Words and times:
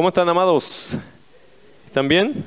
¿Cómo 0.00 0.08
están, 0.08 0.30
amados? 0.30 0.96
¿Están 1.84 2.08
bien? 2.08 2.42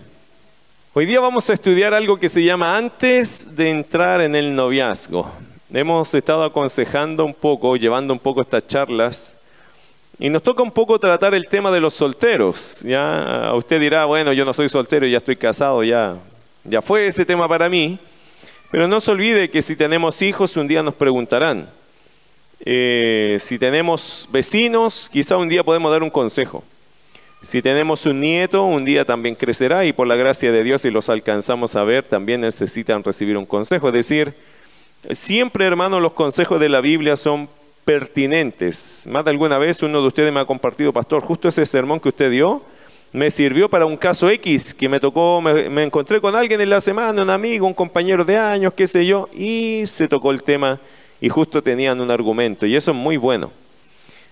Hoy 0.92 1.06
día 1.06 1.20
vamos 1.20 1.48
a 1.52 1.54
estudiar 1.54 1.94
algo 1.94 2.20
que 2.20 2.28
se 2.28 2.44
llama 2.44 2.76
antes 2.76 3.56
de 3.56 3.70
entrar 3.70 4.22
en 4.22 4.34
el 4.34 4.56
noviazgo. 4.56 5.32
Hemos 5.72 6.12
estado 6.16 6.46
aconsejando 6.46 7.24
un 7.24 7.34
poco, 7.36 7.76
llevando 7.76 8.12
un 8.12 8.18
poco 8.18 8.42
estas 8.42 8.66
charlas, 8.66 9.38
y 10.18 10.32
nos 10.32 10.42
toca 10.42 10.64
un 10.64 10.72
poco 10.72 10.98
tratar 10.98 11.36
el 11.36 11.48
tema 11.48 11.70
de 11.70 11.80
los 11.80 11.94
solteros. 11.94 12.82
Ya 12.82 13.52
usted 13.54 13.80
dirá, 13.80 14.06
bueno, 14.06 14.34
yo 14.34 14.46
no 14.46 14.54
soy 14.56 14.68
soltero, 14.68 15.06
ya 15.06 15.18
estoy 15.18 15.36
casado, 15.36 15.84
ya, 15.84 16.16
ya 16.64 16.82
fue 16.82 17.06
ese 17.06 17.24
tema 17.24 17.48
para 17.48 17.70
mí. 17.70 18.00
Pero 18.72 18.88
no 18.88 19.00
se 19.00 19.12
olvide 19.12 19.52
que 19.52 19.62
si 19.62 19.76
tenemos 19.76 20.24
hijos, 20.24 20.58
un 20.58 20.68
día 20.68 20.82
nos 20.82 20.96
preguntarán. 20.96 21.70
Eh, 22.66 23.38
si 23.40 23.60
tenemos 23.60 24.28
vecinos, 24.32 25.08
quizá 25.14 25.38
un 25.38 25.50
día 25.50 25.64
podemos 25.64 25.92
dar 25.92 26.02
un 26.02 26.10
consejo. 26.10 26.64
Si 27.44 27.62
tenemos 27.62 28.06
un 28.06 28.22
nieto, 28.22 28.64
un 28.64 28.86
día 28.86 29.04
también 29.04 29.36
crecerá 29.36 29.84
y 29.84 29.92
por 29.92 30.08
la 30.08 30.16
gracia 30.16 30.50
de 30.50 30.64
Dios, 30.64 30.82
si 30.82 30.90
los 30.90 31.10
alcanzamos 31.10 31.76
a 31.76 31.84
ver, 31.84 32.04
también 32.04 32.40
necesitan 32.40 33.04
recibir 33.04 33.36
un 33.36 33.46
consejo. 33.46 33.90
Es 33.90 33.94
decir, 33.94 34.34
siempre, 35.12 35.66
hermanos, 35.66 36.02
los 36.02 36.14
consejos 36.14 36.58
de 36.62 36.70
la 36.70 36.80
Biblia 36.80 37.18
son 37.18 37.50
pertinentes. 37.84 39.06
Más 39.10 39.26
de 39.26 39.32
alguna 39.32 39.58
vez 39.58 39.84
uno 39.84 40.02
de 40.02 40.08
ustedes 40.08 40.32
me 40.32 40.40
ha 40.40 40.46
compartido, 40.46 40.94
pastor, 40.94 41.22
justo 41.22 41.50
ese 41.50 41.66
sermón 41.66 42.00
que 42.00 42.10
usted 42.10 42.32
dio 42.32 42.62
me 43.12 43.30
sirvió 43.30 43.70
para 43.70 43.86
un 43.86 43.98
caso 43.98 44.30
X 44.30 44.74
que 44.74 44.88
me 44.88 45.02
tocó, 45.02 45.42
me, 45.42 45.70
me 45.70 45.84
encontré 45.84 46.22
con 46.22 46.36
alguien 46.36 46.62
en 46.62 46.70
la 46.70 46.80
semana, 46.80 47.22
un 47.22 47.30
amigo, 47.30 47.68
un 47.68 47.74
compañero 47.74 48.24
de 48.24 48.38
años, 48.38 48.74
qué 48.74 48.88
sé 48.88 49.06
yo, 49.06 49.30
y 49.34 49.84
se 49.86 50.08
tocó 50.08 50.32
el 50.32 50.44
tema 50.44 50.80
y 51.20 51.28
justo 51.28 51.62
tenían 51.62 52.00
un 52.00 52.10
argumento 52.10 52.66
y 52.66 52.76
eso 52.76 52.92
es 52.92 52.98
muy 52.98 53.18
bueno. 53.18 53.52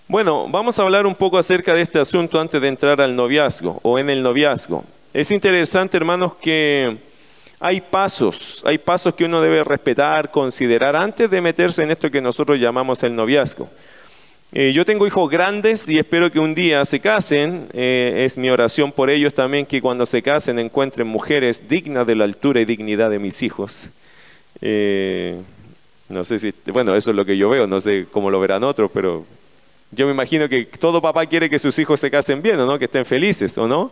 Bueno, 0.08 0.48
vamos 0.50 0.78
a 0.78 0.84
hablar 0.84 1.06
un 1.06 1.16
poco 1.16 1.38
acerca 1.38 1.74
de 1.74 1.82
este 1.82 2.00
asunto 2.00 2.40
antes 2.40 2.62
de 2.62 2.68
entrar 2.68 3.00
al 3.00 3.16
noviazgo 3.16 3.80
o 3.84 3.98
en 3.98 4.10
el 4.10 4.22
noviazgo. 4.22 4.84
Es 5.14 5.32
interesante, 5.32 5.98
hermanos, 5.98 6.34
que 6.42 6.98
hay 7.60 7.80
pasos, 7.80 8.62
hay 8.66 8.78
pasos 8.78 9.14
que 9.14 9.26
uno 9.26 9.42
debe 9.42 9.64
respetar, 9.64 10.32
considerar 10.32 10.96
antes 10.96 11.30
de 11.30 11.42
meterse 11.42 11.84
en 11.84 11.92
esto 11.92 12.12
que 12.12 12.22
nosotros 12.22 12.60
llamamos 12.60 13.04
el 13.04 13.16
noviazgo. 13.16 13.70
Eh, 14.54 14.74
yo 14.74 14.84
tengo 14.84 15.08
hijos 15.08 15.30
grandes 15.30 15.88
y 15.88 15.98
espero 15.98 16.30
que 16.30 16.40
un 16.40 16.54
día 16.54 16.84
se 16.84 17.00
casen. 17.00 17.70
Eh, 17.72 18.24
es 18.26 18.38
mi 18.38 18.50
oración 18.50 18.92
por 18.92 19.10
ellos 19.10 19.34
también 19.34 19.66
que 19.66 19.82
cuando 19.82 20.06
se 20.06 20.22
casen 20.22 20.60
encuentren 20.60 21.08
mujeres 21.08 21.70
dignas 21.70 22.06
de 22.06 22.16
la 22.16 22.26
altura 22.26 22.60
y 22.60 22.66
dignidad 22.66 23.10
de 23.10 23.20
mis 23.20 23.42
hijos. 23.44 23.90
Eh, 24.62 25.40
no 26.10 26.26
sé 26.26 26.40
si, 26.40 26.54
bueno, 26.74 26.96
eso 26.96 27.12
es 27.12 27.16
lo 27.16 27.24
que 27.24 27.38
yo 27.38 27.50
veo, 27.50 27.66
no 27.66 27.80
sé 27.80 28.08
cómo 28.12 28.30
lo 28.30 28.42
verán 28.42 28.66
otros, 28.66 28.92
pero 28.94 29.26
yo 29.92 30.06
me 30.06 30.12
imagino 30.12 30.48
que 30.48 30.66
todo 30.66 31.02
papá 31.02 31.26
quiere 31.26 31.50
que 31.50 31.60
sus 31.60 31.78
hijos 31.80 32.00
se 32.00 32.10
casen 32.10 32.42
bien, 32.42 32.60
¿o 32.60 32.66
no? 32.66 32.80
Que 32.80 32.86
estén 32.86 33.06
felices, 33.06 33.58
¿o 33.58 33.68
no? 33.68 33.92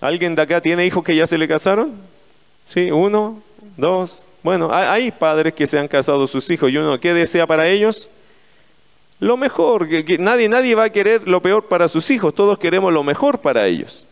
¿Alguien 0.00 0.34
de 0.34 0.42
acá 0.42 0.60
tiene 0.60 0.84
hijos 0.86 1.04
que 1.04 1.14
ya 1.14 1.26
se 1.26 1.38
le 1.38 1.46
casaron? 1.46 1.94
Sí, 2.64 2.90
uno, 2.90 3.42
dos. 3.76 4.22
Bueno, 4.42 4.70
hay 4.72 5.10
padres 5.10 5.54
que 5.54 5.66
se 5.66 5.78
han 5.78 5.88
casado 5.88 6.26
sus 6.26 6.48
hijos 6.50 6.70
y 6.70 6.76
uno, 6.76 7.00
¿qué 7.00 7.14
desea 7.14 7.46
para 7.46 7.66
ellos? 7.68 8.08
Lo 9.20 9.36
mejor, 9.36 9.88
que, 9.88 10.18
nadie, 10.18 10.48
nadie 10.48 10.74
va 10.74 10.84
a 10.84 10.90
querer 10.90 11.26
lo 11.26 11.40
peor 11.40 11.66
para 11.66 11.88
sus 11.88 12.10
hijos, 12.10 12.34
todos 12.34 12.58
queremos 12.58 12.92
lo 12.92 13.02
mejor 13.02 13.40
para 13.40 13.66
ellos. 13.66 14.06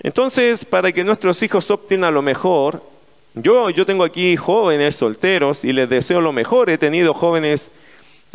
Entonces, 0.00 0.64
para 0.64 0.92
que 0.92 1.04
nuestros 1.04 1.42
hijos 1.42 1.70
obtengan 1.70 2.12
lo 2.12 2.20
mejor, 2.20 2.82
yo, 3.34 3.70
yo 3.70 3.86
tengo 3.86 4.04
aquí 4.04 4.36
jóvenes 4.36 4.96
solteros 4.96 5.64
y 5.64 5.72
les 5.72 5.88
deseo 5.88 6.20
lo 6.20 6.32
mejor. 6.32 6.68
He 6.68 6.76
tenido 6.76 7.14
jóvenes, 7.14 7.70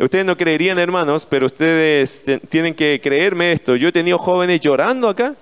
ustedes 0.04 0.24
no 0.24 0.36
creerían 0.36 0.78
hermanos, 0.78 1.26
pero 1.28 1.46
ustedes 1.46 2.24
tienen 2.48 2.74
que 2.74 3.00
creerme 3.02 3.52
esto. 3.52 3.76
Yo 3.76 3.88
he 3.88 3.92
tenido 3.92 4.18
jóvenes 4.18 4.60
llorando 4.60 5.08
acá, 5.08 5.34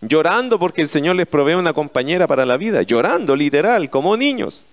llorando 0.00 0.58
porque 0.58 0.82
el 0.82 0.88
Señor 0.88 1.16
les 1.16 1.26
provee 1.26 1.54
una 1.54 1.72
compañera 1.72 2.26
para 2.26 2.46
la 2.46 2.56
vida, 2.56 2.82
llorando 2.82 3.36
literal, 3.36 3.90
como 3.90 4.16
niños, 4.16 4.66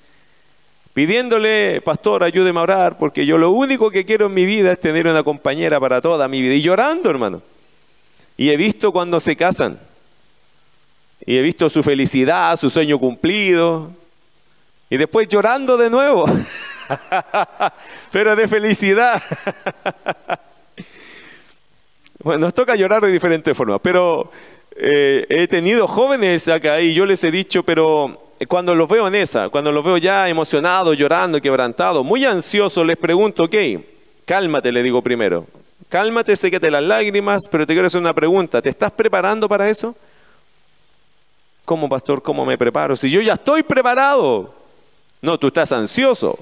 pidiéndole, 0.94 1.82
pastor, 1.82 2.24
ayúdeme 2.24 2.60
a 2.60 2.64
orar, 2.64 2.98
porque 2.98 3.26
yo 3.26 3.38
lo 3.38 3.52
único 3.52 3.92
que 3.92 4.06
quiero 4.06 4.28
en 4.28 4.34
mi 4.34 4.46
vida 4.46 4.72
es 4.72 4.80
tener 4.80 5.08
una 5.08 5.24
compañera 5.24 5.80
para 5.80 6.02
toda 6.02 6.28
mi 6.28 6.42
vida. 6.42 6.54
Y 6.54 6.62
llorando, 6.62 7.10
hermano. 7.10 7.42
Y 8.38 8.50
he 8.50 8.58
visto 8.58 8.92
cuando 8.92 9.20
se 9.20 9.36
casan 9.36 9.80
y 11.26 11.38
he 11.38 11.42
visto 11.42 11.70
su 11.70 11.84
felicidad, 11.84 12.58
su 12.58 12.70
sueño 12.70 13.00
cumplido. 13.00 13.92
Y 14.90 14.98
después 14.98 15.28
llorando 15.28 15.78
de 15.78 15.90
nuevo. 15.90 16.26
Pero 18.12 18.36
de 18.36 18.48
felicidad. 18.48 19.22
bueno, 22.24 22.46
nos 22.46 22.54
toca 22.54 22.76
llorar 22.76 23.02
de 23.02 23.12
diferentes 23.12 23.56
formas. 23.56 23.80
Pero 23.82 24.32
eh, 24.76 25.26
he 25.30 25.48
tenido 25.48 25.88
jóvenes 25.88 26.48
acá 26.48 26.82
y 26.82 26.94
yo 26.94 27.06
les 27.06 27.24
he 27.24 27.32
dicho, 27.32 27.64
pero 27.64 28.32
cuando 28.48 28.74
los 28.74 28.90
veo 28.90 29.08
en 29.08 29.16
esa, 29.16 29.50
cuando 29.50 29.72
los 29.72 29.84
veo 29.84 29.98
ya 29.98 30.28
emocionados, 30.28 30.98
llorando, 30.98 31.40
quebrantados, 31.40 32.04
muy 32.04 32.26
ansiosos, 32.26 32.86
les 32.86 32.98
pregunto, 32.98 33.44
ok, 33.44 33.56
cálmate, 34.26 34.72
le 34.72 34.84
digo 34.84 35.02
primero. 35.02 35.46
Cálmate, 35.90 36.36
séquete 36.36 36.72
las 36.72 36.84
lágrimas, 36.84 37.44
pero 37.52 37.68
te 37.68 37.74
quiero 37.74 37.88
hacer 37.88 38.02
una 38.02 38.16
pregunta. 38.16 38.62
¿Te 38.62 38.70
estás 38.70 38.92
preparando 38.92 39.48
para 39.48 39.70
eso? 39.70 39.96
¿Cómo, 41.66 41.88
pastor? 41.88 42.22
¿Cómo 42.22 42.46
me 42.46 42.58
preparo? 42.58 42.96
Si 42.96 43.10
yo 43.12 43.22
ya 43.22 43.34
estoy 43.34 43.62
preparado. 43.62 44.54
No, 45.22 45.38
tú 45.38 45.48
estás 45.48 45.72
ansioso. 45.72 46.38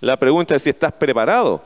La 0.00 0.16
pregunta 0.16 0.54
es 0.54 0.62
si 0.62 0.70
estás 0.70 0.92
preparado. 0.92 1.62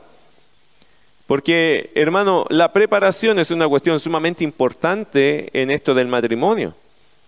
Porque, 1.27 1.91
hermano, 1.95 2.45
la 2.49 2.73
preparación 2.73 3.39
es 3.39 3.49
una 3.51 3.67
cuestión 3.67 3.99
sumamente 3.99 4.43
importante 4.43 5.49
en 5.53 5.71
esto 5.71 5.93
del 5.93 6.07
matrimonio. 6.07 6.75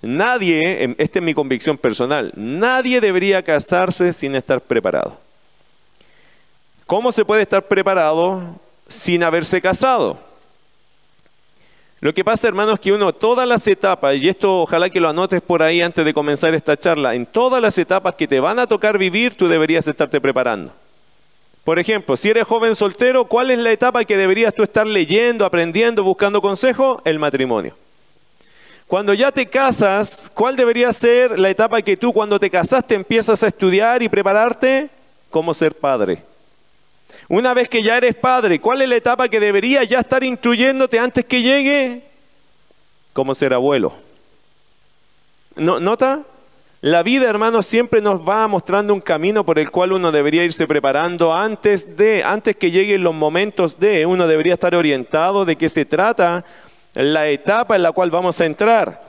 Nadie, 0.02 0.84
em, 0.84 0.96
esta 0.98 1.20
es 1.20 1.26
mi 1.26 1.34
convicción 1.34 1.78
personal, 1.78 2.32
nadie 2.36 3.00
debería 3.02 3.42
casarse 3.42 4.14
sin 4.14 4.36
estar 4.36 4.62
preparado. 4.62 5.18
¿Cómo 6.86 7.12
se 7.12 7.26
puede 7.26 7.42
estar 7.42 7.68
preparado 7.68 8.60
sin 8.88 9.24
haberse 9.24 9.62
casado? 9.62 10.20
Lo 12.02 12.14
que 12.14 12.24
pasa, 12.24 12.48
hermanos, 12.48 12.76
es 12.76 12.80
que 12.82 12.94
uno, 12.94 13.14
todas 13.14 13.48
las 13.48 13.66
etapas, 13.68 14.16
y 14.18 14.30
esto 14.30 14.62
ojalá 14.64 14.90
que 14.90 15.00
lo 15.00 15.10
anotes 15.10 15.42
por 15.42 15.64
ahí 15.64 15.82
antes 15.82 16.06
de 16.06 16.14
comenzar 16.14 16.54
esta 16.54 16.78
charla, 16.78 17.16
en 17.16 17.26
todas 17.26 17.62
las 17.62 17.78
etapas 17.78 18.14
que 18.14 18.28
te 18.28 18.40
van 18.40 18.60
a 18.60 18.68
tocar 18.68 19.00
vivir, 19.00 19.36
tú 19.36 19.48
deberías 19.48 19.88
estarte 19.88 20.22
preparando. 20.22 20.72
Por 21.66 21.80
ejemplo, 21.80 22.16
si 22.16 22.30
eres 22.30 22.44
joven 22.46 22.76
soltero, 22.76 23.26
¿cuál 23.26 23.50
es 23.50 23.58
la 23.58 23.72
etapa 23.72 24.06
que 24.06 24.16
deberías 24.16 24.54
tú 24.54 24.62
estar 24.62 24.86
leyendo, 24.86 25.44
aprendiendo, 25.46 26.04
buscando 26.04 26.40
consejo? 26.40 27.02
El 27.04 27.18
matrimonio. 27.18 27.76
Cuando 28.86 29.16
ya 29.16 29.32
te 29.32 29.48
casas, 29.48 30.32
¿cuál 30.32 30.56
debería 30.56 30.94
ser 30.94 31.40
la 31.40 31.50
etapa 31.50 31.82
que 31.82 31.98
tú 31.98 32.14
cuando 32.14 32.40
te 32.40 32.52
casaste 32.52 32.94
empiezas 32.94 33.42
a 33.42 33.48
estudiar 33.48 34.04
y 34.04 34.10
prepararte? 34.10 34.92
¿Cómo 35.32 35.56
ser 35.56 35.74
padre? 35.76 36.24
Una 37.28 37.56
vez 37.56 37.68
que 37.68 37.82
ya 37.82 37.98
eres 37.98 38.14
padre, 38.14 38.62
¿cuál 38.62 38.84
es 38.84 38.90
la 38.90 38.98
etapa 38.98 39.28
que 39.28 39.40
deberías 39.40 39.88
ya 39.88 40.02
estar 40.02 40.24
instruyéndote 40.24 41.00
antes 41.00 41.26
que 41.26 41.42
llegue? 41.42 42.04
¿Cómo 43.12 43.34
ser 43.34 43.56
abuelo? 43.56 43.92
¿Nota? 45.56 46.24
La 46.86 47.02
vida, 47.02 47.28
hermanos, 47.28 47.66
siempre 47.66 48.00
nos 48.00 48.22
va 48.22 48.48
mostrando 48.48 48.94
un 48.94 49.02
camino 49.02 49.44
por 49.44 49.58
el 49.58 49.72
cual 49.72 49.94
uno 49.94 50.12
debería 50.12 50.44
irse 50.44 50.68
preparando 50.68 51.34
antes 51.34 51.98
de, 51.98 52.24
antes 52.24 52.56
que 52.58 52.70
lleguen 52.70 53.02
los 53.02 53.16
momentos 53.16 53.80
de, 53.80 54.06
uno 54.06 54.28
debería 54.28 54.54
estar 54.54 54.76
orientado 54.76 55.46
de 55.46 55.56
qué 55.56 55.68
se 55.68 55.86
trata 55.86 56.46
la 56.94 57.28
etapa 57.28 57.76
en 57.76 57.82
la 57.82 57.92
cual 57.92 58.12
vamos 58.12 58.40
a 58.40 58.46
entrar. 58.46 59.04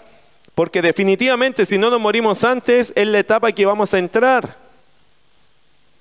Porque 0.55 0.81
definitivamente 0.81 1.67
si 1.67 1.77
no 1.77 1.91
nos 1.91 2.01
morimos 2.01 2.45
antes, 2.45 2.95
es 2.97 3.07
la 3.09 3.19
etapa 3.19 3.53
que 3.53 3.67
vamos 3.67 3.93
a 3.93 3.99
entrar. 3.99 4.57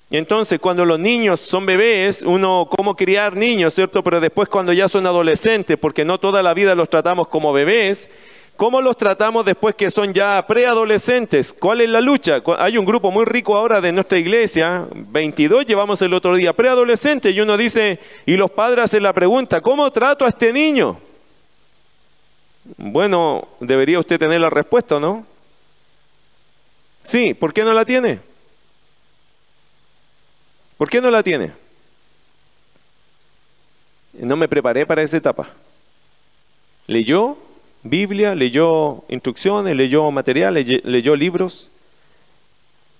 Y 0.08 0.16
entonces 0.16 0.58
cuando 0.58 0.86
los 0.86 0.98
niños 0.98 1.40
son 1.40 1.66
bebés, 1.66 2.22
uno 2.22 2.70
cómo 2.70 2.96
criar 2.96 3.36
niños, 3.36 3.74
¿cierto? 3.74 4.02
Pero 4.02 4.18
después 4.18 4.48
cuando 4.48 4.72
ya 4.72 4.88
son 4.88 5.06
adolescentes, 5.06 5.76
porque 5.76 6.06
no 6.06 6.16
toda 6.16 6.42
la 6.42 6.54
vida 6.54 6.74
los 6.74 6.88
tratamos 6.88 7.28
como 7.28 7.52
bebés, 7.52 8.08
¿cómo 8.56 8.80
los 8.80 8.96
tratamos 8.96 9.44
después 9.44 9.74
que 9.74 9.90
son 9.90 10.12
ya 10.12 10.44
preadolescentes? 10.46 11.52
¿Cuál 11.52 11.82
es 11.82 11.90
la 11.90 12.00
lucha? 12.00 12.42
Hay 12.58 12.78
un 12.78 12.84
grupo 12.84 13.10
muy 13.10 13.24
rico 13.24 13.56
ahora 13.56 13.80
de 13.80 13.92
nuestra 13.92 14.18
iglesia, 14.18 14.86
22 14.92 15.66
llevamos 15.66 16.00
el 16.02 16.14
otro 16.14 16.34
día, 16.34 16.52
preadolescente, 16.52 17.30
y 17.30 17.40
uno 17.40 17.56
dice, 17.56 18.00
y 18.24 18.36
los 18.36 18.50
padres 18.50 18.84
hacen 18.84 19.02
la 19.02 19.12
pregunta, 19.12 19.60
¿cómo 19.60 19.90
trato 19.90 20.24
a 20.24 20.28
este 20.28 20.52
niño? 20.52 20.98
Bueno, 22.76 23.46
debería 23.60 24.00
usted 24.00 24.18
tener 24.18 24.40
la 24.40 24.50
respuesta, 24.50 24.98
¿no? 24.98 25.24
Sí, 27.02 27.34
¿por 27.34 27.52
qué 27.52 27.62
no 27.62 27.72
la 27.72 27.84
tiene? 27.84 28.20
¿Por 30.76 30.90
qué 30.90 31.00
no 31.00 31.10
la 31.10 31.22
tiene? 31.22 31.52
No 34.12 34.36
me 34.36 34.48
preparé 34.48 34.84
para 34.86 35.02
esa 35.02 35.16
etapa. 35.16 35.48
Leyó 36.86 37.38
Biblia, 37.88 38.34
leyó 38.34 39.04
instrucciones, 39.08 39.76
leyó 39.76 40.10
materiales, 40.10 40.84
leyó 40.84 41.16
libros. 41.16 41.70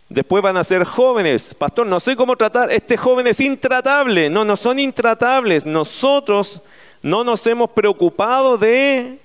Después 0.09 0.43
van 0.43 0.57
a 0.57 0.65
ser 0.65 0.85
jóvenes. 0.85 1.55
Pastor, 1.55 1.87
no 1.87 1.99
sé 2.01 2.15
cómo 2.17 2.37
tratar. 2.37 2.71
Este 2.71 2.97
joven 2.97 3.27
es 3.27 3.41
intratable. 3.41 4.31
No, 4.31 4.45
no 4.45 4.57
son 4.57 4.79
intratables. 4.79 5.67
Nosotros 5.67 6.61
no 7.03 7.25
nos 7.25 7.47
hemos 7.47 7.71
preocupado 7.71 8.57
de 8.57 9.19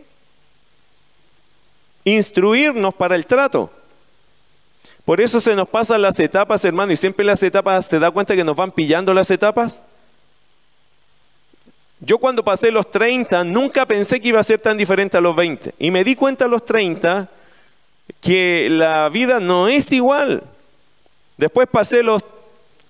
instruirnos 2.04 2.94
para 2.94 3.16
el 3.16 3.26
trato. 3.26 3.72
Por 5.06 5.22
eso 5.22 5.40
se 5.40 5.56
nos 5.56 5.68
pasan 5.68 6.02
las 6.02 6.20
etapas, 6.20 6.64
hermano, 6.64 6.92
y 6.92 6.98
siempre 6.98 7.26
las 7.26 7.42
etapas, 7.44 7.86
¿se 7.86 8.00
da 8.00 8.12
cuenta 8.12 8.36
que 8.36 8.44
nos 8.44 8.56
van 8.56 8.72
pillando 8.72 9.14
las 9.14 9.32
etapas? 9.32 9.82
Yo 12.04 12.18
cuando 12.18 12.44
pasé 12.44 12.72
los 12.72 12.90
30 12.90 13.44
nunca 13.44 13.86
pensé 13.86 14.20
que 14.20 14.30
iba 14.30 14.40
a 14.40 14.44
ser 14.44 14.60
tan 14.60 14.76
diferente 14.76 15.18
a 15.18 15.22
los 15.22 15.36
20. 15.36 15.76
Y 15.78 15.92
me 15.92 16.04
di 16.04 16.16
cuenta 16.16 16.46
a 16.46 16.48
los 16.48 16.66
30 16.66 17.30
que 18.20 18.68
la 18.72 19.08
vida 19.10 19.40
no 19.40 19.68
es 19.68 19.92
igual. 19.92 20.44
Después 21.38 21.68
pasé 21.72 22.02
los 22.02 22.24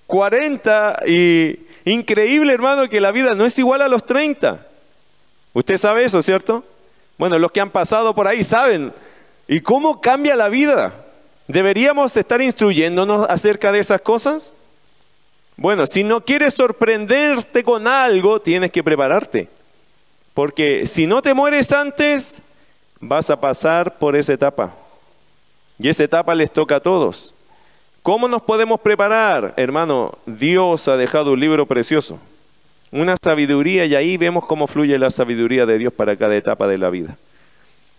40 0.07 1.01
y 1.07 1.59
increíble 1.83 2.53
hermano 2.53 2.87
que 2.87 3.01
la 3.01 3.11
vida 3.11 3.35
no 3.35 3.45
es 3.45 3.59
igual 3.59 3.81
a 3.81 3.89
los 3.89 4.05
30. 4.05 4.65
Usted 5.53 5.77
sabe 5.77 6.05
eso, 6.05 6.21
¿cierto? 6.21 6.63
Bueno, 7.17 7.37
los 7.37 7.51
que 7.51 7.59
han 7.59 7.69
pasado 7.69 8.15
por 8.15 8.27
ahí 8.27 8.45
saben. 8.45 8.93
¿Y 9.45 9.59
cómo 9.59 9.99
cambia 9.99 10.37
la 10.37 10.47
vida? 10.47 10.93
¿Deberíamos 11.49 12.15
estar 12.15 12.41
instruyéndonos 12.41 13.29
acerca 13.29 13.73
de 13.73 13.79
esas 13.79 13.99
cosas? 13.99 14.53
Bueno, 15.61 15.85
si 15.85 16.03
no 16.03 16.25
quieres 16.25 16.55
sorprenderte 16.55 17.63
con 17.63 17.85
algo, 17.85 18.41
tienes 18.41 18.71
que 18.71 18.83
prepararte. 18.83 19.47
Porque 20.33 20.87
si 20.87 21.05
no 21.05 21.21
te 21.21 21.35
mueres 21.35 21.71
antes, 21.71 22.41
vas 22.99 23.29
a 23.29 23.39
pasar 23.39 23.99
por 23.99 24.15
esa 24.15 24.33
etapa. 24.33 24.73
Y 25.77 25.87
esa 25.87 26.03
etapa 26.03 26.33
les 26.33 26.49
toca 26.49 26.77
a 26.77 26.79
todos. 26.79 27.35
¿Cómo 28.01 28.27
nos 28.27 28.41
podemos 28.41 28.81
preparar? 28.81 29.53
Hermano, 29.55 30.17
Dios 30.25 30.87
ha 30.87 30.97
dejado 30.97 31.33
un 31.33 31.39
libro 31.39 31.67
precioso, 31.67 32.17
una 32.91 33.15
sabiduría 33.23 33.85
y 33.85 33.93
ahí 33.93 34.17
vemos 34.17 34.47
cómo 34.47 34.65
fluye 34.65 34.97
la 34.97 35.11
sabiduría 35.11 35.67
de 35.67 35.77
Dios 35.77 35.93
para 35.93 36.15
cada 36.15 36.35
etapa 36.35 36.67
de 36.67 36.79
la 36.79 36.89
vida. 36.89 37.17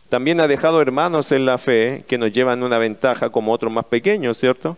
También 0.09 0.41
ha 0.41 0.49
dejado 0.49 0.83
hermanos 0.83 1.31
en 1.31 1.47
la 1.47 1.59
fe 1.59 2.05
que 2.09 2.19
nos 2.19 2.33
llevan 2.33 2.65
una 2.65 2.79
ventaja 2.79 3.31
como 3.31 3.53
otros 3.53 3.73
más 3.73 3.85
pequeños, 3.85 4.37
¿cierto? 4.37 4.77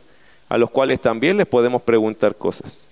A 0.54 0.58
los 0.58 0.70
cuales 0.70 1.00
también 1.00 1.36
les 1.36 1.46
podemos 1.46 1.82
preguntar 1.82 2.36
cosas. 2.36 2.86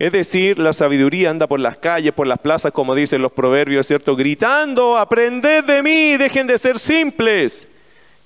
Es 0.00 0.10
decir, 0.10 0.58
la 0.58 0.72
sabiduría 0.72 1.30
anda 1.30 1.46
por 1.46 1.60
las 1.60 1.76
calles, 1.76 2.10
por 2.10 2.26
las 2.26 2.40
plazas, 2.40 2.72
como 2.72 2.92
dicen 2.92 3.22
los 3.22 3.30
proverbios, 3.30 3.86
¿cierto? 3.86 4.16
Gritando, 4.16 4.98
aprended 4.98 5.62
de 5.62 5.80
mí, 5.80 6.16
dejen 6.16 6.48
de 6.48 6.58
ser 6.58 6.76
simples. 6.76 7.68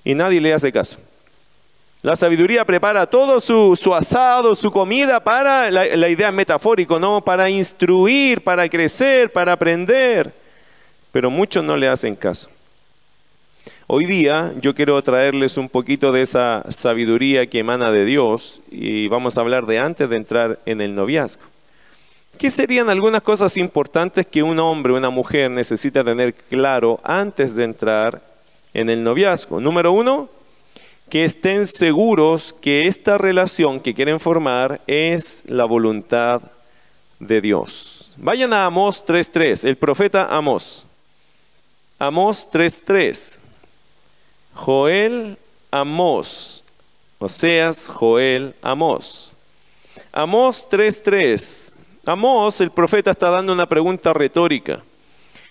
Y 0.03 0.15
nadie 0.15 0.41
le 0.41 0.55
hace 0.55 0.71
caso. 0.71 0.97
La 2.01 2.15
sabiduría 2.15 2.65
prepara 2.65 3.05
todo 3.05 3.39
su, 3.39 3.93
asado, 3.93 4.55
su 4.55 4.71
comida 4.71 5.23
para, 5.23 5.69
la, 5.69 5.85
la 5.95 6.09
idea 6.09 6.31
metafórica, 6.31 6.97
¿no? 6.97 7.23
Para 7.23 7.51
instruir, 7.51 8.43
para 8.43 8.67
crecer, 8.67 9.31
para 9.31 9.51
aprender. 9.51 10.33
Pero 11.11 11.29
muchos 11.29 11.63
no 11.63 11.77
le 11.77 11.87
hacen 11.87 12.15
caso. 12.15 12.49
Hoy 13.85 14.05
día 14.05 14.53
yo 14.61 14.73
quiero 14.73 15.01
traerles 15.03 15.57
un 15.57 15.67
poquito 15.67 16.13
de 16.13 16.21
esa 16.21 16.63
sabiduría 16.71 17.47
que 17.47 17.59
emana 17.59 17.91
de 17.91 18.05
Dios 18.05 18.61
y 18.71 19.09
vamos 19.09 19.37
a 19.37 19.41
hablar 19.41 19.65
de 19.65 19.77
antes 19.77 20.09
de 20.09 20.15
entrar 20.15 20.59
en 20.65 20.79
el 20.79 20.95
noviazgo. 20.95 21.43
¿Qué 22.37 22.49
serían 22.49 22.89
algunas 22.89 23.21
cosas 23.21 23.57
importantes 23.57 24.25
que 24.25 24.41
un 24.41 24.57
hombre 24.59 24.93
o 24.93 24.97
una 24.97 25.09
mujer 25.09 25.51
necesita 25.51 26.01
tener 26.01 26.33
claro 26.33 27.01
antes 27.03 27.55
de 27.55 27.65
entrar 27.65 28.21
en 28.73 28.89
el 28.89 29.03
noviazgo? 29.03 29.59
Número 29.59 29.91
uno, 29.91 30.29
que 31.09 31.25
estén 31.25 31.67
seguros 31.67 32.55
que 32.61 32.87
esta 32.87 33.17
relación 33.17 33.81
que 33.81 33.93
quieren 33.93 34.21
formar 34.21 34.79
es 34.87 35.43
la 35.47 35.65
voluntad 35.65 36.41
de 37.19 37.41
Dios. 37.41 38.13
Vayan 38.15 38.53
a 38.53 38.65
Amós 38.65 39.05
3.3, 39.05 39.67
el 39.67 39.75
profeta 39.75 40.33
Amós. 40.33 40.87
Amós 41.99 42.49
3.3. 42.49 43.42
Joel 44.55 45.37
Amós. 45.71 46.63
Oseas, 47.19 47.87
Joel 47.87 48.53
Amós. 48.61 49.33
Amós 50.11 50.67
3.3. 50.69 51.73
Amós, 52.05 52.59
el 52.61 52.69
profeta, 52.69 53.11
está 53.11 53.29
dando 53.29 53.53
una 53.53 53.67
pregunta 53.67 54.13
retórica. 54.13 54.83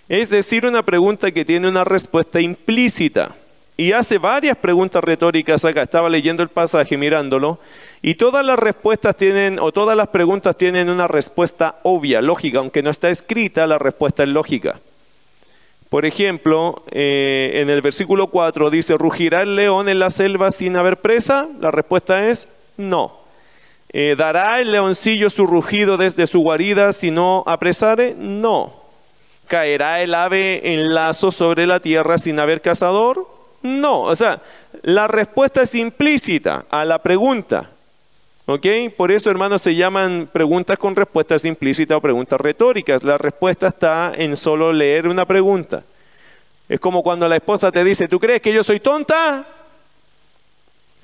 Es 0.07 0.29
decir, 0.29 0.65
una 0.65 0.83
pregunta 0.83 1.31
que 1.31 1.45
tiene 1.45 1.67
una 1.67 1.83
respuesta 1.83 2.39
implícita. 2.39 3.35
Y 3.75 3.91
hace 3.91 4.19
varias 4.19 4.55
preguntas 4.57 5.03
retóricas 5.03 5.65
acá. 5.65 5.81
Estaba 5.81 6.09
leyendo 6.09 6.43
el 6.43 6.49
pasaje, 6.49 6.95
mirándolo. 6.95 7.59
Y 8.01 8.15
todas 8.15 8.45
las 8.45 8.59
respuestas 8.59 9.17
tienen, 9.17 9.59
o 9.59 9.71
todas 9.71 9.97
las 9.97 10.09
preguntas 10.09 10.55
tienen 10.55 10.89
una 10.89 11.07
respuesta 11.07 11.79
obvia, 11.83 12.21
lógica. 12.21 12.59
Aunque 12.59 12.83
no 12.83 12.91
está 12.91 13.09
escrita, 13.09 13.65
la 13.65 13.79
respuesta 13.79 14.23
es 14.23 14.29
lógica. 14.29 14.79
Por 15.93 16.07
ejemplo, 16.07 16.81
eh, 16.89 17.51
en 17.61 17.69
el 17.69 17.83
versículo 17.83 18.25
4 18.31 18.71
dice, 18.71 18.97
¿rugirá 18.97 19.43
el 19.43 19.55
león 19.55 19.89
en 19.89 19.99
la 19.99 20.09
selva 20.09 20.49
sin 20.49 20.75
haber 20.75 21.01
presa? 21.01 21.47
La 21.59 21.69
respuesta 21.69 22.27
es 22.27 22.47
no. 22.77 23.19
Eh, 23.89 24.15
¿Dará 24.17 24.59
el 24.59 24.71
leoncillo 24.71 25.29
su 25.29 25.45
rugido 25.45 25.97
desde 25.97 26.25
su 26.25 26.39
guarida 26.39 26.93
si 26.93 27.11
no 27.11 27.43
apresare? 27.45 28.15
No. 28.17 28.73
¿Caerá 29.47 30.01
el 30.01 30.15
ave 30.15 30.73
en 30.73 30.95
lazo 30.95 31.29
sobre 31.29 31.67
la 31.67 31.79
tierra 31.79 32.17
sin 32.17 32.39
haber 32.39 32.63
cazador? 32.63 33.27
No. 33.61 34.01
O 34.01 34.15
sea, 34.15 34.41
la 34.81 35.07
respuesta 35.07 35.61
es 35.61 35.75
implícita 35.75 36.65
a 36.71 36.85
la 36.85 37.03
pregunta. 37.03 37.69
¿Ok? 38.45 38.65
Por 38.97 39.11
eso, 39.11 39.31
hermanos, 39.31 39.61
se 39.61 39.75
llaman 39.75 40.29
preguntas 40.31 40.77
con 40.77 40.95
respuestas 40.95 41.45
implícitas 41.45 41.97
o 41.97 42.01
preguntas 42.01 42.39
retóricas. 42.41 43.03
La 43.03 43.17
respuesta 43.17 43.67
está 43.69 44.11
en 44.15 44.35
solo 44.35 44.73
leer 44.73 45.07
una 45.07 45.25
pregunta. 45.25 45.83
Es 46.67 46.79
como 46.79 47.03
cuando 47.03 47.27
la 47.29 47.37
esposa 47.37 47.71
te 47.71 47.83
dice, 47.83 48.07
¿tú 48.07 48.19
crees 48.19 48.41
que 48.41 48.53
yo 48.53 48.63
soy 48.63 48.79
tonta? 48.79 49.47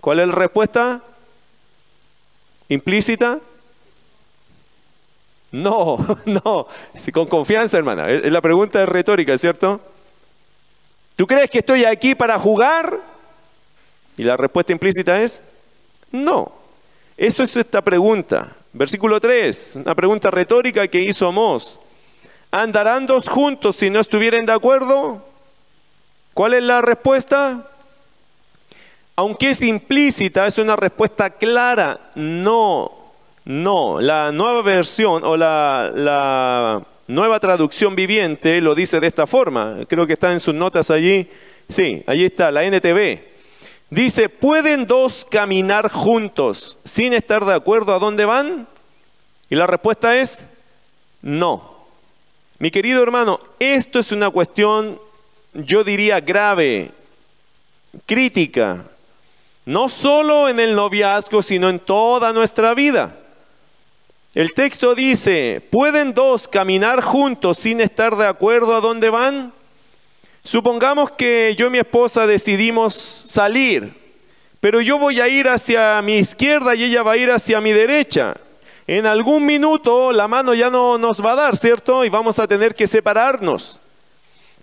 ¿Cuál 0.02 0.20
es 0.20 0.28
la 0.28 0.36
respuesta? 0.36 1.02
¿Implícita? 2.68 3.40
No, 5.52 5.98
no, 6.26 6.68
con 7.14 7.28
confianza, 7.28 7.78
hermana. 7.78 8.08
La 8.08 8.42
pregunta 8.42 8.84
es 8.84 8.90
retórica, 8.90 9.38
¿cierto? 9.38 9.80
¿Tú 11.16 11.26
crees 11.26 11.50
que 11.50 11.60
estoy 11.60 11.86
aquí 11.86 12.16
para 12.16 12.38
jugar? 12.38 13.00
Y 14.18 14.24
la 14.24 14.36
respuesta 14.38 14.74
implícita 14.74 15.22
es 15.22 15.42
no. 16.12 16.60
Eso 17.20 17.44
es 17.44 17.54
esta 17.58 17.82
pregunta. 17.82 18.56
Versículo 18.72 19.20
3, 19.20 19.80
una 19.84 19.94
pregunta 19.94 20.32
retórica 20.32 20.88
que 20.88 21.02
hizo 21.02 21.28
Amós. 21.28 21.78
¿Andarán 22.50 23.06
dos 23.06 23.28
juntos 23.28 23.76
si 23.76 23.90
no 23.90 24.00
estuvieran 24.00 24.46
de 24.46 24.54
acuerdo? 24.54 25.22
¿Cuál 26.34 26.54
es 26.54 26.64
la 26.64 26.82
respuesta? 26.82 27.68
Aunque 29.18 29.50
es 29.50 29.62
implícita, 29.64 30.48
es 30.48 30.60
una 30.60 30.78
respuesta 30.78 31.30
clara. 31.32 32.10
No, 32.16 33.12
no. 33.44 34.00
La 34.00 34.32
nueva 34.32 34.62
versión 34.62 35.26
o 35.26 35.36
la, 35.36 35.92
la 35.94 36.82
nueva 37.08 37.38
traducción 37.42 37.98
viviente 37.98 38.62
lo 38.62 38.74
dice 38.74 39.02
de 39.02 39.08
esta 39.08 39.28
forma. 39.28 39.80
Creo 39.90 40.08
que 40.08 40.14
está 40.14 40.32
en 40.32 40.40
sus 40.40 40.56
notas 40.56 40.90
allí. 40.90 41.30
Sí, 41.68 42.02
allí 42.08 42.24
está, 42.24 42.50
la 42.50 42.64
NTV. 42.64 43.29
Dice, 43.90 44.30
¿pueden 44.30 44.86
dos 44.86 45.26
caminar 45.26 45.92
juntos 45.92 46.78
sin 46.84 47.14
estar 47.14 47.44
de 47.46 47.54
acuerdo 47.56 47.94
a 47.94 48.00
dónde 48.00 48.26
van? 48.26 48.68
Y 49.50 49.56
la 49.56 49.66
respuesta 49.66 50.16
es 50.18 50.46
no. 51.22 51.88
Mi 52.60 52.70
querido 52.70 53.02
hermano, 53.02 53.40
esto 53.58 54.00
es 54.00 54.12
una 54.12 54.30
cuestión, 54.30 55.00
yo 55.54 55.84
diría, 55.84 56.20
grave, 56.20 56.92
crítica, 58.06 58.86
no 59.66 59.90
solo 59.90 60.50
en 60.50 60.60
el 60.60 60.76
noviazgo, 60.76 61.42
sino 61.42 61.70
en 61.70 61.80
toda 61.80 62.32
nuestra 62.32 62.74
vida. 62.76 63.16
El 64.36 64.54
texto 64.54 64.94
dice, 64.94 65.66
¿pueden 65.72 66.14
dos 66.14 66.48
caminar 66.48 67.02
juntos 67.02 67.58
sin 67.58 67.82
estar 67.82 68.16
de 68.16 68.28
acuerdo 68.28 68.76
a 68.76 68.82
dónde 68.82 69.10
van? 69.10 69.54
Supongamos 70.50 71.12
que 71.12 71.54
yo 71.56 71.68
y 71.68 71.70
mi 71.70 71.78
esposa 71.78 72.26
decidimos 72.26 72.96
salir, 72.96 73.94
pero 74.60 74.82
yo 74.82 74.98
voy 74.98 75.20
a 75.20 75.28
ir 75.28 75.48
hacia 75.48 76.02
mi 76.02 76.18
izquierda 76.18 76.74
y 76.74 76.86
ella 76.86 77.04
va 77.04 77.12
a 77.12 77.18
ir 77.18 77.30
hacia 77.30 77.62
mi 77.62 77.72
derecha. 77.72 78.36
En 78.88 79.06
algún 79.06 79.46
minuto 79.46 80.12
la 80.12 80.28
mano 80.28 80.56
ya 80.56 80.72
no 80.72 80.98
nos 80.98 81.24
va 81.24 81.34
a 81.34 81.36
dar, 81.36 81.56
¿cierto? 81.56 82.04
Y 82.04 82.10
vamos 82.10 82.40
a 82.40 82.48
tener 82.48 82.74
que 82.74 82.88
separarnos. 82.88 83.80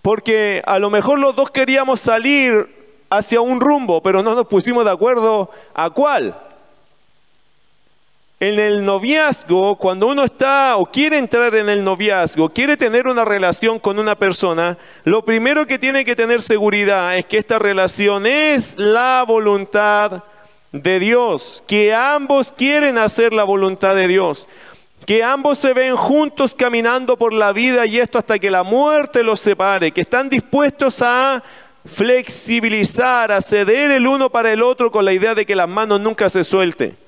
Porque 0.02 0.60
a 0.66 0.80
lo 0.80 0.90
mejor 0.90 1.20
los 1.20 1.36
dos 1.36 1.52
queríamos 1.52 2.00
salir 2.00 3.04
hacia 3.08 3.40
un 3.40 3.60
rumbo, 3.60 4.02
pero 4.02 4.24
no 4.24 4.34
nos 4.34 4.48
pusimos 4.48 4.84
de 4.84 4.90
acuerdo 4.90 5.52
a 5.72 5.88
cuál. 5.90 6.34
En 8.38 8.58
el 8.58 8.84
noviazgo, 8.84 9.76
cuando 9.76 10.08
uno 10.08 10.22
está 10.22 10.76
o 10.76 10.84
quiere 10.84 11.16
entrar 11.16 11.54
en 11.54 11.70
el 11.70 11.82
noviazgo, 11.82 12.50
quiere 12.50 12.76
tener 12.76 13.06
una 13.06 13.24
relación 13.24 13.78
con 13.78 13.98
una 13.98 14.14
persona, 14.14 14.76
lo 15.04 15.24
primero 15.24 15.66
que 15.66 15.78
tiene 15.78 16.04
que 16.04 16.14
tener 16.14 16.42
seguridad 16.42 17.16
es 17.16 17.24
que 17.24 17.38
esta 17.38 17.58
relación 17.58 18.26
es 18.26 18.76
la 18.76 19.24
voluntad 19.26 20.22
de 20.70 20.98
Dios, 20.98 21.64
que 21.66 21.94
ambos 21.94 22.52
quieren 22.52 22.98
hacer 22.98 23.32
la 23.32 23.42
voluntad 23.42 23.94
de 23.94 24.06
Dios, 24.06 24.46
que 25.06 25.24
ambos 25.24 25.56
se 25.56 25.72
ven 25.72 25.96
juntos 25.96 26.54
caminando 26.54 27.16
por 27.16 27.32
la 27.32 27.52
vida 27.52 27.86
y 27.86 28.00
esto 28.00 28.18
hasta 28.18 28.38
que 28.38 28.50
la 28.50 28.64
muerte 28.64 29.22
los 29.22 29.40
separe, 29.40 29.92
que 29.92 30.02
están 30.02 30.28
dispuestos 30.28 31.00
a 31.00 31.42
flexibilizar, 31.86 33.32
a 33.32 33.40
ceder 33.40 33.92
el 33.92 34.06
uno 34.06 34.28
para 34.28 34.52
el 34.52 34.62
otro 34.62 34.90
con 34.90 35.06
la 35.06 35.14
idea 35.14 35.34
de 35.34 35.46
que 35.46 35.56
las 35.56 35.70
manos 35.70 36.00
nunca 36.00 36.28
se 36.28 36.44
suelten. 36.44 37.05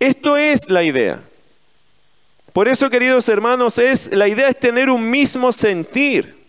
Esto 0.00 0.38
es 0.38 0.70
la 0.70 0.82
idea. 0.82 1.20
Por 2.54 2.68
eso, 2.68 2.90
queridos 2.90 3.28
hermanos, 3.28 3.78
es 3.78 4.10
la 4.12 4.26
idea 4.26 4.48
es 4.48 4.58
tener 4.58 4.90
un 4.90 5.08
mismo 5.08 5.52
sentir. 5.52 6.40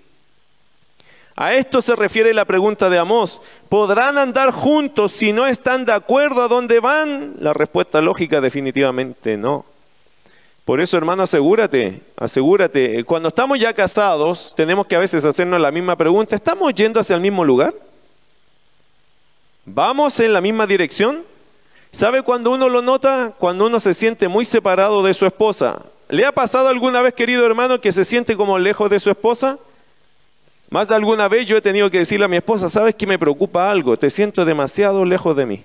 A 1.36 1.54
esto 1.54 1.82
se 1.82 1.96
refiere 1.96 2.34
la 2.34 2.46
pregunta 2.46 2.90
de 2.90 2.98
Amós. 2.98 3.42
¿Podrán 3.70 4.18
andar 4.18 4.52
juntos 4.52 5.12
si 5.12 5.34
no 5.34 5.48
están 5.48 5.86
de 5.86 5.92
acuerdo 5.92 6.44
a 6.44 6.48
dónde 6.48 6.80
van? 6.80 7.36
La 7.40 7.54
respuesta 7.54 8.02
lógica 8.02 8.42
definitivamente 8.42 9.38
no. 9.38 9.66
Por 10.64 10.80
eso, 10.80 10.98
hermano, 10.98 11.24
asegúrate, 11.24 12.02
asegúrate. 12.16 13.04
Cuando 13.04 13.30
estamos 13.30 13.60
ya 13.60 13.74
casados, 13.74 14.54
tenemos 14.56 14.88
que 14.88 14.96
a 14.96 15.00
veces 15.00 15.26
hacernos 15.26 15.60
la 15.60 15.72
misma 15.72 15.96
pregunta. 15.96 16.36
¿Estamos 16.36 16.74
yendo 16.74 17.00
hacia 17.00 17.16
el 17.16 17.22
mismo 17.22 17.44
lugar? 17.44 17.74
¿Vamos 19.66 20.20
en 20.20 20.34
la 20.34 20.40
misma 20.42 20.66
dirección? 20.66 21.31
¿Sabe 21.92 22.22
cuando 22.22 22.52
uno 22.52 22.70
lo 22.70 22.82
nota? 22.82 23.34
Cuando 23.38 23.66
uno 23.66 23.80
se 23.80 23.94
siente 23.94 24.28
muy 24.28 24.46
separado 24.46 25.04
de 25.04 25.14
su 25.14 25.26
esposa. 25.26 25.82
¿Le 26.08 26.26
ha 26.26 26.32
pasado 26.32 26.70
alguna 26.70 27.02
vez, 27.02 27.14
querido 27.14 27.46
hermano, 27.46 27.82
que 27.82 27.92
se 27.92 28.06
siente 28.06 28.36
como 28.36 28.58
lejos 28.58 28.90
de 28.90 29.00
su 29.00 29.10
esposa? 29.10 29.60
Más 30.70 30.88
de 30.88 30.96
alguna 30.96 31.28
vez 31.28 31.46
yo 31.46 31.58
he 31.58 31.62
tenido 31.62 31.92
que 31.92 32.00
decirle 32.00 32.26
a 32.26 32.30
mi 32.30 32.38
esposa, 32.38 32.70
¿sabes 32.70 32.96
que 32.96 33.06
me 33.06 33.20
preocupa 33.20 33.70
algo? 33.70 33.98
Te 33.98 34.10
siento 34.10 34.46
demasiado 34.46 35.04
lejos 35.04 35.36
de 35.36 35.46
mí. 35.46 35.64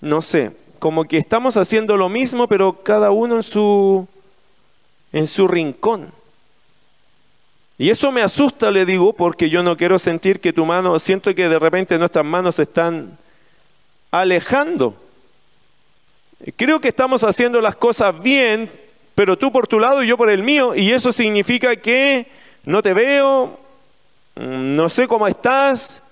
No 0.00 0.22
sé, 0.22 0.52
como 0.78 1.04
que 1.04 1.18
estamos 1.18 1.58
haciendo 1.58 1.98
lo 1.98 2.08
mismo, 2.08 2.48
pero 2.48 2.82
cada 2.82 3.10
uno 3.10 3.36
en 3.36 3.42
su, 3.42 4.08
en 5.12 5.26
su 5.26 5.46
rincón. 5.46 6.10
Y 7.76 7.90
eso 7.90 8.10
me 8.12 8.22
asusta, 8.22 8.70
le 8.70 8.86
digo, 8.86 9.12
porque 9.12 9.50
yo 9.50 9.62
no 9.62 9.76
quiero 9.76 9.98
sentir 9.98 10.40
que 10.40 10.54
tu 10.54 10.64
mano, 10.64 10.98
siento 10.98 11.34
que 11.34 11.48
de 11.50 11.58
repente 11.58 11.98
nuestras 11.98 12.24
manos 12.24 12.58
están 12.58 13.18
alejando. 14.10 14.94
Creo 16.56 16.80
que 16.80 16.88
estamos 16.88 17.22
haciendo 17.24 17.60
las 17.60 17.76
cosas 17.76 18.20
bien, 18.20 18.70
pero 19.14 19.36
tú 19.36 19.52
por 19.52 19.66
tu 19.66 19.78
lado 19.78 20.02
y 20.02 20.08
yo 20.08 20.16
por 20.16 20.30
el 20.30 20.42
mío, 20.42 20.74
y 20.74 20.90
eso 20.90 21.12
significa 21.12 21.76
que 21.76 22.26
no 22.64 22.82
te 22.82 22.94
veo, 22.94 23.58
no 24.36 24.88
sé 24.88 25.06
cómo 25.06 25.26
estás, 25.26 26.02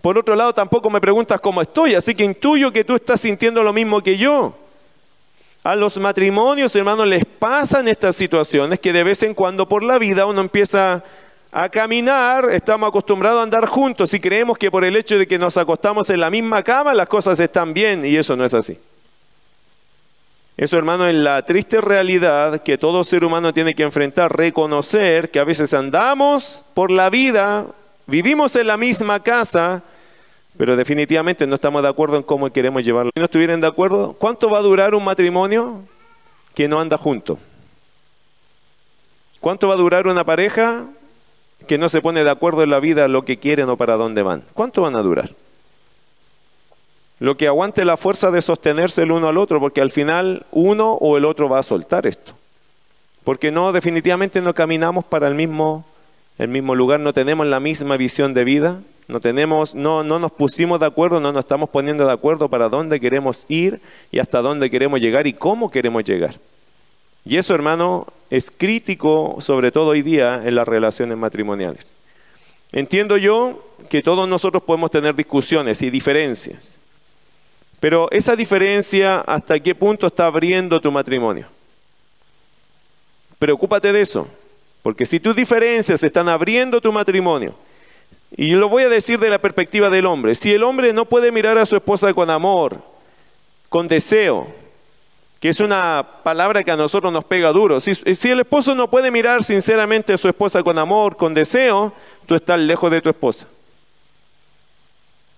por 0.00 0.18
otro 0.18 0.34
lado, 0.34 0.54
tampoco 0.54 0.90
me 0.90 1.00
preguntas 1.00 1.40
cómo 1.40 1.62
estoy, 1.62 1.94
así 1.94 2.14
que 2.14 2.24
intuyo 2.24 2.72
que 2.72 2.84
tú 2.84 2.96
estás 2.96 3.20
sintiendo 3.20 3.62
lo 3.62 3.72
mismo 3.72 4.00
que 4.02 4.16
yo. 4.16 4.54
A 5.62 5.74
los 5.74 5.98
matrimonios, 5.98 6.74
hermanos, 6.74 7.06
les 7.06 7.24
pasan 7.24 7.86
estas 7.86 8.16
situaciones 8.16 8.80
que 8.80 8.94
de 8.94 9.04
vez 9.04 9.22
en 9.22 9.34
cuando 9.34 9.68
por 9.68 9.82
la 9.82 9.98
vida 9.98 10.24
uno 10.24 10.40
empieza 10.40 10.94
a 10.94 11.04
caminar, 11.68 12.48
estamos 12.50 12.88
acostumbrados 12.88 13.40
a 13.40 13.42
andar 13.42 13.66
juntos 13.66 14.14
y 14.14 14.20
creemos 14.20 14.56
que 14.56 14.70
por 14.70 14.84
el 14.84 14.96
hecho 14.96 15.18
de 15.18 15.26
que 15.26 15.38
nos 15.38 15.56
acostamos 15.56 16.08
en 16.10 16.20
la 16.20 16.30
misma 16.30 16.62
cama 16.62 16.94
las 16.94 17.08
cosas 17.08 17.40
están 17.40 17.74
bien 17.74 18.04
y 18.04 18.16
eso 18.16 18.36
no 18.36 18.44
es 18.44 18.54
así. 18.54 18.78
Eso, 20.56 20.76
hermano, 20.76 21.06
es 21.06 21.16
la 21.16 21.42
triste 21.46 21.80
realidad 21.80 22.62
que 22.62 22.76
todo 22.76 23.02
ser 23.02 23.24
humano 23.24 23.52
tiene 23.54 23.74
que 23.74 23.82
enfrentar, 23.82 24.36
reconocer 24.36 25.30
que 25.30 25.40
a 25.40 25.44
veces 25.44 25.72
andamos 25.72 26.62
por 26.74 26.90
la 26.90 27.08
vida, 27.08 27.66
vivimos 28.06 28.54
en 28.56 28.66
la 28.66 28.76
misma 28.76 29.20
casa, 29.20 29.82
pero 30.58 30.76
definitivamente 30.76 31.46
no 31.46 31.54
estamos 31.54 31.82
de 31.82 31.88
acuerdo 31.88 32.18
en 32.18 32.22
cómo 32.22 32.50
queremos 32.50 32.84
llevarlo. 32.84 33.10
Si 33.14 33.20
no 33.20 33.24
estuvieran 33.24 33.62
de 33.62 33.68
acuerdo, 33.68 34.12
¿cuánto 34.12 34.50
va 34.50 34.58
a 34.58 34.62
durar 34.62 34.94
un 34.94 35.02
matrimonio 35.02 35.80
que 36.54 36.68
no 36.68 36.78
anda 36.78 36.98
junto? 36.98 37.38
¿Cuánto 39.40 39.68
va 39.68 39.74
a 39.74 39.78
durar 39.78 40.06
una 40.06 40.24
pareja 40.24 40.84
que 41.66 41.78
no 41.78 41.88
se 41.88 42.00
pone 42.00 42.24
de 42.24 42.30
acuerdo 42.30 42.62
en 42.62 42.70
la 42.70 42.80
vida 42.80 43.08
lo 43.08 43.24
que 43.24 43.38
quieren 43.38 43.68
o 43.68 43.76
para 43.76 43.96
dónde 43.96 44.22
van? 44.22 44.42
¿Cuánto 44.54 44.82
van 44.82 44.96
a 44.96 45.02
durar? 45.02 45.30
Lo 47.20 47.36
que 47.36 47.46
aguante 47.46 47.84
la 47.84 47.98
fuerza 47.98 48.30
de 48.30 48.40
sostenerse 48.40 49.02
el 49.02 49.12
uno 49.12 49.28
al 49.28 49.36
otro, 49.36 49.60
porque 49.60 49.82
al 49.82 49.90
final 49.90 50.46
uno 50.52 50.94
o 50.94 51.18
el 51.18 51.26
otro 51.26 51.48
va 51.48 51.58
a 51.58 51.62
soltar 51.62 52.06
esto. 52.06 52.32
Porque 53.24 53.50
no, 53.50 53.72
definitivamente 53.72 54.40
no 54.40 54.54
caminamos 54.54 55.04
para 55.04 55.28
el 55.28 55.34
mismo, 55.34 55.84
el 56.38 56.48
mismo 56.48 56.74
lugar, 56.74 56.98
no 56.98 57.12
tenemos 57.12 57.46
la 57.46 57.60
misma 57.60 57.98
visión 57.98 58.32
de 58.32 58.44
vida, 58.44 58.80
no, 59.06 59.20
tenemos, 59.20 59.74
no, 59.74 60.02
no 60.02 60.18
nos 60.18 60.32
pusimos 60.32 60.80
de 60.80 60.86
acuerdo, 60.86 61.20
no 61.20 61.30
nos 61.30 61.44
estamos 61.44 61.68
poniendo 61.68 62.06
de 62.06 62.12
acuerdo 62.12 62.48
para 62.48 62.70
dónde 62.70 63.00
queremos 63.00 63.44
ir 63.48 63.82
y 64.10 64.18
hasta 64.18 64.40
dónde 64.40 64.70
queremos 64.70 65.00
llegar 65.00 65.26
y 65.26 65.34
cómo 65.34 65.70
queremos 65.70 66.04
llegar. 66.04 66.36
Y 67.24 67.36
eso, 67.36 67.54
hermano, 67.54 68.06
es 68.30 68.50
crítico, 68.50 69.36
sobre 69.40 69.70
todo 69.70 69.88
hoy 69.88 70.02
día, 70.02 70.42
en 70.44 70.54
las 70.54 70.66
relaciones 70.66 71.16
matrimoniales. 71.16 71.96
Entiendo 72.72 73.16
yo 73.16 73.64
que 73.88 74.02
todos 74.02 74.28
nosotros 74.28 74.62
podemos 74.62 74.90
tener 74.90 75.14
discusiones 75.14 75.82
y 75.82 75.90
diferencias, 75.90 76.78
pero 77.80 78.08
esa 78.10 78.36
diferencia, 78.36 79.20
¿hasta 79.20 79.58
qué 79.58 79.74
punto 79.74 80.06
está 80.06 80.26
abriendo 80.26 80.80
tu 80.80 80.92
matrimonio? 80.92 81.46
Preocúpate 83.38 83.92
de 83.92 84.02
eso, 84.02 84.28
porque 84.82 85.06
si 85.06 85.18
tus 85.18 85.34
diferencias 85.34 86.02
están 86.02 86.28
abriendo 86.28 86.80
tu 86.80 86.92
matrimonio, 86.92 87.54
y 88.36 88.52
lo 88.52 88.68
voy 88.68 88.84
a 88.84 88.88
decir 88.88 89.18
de 89.18 89.28
la 89.28 89.40
perspectiva 89.40 89.90
del 89.90 90.06
hombre. 90.06 90.34
Si 90.34 90.52
el 90.52 90.62
hombre 90.62 90.92
no 90.92 91.04
puede 91.04 91.32
mirar 91.32 91.58
a 91.58 91.66
su 91.66 91.76
esposa 91.76 92.14
con 92.14 92.30
amor, 92.30 92.80
con 93.68 93.88
deseo, 93.88 94.46
que 95.40 95.48
es 95.48 95.58
una 95.60 96.06
palabra 96.22 96.62
que 96.62 96.70
a 96.70 96.76
nosotros 96.76 97.10
nos 97.10 97.24
pega 97.24 97.50
duro, 97.50 97.80
si, 97.80 97.92
el 98.28 98.40
esposo 98.40 98.74
no 98.74 98.90
puede 98.90 99.10
mirar 99.10 99.42
sinceramente 99.42 100.12
a 100.12 100.18
su 100.18 100.28
esposa 100.28 100.62
con 100.62 100.78
amor, 100.78 101.16
con 101.16 101.32
deseo, 101.32 101.94
tú 102.26 102.34
estás 102.34 102.60
lejos 102.60 102.90
de 102.90 103.00
tu 103.00 103.08
esposa. 103.08 103.46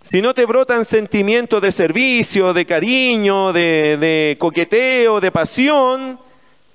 Si 0.03 0.21
no 0.21 0.35
te 0.35 0.45
brotan 0.45 0.85
sentimientos 0.85 1.63
de 1.63 1.71
servicio, 1.71 2.53
de 2.53 2.67
cariño, 2.67 3.53
de, 3.53 3.97
de 3.97 4.37
coqueteo, 4.41 5.21
de 5.21 5.31
pasión, 5.31 6.19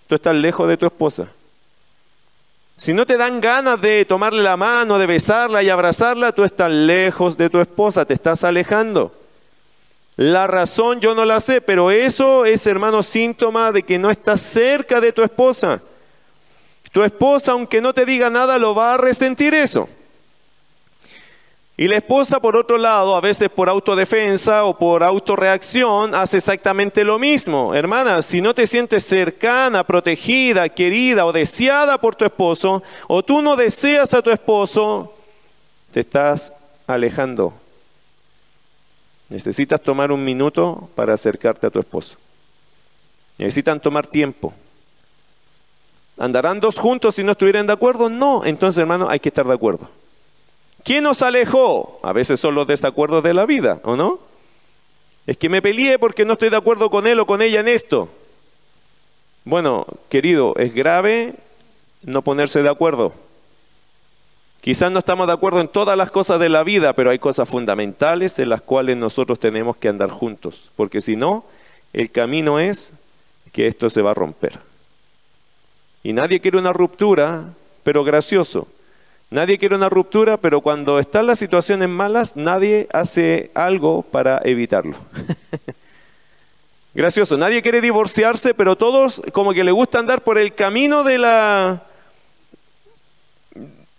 tú 0.07 0.15
estás 0.15 0.34
lejos 0.34 0.65
de 0.69 0.77
tu 0.77 0.86
esposa. 0.86 1.27
Si 2.77 2.93
no 2.93 3.05
te 3.05 3.17
dan 3.17 3.41
ganas 3.41 3.81
de 3.81 4.05
tomarle 4.05 4.41
la 4.41 4.55
mano, 4.55 4.98
de 4.98 5.05
besarla 5.05 5.62
y 5.63 5.69
abrazarla, 5.69 6.31
tú 6.31 6.46
estás 6.46 6.72
lejos 6.72 7.36
de 7.36 7.50
tu 7.50 7.60
esposa, 7.60 8.05
te 8.05 8.13
estás 8.13 8.46
alejando. 8.46 9.12
La 10.17 10.47
razón 10.47 11.00
yo 11.00 11.13
no 11.13 11.25
la 11.25 11.39
sé, 11.39 11.62
pero 11.62 11.91
eso 11.91 12.43
es, 12.43 12.65
hermano, 12.65 13.03
síntoma 13.03 13.71
de 13.71 13.83
que 13.83 14.00
no 14.00 14.09
estás 14.09 14.41
cerca 14.41 15.00
de 15.00 15.13
tu 15.13 15.21
esposa. 15.21 15.79
Tu 16.91 17.03
esposa, 17.03 17.51
aunque 17.51 17.79
no 17.81 17.93
te 17.93 18.03
diga 18.03 18.31
nada, 18.31 18.57
lo 18.57 18.74
va 18.74 18.95
a 18.95 18.97
resentir 18.97 19.53
eso. 19.53 19.88
Y 21.79 21.88
la 21.88 21.97
esposa, 21.97 22.39
por 22.39 22.57
otro 22.57 22.79
lado, 22.79 23.15
a 23.15 23.21
veces 23.21 23.50
por 23.50 23.69
autodefensa 23.69 24.65
o 24.65 24.75
por 24.75 25.03
autorreacción, 25.03 26.15
hace 26.15 26.38
exactamente 26.38 27.03
lo 27.03 27.19
mismo. 27.19 27.75
Hermana, 27.75 28.24
si 28.24 28.41
no 28.41 28.55
te 28.55 28.65
sientes 28.65 29.03
cercana, 29.03 29.83
protegida, 29.83 30.67
querida 30.69 31.27
o 31.27 31.31
deseada 31.31 32.00
por 32.00 32.15
tu 32.15 32.25
esposo, 32.25 32.81
o 33.07 33.21
tú 33.21 33.43
no 33.43 33.55
deseas 33.55 34.15
a 34.15 34.24
tu 34.24 34.31
esposo, 34.31 35.13
te 35.91 36.00
estás 36.00 36.51
alejando. 36.88 37.53
Necesitas 39.29 39.81
tomar 39.81 40.12
un 40.12 40.24
minuto 40.24 40.89
para 40.96 41.13
acercarte 41.13 41.67
a 41.67 41.69
tu 41.69 41.79
esposo. 41.79 42.17
Necesitan 43.38 43.79
tomar 43.79 44.07
tiempo. 44.07 44.53
¿Andarán 46.17 46.60
dos 46.60 46.77
juntos 46.77 47.15
si 47.15 47.24
no 47.24 47.34
estuvieran 47.34 47.67
de 47.67 47.74
acuerdo? 47.74 48.10
No, 48.10 48.43
entonces 48.46 48.81
hermano 48.81 49.07
hay 49.10 49.19
que 49.19 49.29
estar 49.29 49.46
de 49.46 49.53
acuerdo. 49.53 49.89
¿Quién 50.84 51.03
nos 51.03 51.22
alejó? 51.22 52.00
A 52.01 52.13
veces 52.13 52.39
son 52.39 52.55
los 52.55 52.65
desacuerdos 52.65 53.22
de 53.24 53.34
la 53.34 53.46
vida, 53.46 53.79
¿o 53.84 53.96
no? 53.96 54.19
Es 55.27 55.38
que 55.38 55.50
me 55.50 55.62
peleé 55.62 56.00
porque 56.00 56.24
no 56.24 56.34
estoy 56.34 56.50
de 56.50 56.55
acuerdo 56.55 56.89
con 56.89 57.05
él 57.05 57.19
o 57.19 57.27
con 57.27 57.41
ella 57.41 57.60
en 57.60 57.67
esto. 57.67 58.10
Bueno, 59.43 59.86
querido, 60.10 60.55
es 60.55 60.74
grave 60.74 61.36
no 62.03 62.22
ponerse 62.22 62.63
de 62.63 62.69
acuerdo. 62.69 63.13
Quizás 64.67 64.91
no 64.91 65.00
estamos 65.00 65.27
de 65.27 65.31
acuerdo 65.31 65.62
en 65.62 65.69
todas 65.69 65.97
las 65.97 66.12
cosas 66.12 66.41
de 66.41 66.50
la 66.50 66.62
vida, 66.62 66.91
pero 66.91 67.09
hay 67.09 67.19
cosas 67.19 67.47
fundamentales 67.47 68.38
en 68.38 68.50
las 68.50 68.62
cuales 68.62 68.97
nosotros 68.97 69.39
tenemos 69.39 69.77
que 69.77 69.88
andar 69.88 70.09
juntos, 70.09 70.71
porque 70.75 71.00
si 71.00 71.15
no, 71.15 71.45
el 71.93 72.12
camino 72.12 72.59
es 72.59 72.91
que 73.53 73.67
esto 73.67 73.89
se 73.89 74.01
va 74.01 74.12
a 74.12 74.13
romper. 74.13 74.59
Y 76.03 76.12
nadie 76.12 76.41
quiere 76.41 76.57
una 76.57 76.74
ruptura, 76.74 77.45
pero 77.83 78.03
gracioso. 78.03 78.67
Nadie 79.29 79.57
quiere 79.57 79.74
una 79.74 79.88
ruptura, 79.88 80.36
pero 80.36 80.59
cuando 80.59 81.00
están 81.00 81.27
las 81.27 81.39
situaciones 81.39 81.88
malas, 81.88 82.36
nadie 82.36 82.89
hace 82.91 83.51
algo 83.53 84.01
para 84.01 84.41
evitarlo. 84.43 84.97
Gracioso, 86.93 87.38
nadie 87.38 87.62
quiere 87.62 87.79
divorciarse, 87.79 88.53
pero 88.53 88.75
todos 88.75 89.21
como 89.31 89.53
que 89.53 89.63
le 89.63 89.71
gusta 89.71 90.00
andar 90.00 90.25
por 90.25 90.38
el 90.38 90.53
camino 90.53 91.05
de 91.05 91.19
la... 91.19 91.87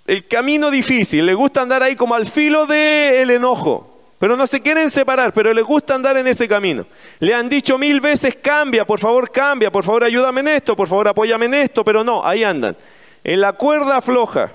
El 0.08 0.26
camino 0.26 0.70
difícil, 0.70 1.26
le 1.26 1.34
gusta 1.34 1.60
andar 1.60 1.82
ahí 1.82 1.94
como 1.94 2.14
al 2.14 2.26
filo 2.26 2.64
del 2.64 3.28
enojo, 3.28 3.94
pero 4.18 4.36
no 4.38 4.46
se 4.46 4.58
quieren 4.58 4.88
separar, 4.88 5.34
pero 5.34 5.52
les 5.52 5.64
gusta 5.64 5.94
andar 5.94 6.16
en 6.16 6.26
ese 6.26 6.48
camino. 6.48 6.86
Le 7.20 7.34
han 7.34 7.46
dicho 7.50 7.76
mil 7.76 8.00
veces, 8.00 8.34
cambia, 8.40 8.86
por 8.86 8.98
favor 8.98 9.30
cambia, 9.30 9.70
por 9.70 9.84
favor 9.84 10.04
ayúdame 10.04 10.40
en 10.40 10.48
esto, 10.48 10.74
por 10.74 10.88
favor 10.88 11.08
apóyame 11.08 11.44
en 11.44 11.52
esto, 11.52 11.84
pero 11.84 12.02
no, 12.02 12.24
ahí 12.24 12.42
andan. 12.42 12.74
En 13.22 13.42
la 13.42 13.52
cuerda 13.52 14.00
floja. 14.00 14.50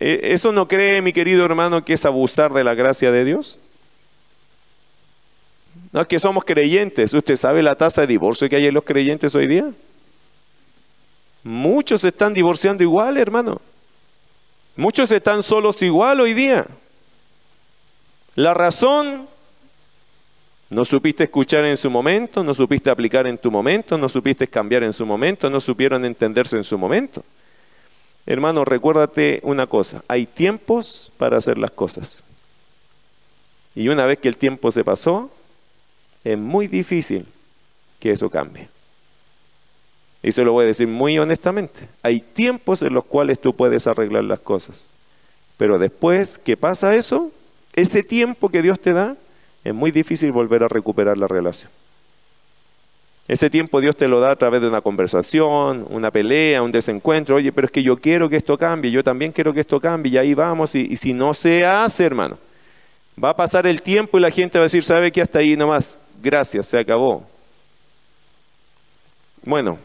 ¿E- 0.00 0.32
¿Eso 0.32 0.50
no 0.50 0.66
cree, 0.66 1.00
mi 1.00 1.12
querido 1.12 1.44
hermano, 1.44 1.84
que 1.84 1.92
es 1.92 2.04
abusar 2.04 2.52
de 2.52 2.64
la 2.64 2.74
gracia 2.74 3.12
de 3.12 3.24
Dios? 3.24 3.60
No 5.92 6.00
es 6.00 6.08
que 6.08 6.18
somos 6.18 6.44
creyentes. 6.44 7.14
¿Usted 7.14 7.36
sabe 7.36 7.62
la 7.62 7.76
tasa 7.76 8.00
de 8.00 8.08
divorcio 8.08 8.48
que 8.48 8.56
hay 8.56 8.66
en 8.66 8.74
los 8.74 8.82
creyentes 8.82 9.32
hoy 9.36 9.46
día? 9.46 9.66
Muchos 11.44 12.00
se 12.00 12.08
están 12.08 12.32
divorciando 12.32 12.82
igual, 12.82 13.18
hermano. 13.18 13.60
Muchos 14.76 15.10
están 15.12 15.42
solos 15.42 15.80
igual 15.82 16.20
hoy 16.20 16.34
día. 16.34 16.66
La 18.34 18.54
razón, 18.54 19.28
no 20.70 20.84
supiste 20.84 21.24
escuchar 21.24 21.64
en 21.66 21.76
su 21.76 21.90
momento, 21.90 22.42
no 22.42 22.54
supiste 22.54 22.90
aplicar 22.90 23.26
en 23.26 23.38
tu 23.38 23.50
momento, 23.50 23.96
no 23.96 24.08
supiste 24.08 24.48
cambiar 24.48 24.82
en 24.82 24.92
su 24.92 25.06
momento, 25.06 25.48
no 25.50 25.60
supieron 25.60 26.04
entenderse 26.04 26.56
en 26.56 26.64
su 26.64 26.78
momento. 26.78 27.22
Hermano, 28.26 28.64
recuérdate 28.64 29.40
una 29.44 29.66
cosa, 29.66 30.02
hay 30.08 30.26
tiempos 30.26 31.12
para 31.18 31.36
hacer 31.36 31.58
las 31.58 31.70
cosas. 31.70 32.24
Y 33.74 33.88
una 33.88 34.06
vez 34.06 34.18
que 34.18 34.28
el 34.28 34.36
tiempo 34.36 34.72
se 34.72 34.82
pasó, 34.82 35.30
es 36.24 36.38
muy 36.38 36.68
difícil 36.68 37.26
que 38.00 38.12
eso 38.12 38.30
cambie. 38.30 38.73
Y 40.24 40.32
se 40.32 40.42
lo 40.42 40.52
voy 40.52 40.64
a 40.64 40.68
decir 40.68 40.88
muy 40.88 41.18
honestamente. 41.18 41.86
Hay 42.02 42.20
tiempos 42.20 42.80
en 42.80 42.94
los 42.94 43.04
cuales 43.04 43.38
tú 43.38 43.54
puedes 43.54 43.86
arreglar 43.86 44.24
las 44.24 44.40
cosas. 44.40 44.88
Pero 45.58 45.78
después 45.78 46.38
que 46.38 46.56
pasa 46.56 46.94
eso, 46.94 47.30
ese 47.74 48.02
tiempo 48.02 48.48
que 48.48 48.62
Dios 48.62 48.80
te 48.80 48.94
da, 48.94 49.16
es 49.62 49.74
muy 49.74 49.90
difícil 49.90 50.32
volver 50.32 50.64
a 50.64 50.68
recuperar 50.68 51.18
la 51.18 51.28
relación. 51.28 51.70
Ese 53.28 53.50
tiempo 53.50 53.82
Dios 53.82 53.96
te 53.96 54.08
lo 54.08 54.20
da 54.20 54.30
a 54.30 54.36
través 54.36 54.62
de 54.62 54.68
una 54.68 54.80
conversación, 54.80 55.86
una 55.90 56.10
pelea, 56.10 56.62
un 56.62 56.72
desencuentro. 56.72 57.36
Oye, 57.36 57.52
pero 57.52 57.66
es 57.66 57.70
que 57.70 57.82
yo 57.82 57.98
quiero 57.98 58.30
que 58.30 58.36
esto 58.36 58.56
cambie, 58.56 58.90
yo 58.90 59.04
también 59.04 59.30
quiero 59.30 59.52
que 59.52 59.60
esto 59.60 59.78
cambie, 59.78 60.12
y 60.12 60.16
ahí 60.16 60.32
vamos. 60.32 60.74
Y, 60.74 60.96
si 60.96 61.12
no 61.12 61.34
se 61.34 61.66
hace, 61.66 62.04
hermano, 62.04 62.38
va 63.22 63.30
a 63.30 63.36
pasar 63.36 63.66
el 63.66 63.82
tiempo 63.82 64.16
y 64.16 64.22
la 64.22 64.30
gente 64.30 64.58
va 64.58 64.62
a 64.62 64.66
decir, 64.66 64.84
¿sabe 64.84 65.12
qué? 65.12 65.20
Hasta 65.20 65.40
ahí 65.40 65.54
nomás, 65.54 65.98
gracias, 66.22 66.64
se 66.66 66.78
acabó. 66.78 67.26
Bueno, 69.42 69.78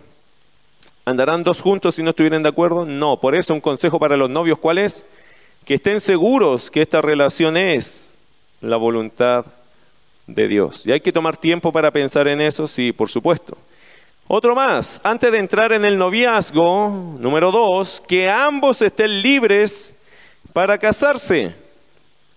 ¿andarán 1.09 1.43
dos 1.43 1.61
juntos 1.61 1.95
si 1.95 2.03
no 2.03 2.11
estuvieran 2.11 2.43
de 2.43 2.49
acuerdo? 2.49 2.85
No, 2.85 3.19
por 3.19 3.35
eso 3.35 3.53
un 3.53 3.61
consejo 3.61 3.99
para 3.99 4.17
los 4.17 4.29
novios, 4.29 4.59
¿cuál 4.59 4.77
es? 4.77 5.05
Que 5.65 5.75
estén 5.75 5.99
seguros 5.99 6.71
que 6.71 6.81
esta 6.81 7.01
relación 7.01 7.57
es 7.57 8.17
la 8.61 8.77
voluntad 8.77 9.45
de 10.27 10.47
Dios. 10.47 10.85
Y 10.85 10.91
hay 10.91 11.01
que 11.01 11.11
tomar 11.11 11.37
tiempo 11.37 11.71
para 11.71 11.91
pensar 11.91 12.27
en 12.27 12.41
eso, 12.41 12.67
sí, 12.67 12.91
por 12.91 13.09
supuesto. 13.09 13.57
Otro 14.27 14.53
más, 14.53 15.01
antes 15.03 15.31
de 15.31 15.39
entrar 15.39 15.73
en 15.73 15.85
el 15.85 15.97
noviazgo, 15.97 17.17
número 17.19 17.51
dos, 17.51 18.01
que 18.07 18.29
ambos 18.29 18.81
estén 18.81 19.21
libres 19.23 19.95
para 20.53 20.77
casarse. 20.77 21.55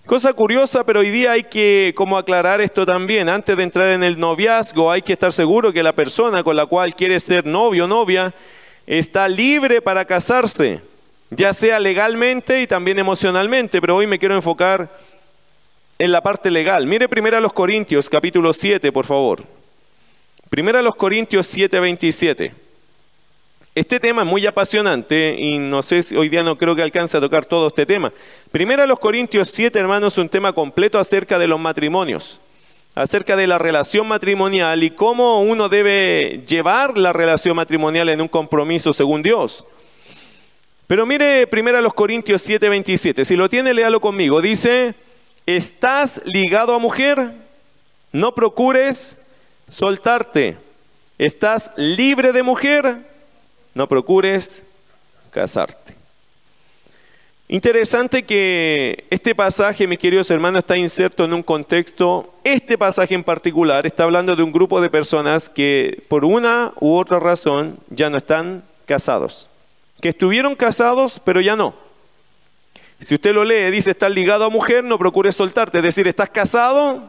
Cosa 0.06 0.32
curiosa, 0.32 0.84
pero 0.84 1.00
hoy 1.00 1.10
día 1.10 1.32
hay 1.32 1.44
que 1.44 1.92
como 1.94 2.18
aclarar 2.18 2.60
esto 2.60 2.84
también. 2.84 3.28
Antes 3.28 3.56
de 3.56 3.62
entrar 3.62 3.88
en 3.90 4.02
el 4.02 4.18
noviazgo 4.18 4.90
hay 4.90 5.02
que 5.02 5.12
estar 5.12 5.32
seguro 5.32 5.72
que 5.72 5.82
la 5.82 5.92
persona 5.92 6.42
con 6.42 6.56
la 6.56 6.66
cual 6.66 6.96
quiere 6.96 7.20
ser 7.20 7.46
novio 7.46 7.84
o 7.84 7.88
novia 7.88 8.34
está 8.86 9.28
libre 9.28 9.80
para 9.80 10.04
casarse, 10.04 10.80
ya 11.30 11.52
sea 11.52 11.80
legalmente 11.80 12.62
y 12.62 12.66
también 12.66 12.98
emocionalmente, 12.98 13.80
pero 13.80 13.96
hoy 13.96 14.06
me 14.06 14.18
quiero 14.18 14.34
enfocar 14.34 14.90
en 15.98 16.12
la 16.12 16.20
parte 16.20 16.50
legal. 16.50 16.86
Mire 16.86 17.08
primero 17.08 17.36
a 17.36 17.40
los 17.40 17.52
Corintios, 17.52 18.10
capítulo 18.10 18.52
7, 18.52 18.90
por 18.92 19.06
favor. 19.06 19.44
Primero 20.50 20.78
a 20.78 20.82
los 20.82 20.94
Corintios 20.96 21.46
7, 21.46 21.80
27. 21.80 22.54
Este 23.74 23.98
tema 23.98 24.20
es 24.20 24.28
muy 24.28 24.44
apasionante 24.44 25.34
y 25.38 25.58
no 25.58 25.82
sé 25.82 26.02
si 26.02 26.14
hoy 26.14 26.28
día 26.28 26.42
no 26.42 26.58
creo 26.58 26.76
que 26.76 26.82
alcance 26.82 27.16
a 27.16 27.20
tocar 27.22 27.46
todo 27.46 27.68
este 27.68 27.86
tema. 27.86 28.12
Primero 28.50 28.82
a 28.82 28.86
los 28.86 28.98
Corintios 28.98 29.48
7, 29.50 29.78
hermanos, 29.78 30.18
un 30.18 30.28
tema 30.28 30.52
completo 30.52 30.98
acerca 30.98 31.38
de 31.38 31.46
los 31.46 31.58
matrimonios, 31.58 32.38
acerca 32.94 33.36
de 33.36 33.46
la 33.46 33.58
relación 33.58 34.06
matrimonial 34.06 34.82
y 34.82 34.90
cómo 34.90 35.42
uno 35.42 35.68
debe 35.68 36.44
llevar 36.46 36.98
la 36.98 37.12
relación 37.12 37.56
matrimonial 37.56 38.08
en 38.08 38.20
un 38.20 38.28
compromiso 38.28 38.92
según 38.92 39.22
Dios. 39.22 39.64
Pero 40.86 41.06
mire 41.06 41.46
primero 41.46 41.78
a 41.78 41.82
los 41.82 41.94
Corintios 41.94 42.42
7, 42.42 42.68
27. 42.68 43.24
Si 43.24 43.36
lo 43.36 43.48
tiene, 43.48 43.72
léalo 43.72 44.00
conmigo. 44.00 44.40
Dice, 44.40 44.94
¿estás 45.46 46.20
ligado 46.24 46.74
a 46.74 46.78
mujer? 46.78 47.32
No 48.12 48.34
procures 48.34 49.16
soltarte. 49.66 50.58
¿Estás 51.18 51.70
libre 51.76 52.32
de 52.32 52.42
mujer? 52.42 53.12
no 53.74 53.88
procures 53.88 54.64
casarte. 55.30 55.94
Interesante 57.52 58.22
que 58.22 59.04
este 59.10 59.34
pasaje, 59.34 59.86
mis 59.86 59.98
queridos 59.98 60.30
hermanos, 60.30 60.60
está 60.60 60.78
inserto 60.78 61.26
en 61.26 61.34
un 61.34 61.42
contexto, 61.42 62.32
este 62.44 62.78
pasaje 62.78 63.14
en 63.14 63.22
particular 63.22 63.84
está 63.84 64.04
hablando 64.04 64.34
de 64.34 64.42
un 64.42 64.52
grupo 64.52 64.80
de 64.80 64.88
personas 64.88 65.50
que 65.50 66.02
por 66.08 66.24
una 66.24 66.72
u 66.80 66.96
otra 66.96 67.20
razón 67.20 67.78
ya 67.90 68.08
no 68.08 68.16
están 68.16 68.64
casados, 68.86 69.50
que 70.00 70.08
estuvieron 70.08 70.54
casados 70.54 71.20
pero 71.22 71.42
ya 71.42 71.54
no. 71.54 71.74
Si 73.00 73.16
usted 73.16 73.34
lo 73.34 73.44
lee, 73.44 73.70
dice, 73.70 73.90
estás 73.90 74.12
ligado 74.12 74.46
a 74.46 74.48
mujer, 74.48 74.82
no 74.82 74.98
procures 74.98 75.34
soltarte, 75.34 75.76
es 75.76 75.84
decir, 75.84 76.08
estás 76.08 76.30
casado, 76.30 77.02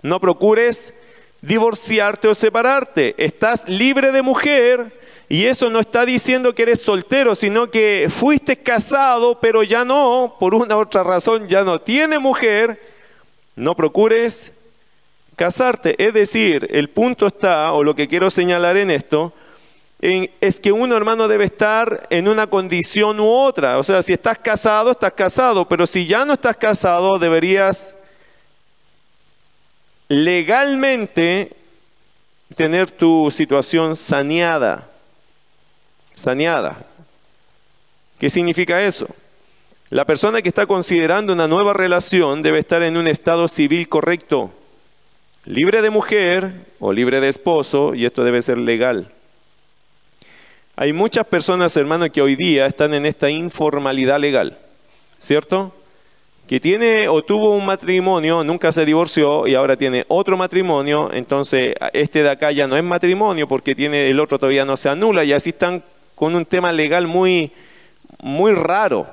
no 0.00 0.20
procures 0.20 0.94
divorciarte 1.42 2.28
o 2.28 2.34
separarte, 2.34 3.14
estás 3.18 3.68
libre 3.68 4.10
de 4.10 4.22
mujer, 4.22 5.01
y 5.32 5.46
eso 5.46 5.70
no 5.70 5.80
está 5.80 6.04
diciendo 6.04 6.54
que 6.54 6.60
eres 6.60 6.82
soltero, 6.82 7.34
sino 7.34 7.70
que 7.70 8.08
fuiste 8.10 8.54
casado, 8.54 9.40
pero 9.40 9.62
ya 9.62 9.82
no, 9.82 10.36
por 10.38 10.54
una 10.54 10.76
u 10.76 10.80
otra 10.80 11.02
razón, 11.02 11.48
ya 11.48 11.64
no 11.64 11.80
tiene 11.80 12.18
mujer. 12.18 12.78
No 13.56 13.74
procures 13.74 14.52
casarte. 15.34 15.94
Es 15.96 16.12
decir, 16.12 16.68
el 16.70 16.90
punto 16.90 17.28
está, 17.28 17.72
o 17.72 17.82
lo 17.82 17.94
que 17.94 18.08
quiero 18.08 18.28
señalar 18.28 18.76
en 18.76 18.90
esto, 18.90 19.32
es 20.02 20.60
que 20.60 20.70
uno 20.70 20.98
hermano 20.98 21.26
debe 21.28 21.46
estar 21.46 22.06
en 22.10 22.28
una 22.28 22.46
condición 22.46 23.18
u 23.18 23.26
otra. 23.26 23.78
O 23.78 23.82
sea, 23.82 24.02
si 24.02 24.12
estás 24.12 24.36
casado, 24.36 24.90
estás 24.90 25.14
casado, 25.14 25.66
pero 25.66 25.86
si 25.86 26.06
ya 26.06 26.26
no 26.26 26.34
estás 26.34 26.58
casado, 26.58 27.18
deberías 27.18 27.94
legalmente 30.08 31.54
tener 32.54 32.90
tu 32.90 33.30
situación 33.30 33.96
saneada 33.96 34.91
saneada. 36.14 36.84
¿Qué 38.18 38.30
significa 38.30 38.82
eso? 38.82 39.08
La 39.90 40.06
persona 40.06 40.40
que 40.40 40.48
está 40.48 40.64
considerando 40.64 41.32
una 41.34 41.48
nueva 41.48 41.74
relación 41.74 42.42
debe 42.42 42.60
estar 42.60 42.82
en 42.82 42.96
un 42.96 43.06
estado 43.06 43.46
civil 43.46 43.88
correcto, 43.90 44.50
libre 45.44 45.82
de 45.82 45.90
mujer 45.90 46.54
o 46.80 46.92
libre 46.92 47.20
de 47.20 47.28
esposo, 47.28 47.94
y 47.94 48.06
esto 48.06 48.24
debe 48.24 48.40
ser 48.40 48.56
legal. 48.56 49.12
Hay 50.76 50.94
muchas 50.94 51.26
personas, 51.26 51.76
hermanos, 51.76 52.08
que 52.08 52.22
hoy 52.22 52.36
día 52.36 52.64
están 52.64 52.94
en 52.94 53.04
esta 53.04 53.28
informalidad 53.28 54.18
legal, 54.18 54.58
¿cierto? 55.18 55.74
Que 56.48 56.58
tiene 56.58 57.08
o 57.08 57.22
tuvo 57.22 57.54
un 57.54 57.66
matrimonio, 57.66 58.42
nunca 58.42 58.72
se 58.72 58.86
divorció 58.86 59.46
y 59.46 59.54
ahora 59.54 59.76
tiene 59.76 60.06
otro 60.08 60.38
matrimonio, 60.38 61.10
entonces 61.12 61.74
este 61.92 62.22
de 62.22 62.30
acá 62.30 62.50
ya 62.50 62.66
no 62.66 62.78
es 62.78 62.82
matrimonio 62.82 63.46
porque 63.46 63.74
tiene 63.74 64.08
el 64.08 64.18
otro 64.18 64.38
todavía 64.38 64.64
no 64.64 64.78
se 64.78 64.88
anula 64.88 65.22
y 65.22 65.34
así 65.34 65.50
están 65.50 65.84
con 66.22 66.36
un 66.36 66.44
tema 66.44 66.70
legal 66.70 67.08
muy, 67.08 67.50
muy 68.20 68.52
raro. 68.52 69.08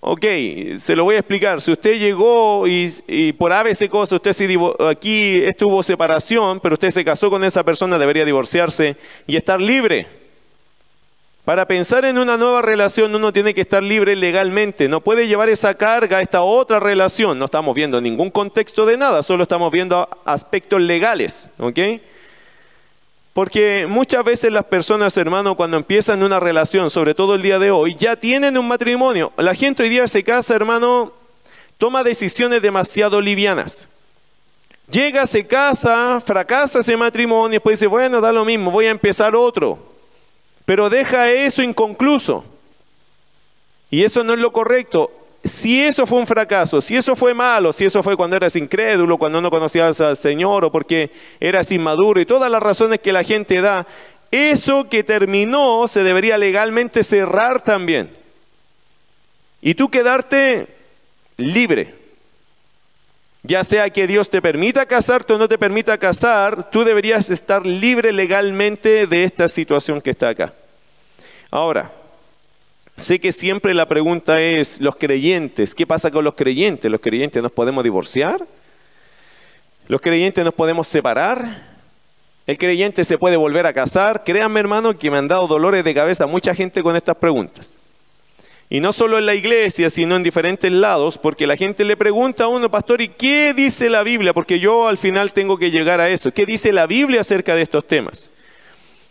Ok, 0.00 0.22
se 0.76 0.94
lo 0.94 1.04
voy 1.04 1.16
a 1.16 1.20
explicar. 1.20 1.62
Si 1.62 1.72
usted 1.72 1.98
llegó 1.98 2.66
y, 2.66 3.32
por 3.38 3.54
ABC 3.54 3.88
cosa, 3.88 4.16
usted 4.16 4.32
aquí 4.86 5.42
estuvo 5.44 5.82
separación, 5.82 6.60
pero 6.60 6.74
usted 6.74 6.90
se 6.90 7.06
casó 7.06 7.30
con 7.30 7.42
esa 7.42 7.64
persona, 7.64 7.98
debería 7.98 8.26
divorciarse 8.26 8.96
y 9.26 9.36
estar 9.36 9.58
libre. 9.58 10.06
Para 11.46 11.66
pensar 11.66 12.04
en 12.04 12.18
una 12.18 12.36
nueva 12.36 12.60
relación 12.60 13.14
uno 13.14 13.32
tiene 13.32 13.54
que 13.54 13.62
estar 13.62 13.82
libre 13.82 14.14
legalmente, 14.14 14.90
no 14.90 15.00
puede 15.00 15.26
llevar 15.26 15.48
esa 15.48 15.72
carga 15.72 16.18
a 16.18 16.20
esta 16.20 16.42
otra 16.42 16.80
relación. 16.80 17.38
No 17.38 17.46
estamos 17.46 17.74
viendo 17.74 17.98
ningún 18.02 18.30
contexto 18.30 18.84
de 18.84 18.98
nada, 18.98 19.22
solo 19.22 19.44
estamos 19.44 19.72
viendo 19.72 20.06
aspectos 20.26 20.82
legales. 20.82 21.48
¿ok?, 21.58 21.78
porque 23.36 23.86
muchas 23.86 24.24
veces 24.24 24.50
las 24.50 24.64
personas, 24.64 25.14
hermano, 25.18 25.56
cuando 25.58 25.76
empiezan 25.76 26.22
una 26.22 26.40
relación, 26.40 26.88
sobre 26.88 27.12
todo 27.12 27.34
el 27.34 27.42
día 27.42 27.58
de 27.58 27.70
hoy, 27.70 27.94
ya 27.94 28.16
tienen 28.16 28.56
un 28.56 28.66
matrimonio. 28.66 29.30
La 29.36 29.54
gente 29.54 29.82
hoy 29.82 29.90
día 29.90 30.06
se 30.06 30.24
casa, 30.24 30.54
hermano, 30.54 31.12
toma 31.76 32.02
decisiones 32.02 32.62
demasiado 32.62 33.20
livianas. 33.20 33.90
Llega, 34.90 35.26
se 35.26 35.46
casa, 35.46 36.18
fracasa 36.24 36.78
ese 36.78 36.96
matrimonio, 36.96 37.50
después 37.50 37.78
dice, 37.78 37.88
bueno, 37.88 38.22
da 38.22 38.32
lo 38.32 38.46
mismo, 38.46 38.70
voy 38.70 38.86
a 38.86 38.90
empezar 38.90 39.36
otro. 39.36 39.80
Pero 40.64 40.88
deja 40.88 41.30
eso 41.30 41.60
inconcluso. 41.60 42.42
Y 43.90 44.02
eso 44.04 44.24
no 44.24 44.32
es 44.32 44.38
lo 44.38 44.50
correcto 44.50 45.10
si 45.46 45.82
eso 45.82 46.06
fue 46.06 46.18
un 46.18 46.26
fracaso, 46.26 46.80
si 46.80 46.96
eso 46.96 47.14
fue 47.16 47.34
malo, 47.34 47.72
si 47.72 47.84
eso 47.84 48.02
fue 48.02 48.16
cuando 48.16 48.36
eras 48.36 48.56
incrédulo, 48.56 49.18
cuando 49.18 49.40
no 49.40 49.50
conocías 49.50 50.00
al 50.00 50.16
Señor 50.16 50.64
o 50.64 50.72
porque 50.72 51.10
eras 51.40 51.70
inmaduro 51.72 52.20
y 52.20 52.26
todas 52.26 52.50
las 52.50 52.62
razones 52.62 53.00
que 53.00 53.12
la 53.12 53.24
gente 53.24 53.60
da, 53.60 53.86
eso 54.30 54.88
que 54.88 55.04
terminó 55.04 55.86
se 55.88 56.02
debería 56.02 56.38
legalmente 56.38 57.02
cerrar 57.02 57.62
también. 57.62 58.10
y 59.62 59.74
tú 59.74 59.90
quedarte 59.90 60.68
libre. 61.36 61.94
Ya 63.42 63.62
sea 63.64 63.90
que 63.90 64.06
Dios 64.06 64.28
te 64.28 64.42
permita 64.42 64.86
casarte 64.86 65.32
o 65.32 65.38
no 65.38 65.48
te 65.48 65.58
permita 65.58 65.98
casar, 65.98 66.70
tú 66.70 66.84
deberías 66.84 67.30
estar 67.30 67.64
libre 67.64 68.12
legalmente 68.12 69.06
de 69.06 69.24
esta 69.24 69.48
situación 69.48 70.00
que 70.00 70.10
está 70.10 70.30
acá. 70.30 70.52
Ahora, 71.50 71.92
sé 72.96 73.20
que 73.20 73.32
siempre 73.32 73.74
la 73.74 73.86
pregunta 73.86 74.40
es, 74.40 74.80
los 74.80 74.96
creyentes, 74.96 75.74
¿qué 75.74 75.86
pasa 75.86 76.10
con 76.10 76.24
los 76.24 76.34
creyentes? 76.34 76.90
¿Los 76.90 77.00
creyentes 77.00 77.42
nos 77.42 77.52
podemos 77.52 77.84
divorciar? 77.84 78.46
¿Los 79.86 80.00
creyentes 80.00 80.44
nos 80.44 80.54
podemos 80.54 80.88
separar? 80.88 81.76
¿El 82.46 82.58
creyente 82.58 83.04
se 83.04 83.18
puede 83.18 83.36
volver 83.36 83.66
a 83.66 83.72
casar? 83.72 84.24
Créanme 84.24 84.60
hermano 84.60 84.96
que 84.98 85.10
me 85.10 85.18
han 85.18 85.28
dado 85.28 85.46
dolores 85.46 85.84
de 85.84 85.94
cabeza 85.94 86.26
mucha 86.26 86.54
gente 86.54 86.82
con 86.82 86.96
estas 86.96 87.16
preguntas. 87.16 87.78
Y 88.68 88.80
no 88.80 88.92
solo 88.92 89.18
en 89.18 89.26
la 89.26 89.34
iglesia, 89.34 89.90
sino 89.90 90.16
en 90.16 90.24
diferentes 90.24 90.72
lados, 90.72 91.18
porque 91.18 91.46
la 91.46 91.56
gente 91.56 91.84
le 91.84 91.96
pregunta 91.96 92.44
a 92.44 92.48
uno, 92.48 92.68
pastor, 92.68 93.00
¿y 93.00 93.08
qué 93.08 93.54
dice 93.54 93.88
la 93.88 94.02
Biblia? 94.02 94.32
Porque 94.32 94.58
yo 94.58 94.88
al 94.88 94.96
final 94.96 95.32
tengo 95.32 95.56
que 95.56 95.70
llegar 95.70 96.00
a 96.00 96.08
eso. 96.08 96.32
¿Qué 96.32 96.46
dice 96.46 96.72
la 96.72 96.86
Biblia 96.86 97.20
acerca 97.20 97.54
de 97.54 97.62
estos 97.62 97.86
temas? 97.86 98.30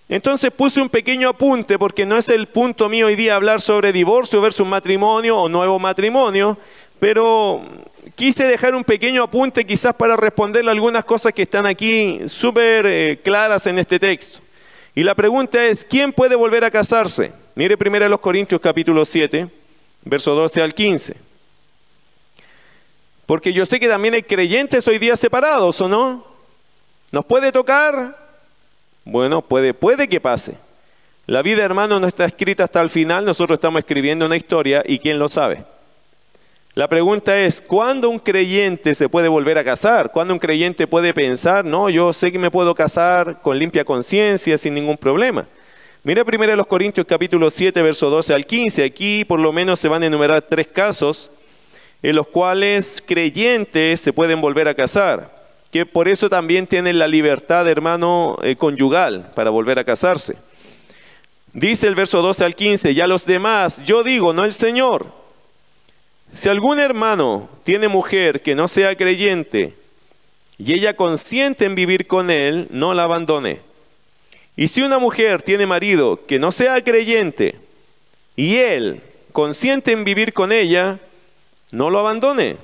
Entonces 0.07 0.51
puse 0.51 0.81
un 0.81 0.89
pequeño 0.89 1.29
apunte, 1.29 1.79
porque 1.79 2.05
no 2.05 2.17
es 2.17 2.29
el 2.29 2.47
punto 2.47 2.89
mío 2.89 3.07
hoy 3.07 3.15
día 3.15 3.35
hablar 3.35 3.59
sobre 3.59 3.91
divorcio 3.91 4.39
versus 4.39 4.67
matrimonio 4.67 5.37
o 5.37 5.49
nuevo 5.49 5.79
matrimonio, 5.79 6.57
pero 6.99 7.63
quise 8.13 8.45
dejar 8.45 8.75
un 8.75 8.83
pequeño 8.83 9.23
apunte 9.23 9.65
quizás 9.65 9.95
para 9.95 10.15
responderle 10.15 10.69
algunas 10.69 11.05
cosas 11.05 11.33
que 11.33 11.41
están 11.41 11.65
aquí 11.65 12.19
súper 12.27 12.85
eh, 12.85 13.19
claras 13.23 13.65
en 13.65 13.79
este 13.79 13.97
texto. 13.97 14.39
Y 14.93 15.03
la 15.03 15.15
pregunta 15.15 15.65
es, 15.65 15.83
¿quién 15.83 16.13
puede 16.13 16.35
volver 16.35 16.63
a 16.63 16.71
casarse? 16.71 17.33
Mire 17.55 17.75
primero 17.75 18.07
los 18.07 18.19
Corintios 18.19 18.61
capítulo 18.61 19.05
7, 19.05 19.49
verso 20.03 20.35
12 20.35 20.61
al 20.61 20.73
15. 20.73 21.15
Porque 23.25 23.53
yo 23.53 23.65
sé 23.65 23.79
que 23.79 23.87
también 23.87 24.13
hay 24.13 24.21
creyentes 24.21 24.87
hoy 24.87 24.99
día 24.99 25.15
separados, 25.15 25.81
¿o 25.81 25.89
no? 25.89 26.23
¿Nos 27.11 27.25
puede 27.25 27.51
tocar? 27.51 28.24
Bueno, 29.05 29.41
puede, 29.41 29.73
puede 29.73 30.07
que 30.07 30.19
pase. 30.19 30.57
La 31.27 31.41
vida, 31.41 31.63
hermano, 31.63 31.99
no 31.99 32.07
está 32.07 32.25
escrita 32.25 32.65
hasta 32.65 32.81
el 32.81 32.89
final, 32.89 33.23
nosotros 33.23 33.57
estamos 33.57 33.79
escribiendo 33.79 34.25
una 34.25 34.35
historia 34.35 34.83
y 34.85 34.99
quién 34.99 35.17
lo 35.17 35.29
sabe. 35.29 35.63
La 36.73 36.89
pregunta 36.89 37.39
es, 37.39 37.61
¿cuándo 37.61 38.09
un 38.09 38.19
creyente 38.19 38.93
se 38.93 39.07
puede 39.07 39.29
volver 39.29 39.57
a 39.57 39.63
casar? 39.63 40.11
¿Cuándo 40.11 40.33
un 40.33 40.39
creyente 40.39 40.87
puede 40.87 41.13
pensar, 41.13 41.63
no, 41.63 41.89
yo 41.89 42.11
sé 42.11 42.31
que 42.31 42.37
me 42.37 42.51
puedo 42.51 42.75
casar 42.75 43.41
con 43.41 43.57
limpia 43.57 43.85
conciencia, 43.85 44.57
sin 44.57 44.73
ningún 44.73 44.97
problema? 44.97 45.47
Mira 46.03 46.25
primero 46.25 46.55
los 46.55 46.67
Corintios 46.67 47.07
capítulo 47.07 47.49
7, 47.49 47.81
verso 47.81 48.09
12 48.09 48.33
al 48.33 48.45
15. 48.45 48.83
Aquí 48.83 49.23
por 49.23 49.39
lo 49.39 49.51
menos 49.51 49.79
se 49.79 49.87
van 49.87 50.03
a 50.03 50.07
enumerar 50.07 50.41
tres 50.41 50.67
casos 50.67 51.31
en 52.03 52.15
los 52.15 52.27
cuales 52.27 53.01
creyentes 53.03 53.99
se 54.01 54.13
pueden 54.13 54.41
volver 54.41 54.67
a 54.67 54.75
casar, 54.75 55.34
que 55.75 55.85
por 55.85 56.07
eso 56.07 56.29
también 56.29 56.67
tienen 56.67 56.97
la 56.99 57.05
libertad, 57.05 57.67
hermano, 57.67 58.37
eh, 58.43 58.55
conyugal 58.55 59.29
para 59.35 59.49
volver 59.49 59.77
a 59.77 59.83
casarse. 59.83 60.37
Dice 61.51 61.87
el 61.87 61.95
verso 61.95 62.21
12 62.21 62.45
al 62.45 62.55
15, 62.55 62.93
ya 62.93 63.07
los 63.07 63.25
demás, 63.25 63.83
yo 63.83 64.01
digo, 64.01 64.31
no 64.31 64.45
el 64.45 64.53
Señor, 64.53 65.11
si 66.31 66.47
algún 66.47 66.79
hermano 66.79 67.49
tiene 67.65 67.89
mujer 67.89 68.41
que 68.41 68.55
no 68.55 68.69
sea 68.69 68.95
creyente 68.95 69.75
y 70.57 70.71
ella 70.71 70.95
consiente 70.95 71.65
en 71.65 71.75
vivir 71.75 72.07
con 72.07 72.31
él, 72.31 72.69
no 72.71 72.93
la 72.93 73.03
abandone 73.03 73.59
y 74.55 74.69
si 74.69 74.81
una 74.81 74.97
mujer 74.97 75.41
tiene 75.41 75.65
marido 75.65 76.25
que 76.25 76.39
no 76.39 76.53
sea 76.53 76.81
creyente 76.85 77.59
y 78.37 78.59
él 78.59 79.01
consiente 79.33 79.91
en 79.91 80.05
vivir 80.05 80.31
con 80.31 80.53
ella, 80.53 81.01
no 81.71 81.89
lo 81.89 81.99
abandone, 81.99 82.55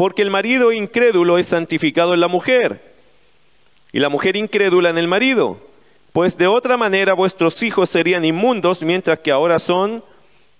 porque 0.00 0.22
el 0.22 0.30
marido 0.30 0.72
incrédulo 0.72 1.36
es 1.36 1.48
santificado 1.48 2.14
en 2.14 2.20
la 2.20 2.26
mujer 2.26 2.80
y 3.92 3.98
la 3.98 4.08
mujer 4.08 4.34
incrédula 4.34 4.88
en 4.88 4.96
el 4.96 5.06
marido, 5.08 5.60
pues 6.14 6.38
de 6.38 6.46
otra 6.46 6.78
manera 6.78 7.12
vuestros 7.12 7.62
hijos 7.62 7.90
serían 7.90 8.24
inmundos 8.24 8.80
mientras 8.80 9.18
que 9.18 9.30
ahora 9.30 9.58
son 9.58 10.02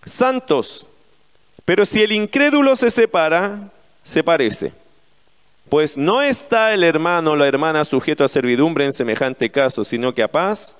santos. 0.04 0.88
Pero 1.64 1.86
si 1.86 2.02
el 2.02 2.12
incrédulo 2.12 2.76
se 2.76 2.90
separa, 2.90 3.72
se 4.02 4.22
parece 4.22 4.74
pues 5.70 5.96
no 5.96 6.20
está 6.20 6.74
el 6.74 6.84
hermano 6.84 7.30
o 7.30 7.36
la 7.36 7.48
hermana 7.48 7.86
sujeto 7.86 8.24
a 8.24 8.28
servidumbre 8.28 8.84
en 8.84 8.92
semejante 8.92 9.50
caso, 9.50 9.86
sino 9.86 10.14
que 10.14 10.22
a 10.22 10.28
paz 10.28 10.76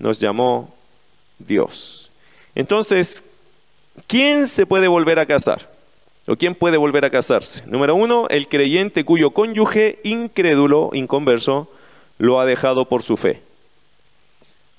nos 0.00 0.18
llamó 0.18 0.74
Dios. 1.38 2.10
Entonces, 2.56 3.22
¿quién 4.08 4.48
se 4.48 4.66
puede 4.66 4.88
volver 4.88 5.20
a 5.20 5.26
casar? 5.26 5.69
¿O 6.30 6.36
quién 6.36 6.54
puede 6.54 6.76
volver 6.76 7.04
a 7.04 7.10
casarse? 7.10 7.64
Número 7.66 7.96
uno, 7.96 8.28
el 8.30 8.46
creyente 8.46 9.02
cuyo 9.02 9.32
cónyuge 9.32 9.98
incrédulo, 10.04 10.90
inconverso, 10.92 11.68
lo 12.18 12.38
ha 12.38 12.46
dejado 12.46 12.84
por 12.84 13.02
su 13.02 13.16
fe. 13.16 13.42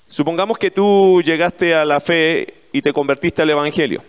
Supongamos 0.08 0.56
que 0.56 0.70
tú 0.70 1.20
llegaste 1.22 1.74
a 1.74 1.84
la 1.84 2.00
fe 2.00 2.54
y 2.72 2.80
te 2.80 2.94
convertiste 2.94 3.42
al 3.42 3.50
Evangelio 3.50 4.02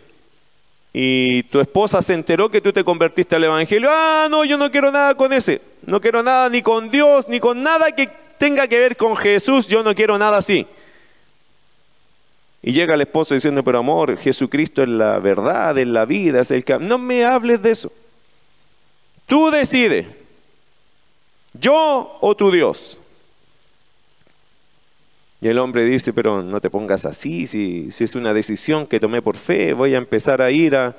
y 0.94 1.44
tu 1.44 1.60
esposa 1.60 2.02
se 2.02 2.14
enteró 2.14 2.50
que 2.50 2.62
tú 2.62 2.72
te 2.72 2.86
convertiste 2.86 3.36
al 3.36 3.44
Evangelio, 3.44 3.90
ah, 3.92 4.28
no, 4.32 4.46
yo 4.46 4.58
no 4.58 4.72
quiero 4.72 4.90
nada 4.90 5.16
con 5.16 5.34
ese, 5.34 5.60
no 5.86 6.00
quiero 6.00 6.24
nada 6.24 6.48
ni 6.48 6.62
con 6.62 6.90
Dios, 6.90 7.28
ni 7.28 7.42
con 7.42 7.62
nada 7.62 7.92
que 7.92 8.08
tenga 8.38 8.70
que 8.70 8.80
ver 8.80 8.96
con 8.96 9.18
Jesús, 9.18 9.68
yo 9.68 9.84
no 9.84 9.94
quiero 9.94 10.18
nada 10.18 10.38
así. 10.38 10.66
Y 12.66 12.72
llega 12.72 12.94
el 12.94 13.02
esposo 13.02 13.34
diciendo, 13.34 13.62
pero 13.62 13.80
amor, 13.80 14.18
Jesucristo 14.18 14.84
es 14.84 14.90
la 14.90 15.20
verdad, 15.20 15.78
es 15.78 15.86
la 15.86 16.06
vida, 16.06 16.40
es 16.40 16.50
el 16.50 16.64
No 16.80 16.98
me 16.98 17.26
hables 17.26 17.62
de 17.62 17.72
eso. 17.72 17.92
Tú 19.26 19.52
decides, 19.52 20.08
yo 21.60 22.18
o 22.22 22.36
tu 22.36 22.52
Dios. 22.52 23.00
Y 25.42 25.50
el 25.50 25.60
hombre 25.60 25.84
dice, 25.84 26.14
pero 26.14 26.42
no 26.42 26.62
te 26.62 26.70
pongas 26.70 27.06
así, 27.06 27.48
si, 27.48 27.92
si 27.92 28.06
es 28.06 28.16
una 28.16 28.34
decisión 28.34 28.88
que 28.88 29.02
tomé 29.02 29.22
por 29.22 29.36
fe, 29.36 29.74
voy 29.74 29.94
a 29.94 29.98
empezar 29.98 30.42
a 30.42 30.50
ir 30.50 30.78
a... 30.78 30.96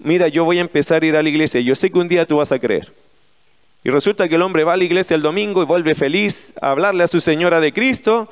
Mira, 0.00 0.28
yo 0.28 0.44
voy 0.44 0.58
a 0.58 0.60
empezar 0.60 1.02
a 1.02 1.06
ir 1.06 1.16
a 1.16 1.22
la 1.22 1.28
iglesia, 1.30 1.62
yo 1.62 1.74
sé 1.74 1.90
que 1.90 1.98
un 1.98 2.08
día 2.08 2.26
tú 2.26 2.36
vas 2.36 2.52
a 2.52 2.58
creer. 2.58 2.92
Y 3.82 3.88
resulta 3.88 4.28
que 4.28 4.34
el 4.34 4.42
hombre 4.42 4.64
va 4.64 4.74
a 4.74 4.76
la 4.76 4.84
iglesia 4.84 5.14
el 5.14 5.22
domingo 5.22 5.62
y 5.62 5.64
vuelve 5.64 5.94
feliz 5.94 6.52
a 6.60 6.70
hablarle 6.70 7.04
a 7.04 7.08
su 7.08 7.22
señora 7.22 7.60
de 7.60 7.72
Cristo 7.72 8.28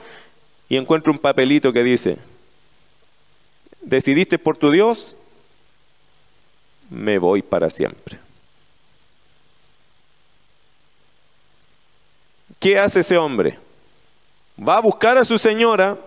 y 0.68 0.76
encuentra 0.76 1.10
un 1.10 1.18
papelito 1.18 1.72
que 1.72 1.82
dice, 1.82 2.18
¿decidiste 3.86 4.38
por 4.38 4.58
tu 4.58 4.70
Dios? 4.70 5.16
Me 6.90 7.18
voy 7.18 7.40
para 7.40 7.70
siempre. 7.70 8.18
¿Qué 12.60 12.78
hace 12.78 13.00
ese 13.00 13.16
hombre? 13.16 13.58
va 14.56 14.78
a 14.78 14.80
buscar 14.80 15.18
a 15.18 15.24
su 15.24 15.38
señora, 15.38 15.98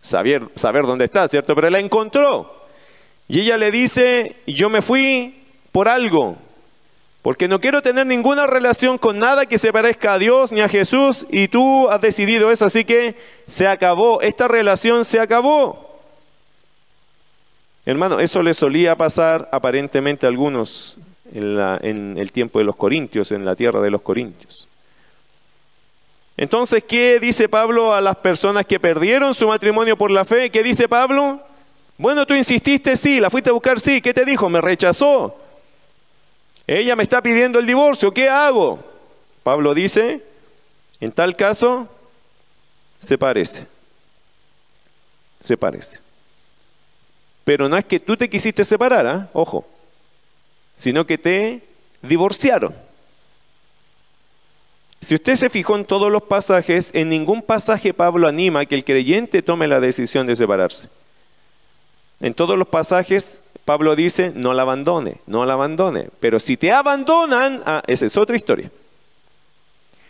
saber, 0.00 0.42
saber 0.54 0.84
dónde 0.84 1.04
está, 1.04 1.26
¿cierto? 1.28 1.54
Pero 1.54 1.70
la 1.70 1.78
encontró. 1.78 2.66
Y 3.28 3.40
ella 3.40 3.56
le 3.56 3.70
dice, 3.70 4.36
yo 4.46 4.68
me 4.68 4.82
fui 4.82 5.42
por 5.72 5.88
algo, 5.88 6.36
porque 7.22 7.48
no 7.48 7.60
quiero 7.60 7.82
tener 7.82 8.06
ninguna 8.06 8.46
relación 8.46 8.98
con 8.98 9.18
nada 9.18 9.46
que 9.46 9.58
se 9.58 9.72
parezca 9.72 10.14
a 10.14 10.18
Dios 10.18 10.52
ni 10.52 10.60
a 10.60 10.68
Jesús, 10.68 11.26
y 11.30 11.48
tú 11.48 11.88
has 11.90 12.00
decidido 12.00 12.50
eso, 12.50 12.64
así 12.64 12.84
que 12.84 13.16
se 13.46 13.66
acabó, 13.66 14.20
esta 14.20 14.48
relación 14.48 15.04
se 15.04 15.20
acabó. 15.20 15.85
Hermano, 17.86 18.18
eso 18.18 18.42
le 18.42 18.52
solía 18.52 18.96
pasar 18.96 19.48
aparentemente 19.52 20.26
a 20.26 20.28
algunos 20.28 20.98
en, 21.32 21.58
en 21.82 22.18
el 22.18 22.32
tiempo 22.32 22.58
de 22.58 22.64
los 22.64 22.74
Corintios, 22.76 23.30
en 23.30 23.44
la 23.44 23.54
tierra 23.54 23.80
de 23.80 23.90
los 23.90 24.02
Corintios. 24.02 24.66
Entonces, 26.36 26.84
¿qué 26.84 27.18
dice 27.20 27.48
Pablo 27.48 27.94
a 27.94 28.00
las 28.00 28.16
personas 28.16 28.66
que 28.66 28.80
perdieron 28.80 29.34
su 29.34 29.48
matrimonio 29.48 29.96
por 29.96 30.10
la 30.10 30.24
fe? 30.24 30.50
¿Qué 30.50 30.62
dice 30.62 30.88
Pablo? 30.88 31.40
Bueno, 31.96 32.26
tú 32.26 32.34
insististe, 32.34 32.96
sí, 32.96 33.20
la 33.20 33.30
fuiste 33.30 33.50
a 33.50 33.54
buscar, 33.54 33.80
sí. 33.80 34.02
¿Qué 34.02 34.12
te 34.12 34.24
dijo? 34.24 34.50
Me 34.50 34.60
rechazó. 34.60 35.36
Ella 36.66 36.96
me 36.96 37.04
está 37.04 37.22
pidiendo 37.22 37.58
el 37.60 37.66
divorcio, 37.66 38.12
¿qué 38.12 38.28
hago? 38.28 38.80
Pablo 39.44 39.72
dice, 39.72 40.24
en 41.00 41.12
tal 41.12 41.36
caso, 41.36 41.88
se 42.98 43.16
parece. 43.16 43.64
Se 45.40 45.56
parece. 45.56 46.05
Pero 47.46 47.68
no 47.68 47.76
es 47.76 47.84
que 47.84 48.00
tú 48.00 48.16
te 48.16 48.28
quisiste 48.28 48.64
separar, 48.64 49.06
¿ah? 49.06 49.30
ojo, 49.32 49.64
sino 50.74 51.06
que 51.06 51.16
te 51.16 51.62
divorciaron. 52.02 52.74
Si 55.00 55.14
usted 55.14 55.36
se 55.36 55.48
fijó 55.48 55.76
en 55.76 55.84
todos 55.84 56.10
los 56.10 56.24
pasajes, 56.24 56.90
en 56.92 57.08
ningún 57.08 57.42
pasaje 57.42 57.94
Pablo 57.94 58.26
anima 58.26 58.58
a 58.58 58.66
que 58.66 58.74
el 58.74 58.84
creyente 58.84 59.42
tome 59.42 59.68
la 59.68 59.78
decisión 59.78 60.26
de 60.26 60.34
separarse. 60.34 60.88
En 62.18 62.34
todos 62.34 62.58
los 62.58 62.66
pasajes 62.66 63.44
Pablo 63.64 63.94
dice, 63.94 64.32
no 64.34 64.52
la 64.52 64.62
abandone, 64.62 65.18
no 65.28 65.46
la 65.46 65.52
abandone. 65.52 66.08
Pero 66.18 66.40
si 66.40 66.56
te 66.56 66.72
abandonan, 66.72 67.62
ah, 67.64 67.80
esa 67.86 68.06
es 68.06 68.16
otra 68.16 68.34
historia. 68.34 68.72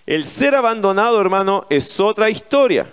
El 0.07 0.25
ser 0.25 0.55
abandonado, 0.55 1.21
hermano, 1.21 1.67
es 1.69 2.01
otra 2.01 2.31
historia. 2.31 2.87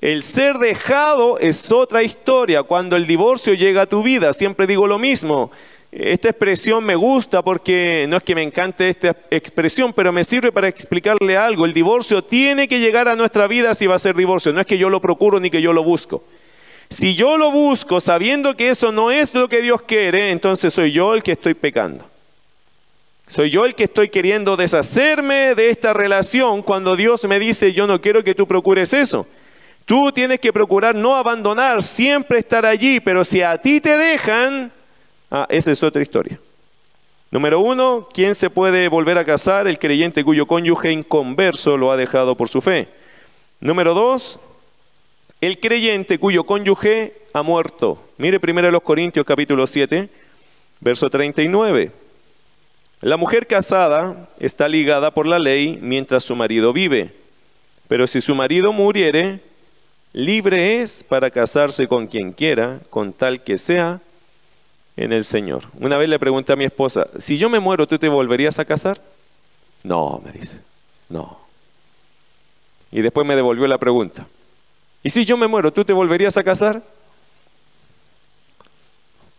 El 0.00 0.22
ser 0.22 0.58
dejado 0.58 1.38
es 1.38 1.72
otra 1.72 2.02
historia. 2.02 2.62
Cuando 2.62 2.94
el 2.96 3.06
divorcio 3.06 3.54
llega 3.54 3.82
a 3.82 3.86
tu 3.86 4.02
vida, 4.02 4.32
siempre 4.32 4.66
digo 4.66 4.86
lo 4.86 4.98
mismo. 4.98 5.50
Esta 5.90 6.28
expresión 6.28 6.84
me 6.84 6.94
gusta 6.94 7.42
porque 7.42 8.06
no 8.08 8.18
es 8.18 8.22
que 8.22 8.34
me 8.34 8.42
encante 8.42 8.90
esta 8.90 9.16
expresión, 9.30 9.92
pero 9.92 10.12
me 10.12 10.22
sirve 10.22 10.52
para 10.52 10.68
explicarle 10.68 11.36
algo. 11.36 11.64
El 11.64 11.72
divorcio 11.72 12.22
tiene 12.22 12.68
que 12.68 12.78
llegar 12.78 13.08
a 13.08 13.16
nuestra 13.16 13.46
vida 13.46 13.74
si 13.74 13.86
va 13.86 13.96
a 13.96 13.98
ser 13.98 14.14
divorcio. 14.14 14.52
No 14.52 14.60
es 14.60 14.66
que 14.66 14.78
yo 14.78 14.90
lo 14.90 15.00
procuro 15.00 15.40
ni 15.40 15.50
que 15.50 15.62
yo 15.62 15.72
lo 15.72 15.82
busco. 15.82 16.22
Si 16.90 17.14
yo 17.14 17.36
lo 17.36 17.50
busco 17.50 18.00
sabiendo 18.00 18.54
que 18.54 18.70
eso 18.70 18.92
no 18.92 19.10
es 19.10 19.34
lo 19.34 19.48
que 19.48 19.62
Dios 19.62 19.82
quiere, 19.82 20.30
entonces 20.30 20.72
soy 20.72 20.92
yo 20.92 21.14
el 21.14 21.22
que 21.22 21.32
estoy 21.32 21.54
pecando. 21.54 22.08
Soy 23.26 23.50
yo 23.50 23.64
el 23.64 23.74
que 23.74 23.84
estoy 23.84 24.08
queriendo 24.08 24.56
deshacerme 24.56 25.54
de 25.54 25.70
esta 25.70 25.92
relación 25.92 26.62
cuando 26.62 26.96
Dios 26.96 27.24
me 27.24 27.38
dice, 27.38 27.72
yo 27.72 27.86
no 27.86 28.00
quiero 28.00 28.22
que 28.24 28.34
tú 28.34 28.46
procures 28.46 28.94
eso. 28.94 29.26
Tú 29.88 30.12
tienes 30.12 30.38
que 30.38 30.52
procurar 30.52 30.94
no 30.94 31.16
abandonar, 31.16 31.82
siempre 31.82 32.40
estar 32.40 32.66
allí, 32.66 33.00
pero 33.00 33.24
si 33.24 33.40
a 33.40 33.56
ti 33.56 33.80
te 33.80 33.96
dejan, 33.96 34.70
ah, 35.30 35.46
esa 35.48 35.72
es 35.72 35.82
otra 35.82 36.02
historia. 36.02 36.38
Número 37.30 37.58
uno, 37.60 38.06
¿quién 38.12 38.34
se 38.34 38.50
puede 38.50 38.88
volver 38.88 39.16
a 39.16 39.24
casar? 39.24 39.66
El 39.66 39.78
creyente 39.78 40.24
cuyo 40.24 40.44
cónyuge 40.44 40.92
inconverso 40.92 41.78
lo 41.78 41.90
ha 41.90 41.96
dejado 41.96 42.36
por 42.36 42.50
su 42.50 42.60
fe. 42.60 42.88
Número 43.60 43.94
dos, 43.94 44.38
el 45.40 45.58
creyente 45.58 46.18
cuyo 46.18 46.44
cónyuge 46.44 47.14
ha 47.32 47.42
muerto. 47.42 47.98
Mire 48.18 48.38
primero 48.38 48.70
los 48.70 48.82
Corintios 48.82 49.24
capítulo 49.24 49.66
7, 49.66 50.10
verso 50.80 51.08
39. 51.08 51.92
La 53.00 53.16
mujer 53.16 53.46
casada 53.46 54.28
está 54.38 54.68
ligada 54.68 55.14
por 55.14 55.26
la 55.26 55.38
ley 55.38 55.78
mientras 55.80 56.24
su 56.24 56.36
marido 56.36 56.74
vive, 56.74 57.10
pero 57.88 58.06
si 58.06 58.20
su 58.20 58.34
marido 58.34 58.74
muriere, 58.74 59.47
libre 60.18 60.82
es 60.82 61.04
para 61.04 61.30
casarse 61.30 61.86
con 61.86 62.08
quien 62.08 62.32
quiera, 62.32 62.80
con 62.90 63.12
tal 63.12 63.44
que 63.44 63.56
sea 63.56 64.00
en 64.96 65.12
el 65.12 65.24
Señor. 65.24 65.66
Una 65.78 65.96
vez 65.96 66.08
le 66.08 66.18
pregunté 66.18 66.52
a 66.52 66.56
mi 66.56 66.64
esposa, 66.64 67.06
si 67.18 67.38
yo 67.38 67.48
me 67.48 67.60
muero, 67.60 67.86
¿tú 67.86 68.00
te 68.00 68.08
volverías 68.08 68.58
a 68.58 68.64
casar? 68.64 69.00
No, 69.84 70.20
me 70.24 70.32
dice, 70.32 70.58
no. 71.08 71.38
Y 72.90 73.00
después 73.00 73.24
me 73.24 73.36
devolvió 73.36 73.68
la 73.68 73.78
pregunta, 73.78 74.26
¿y 75.04 75.10
si 75.10 75.24
yo 75.24 75.36
me 75.36 75.46
muero, 75.46 75.72
tú 75.72 75.84
te 75.84 75.92
volverías 75.92 76.36
a 76.36 76.42
casar? 76.42 76.82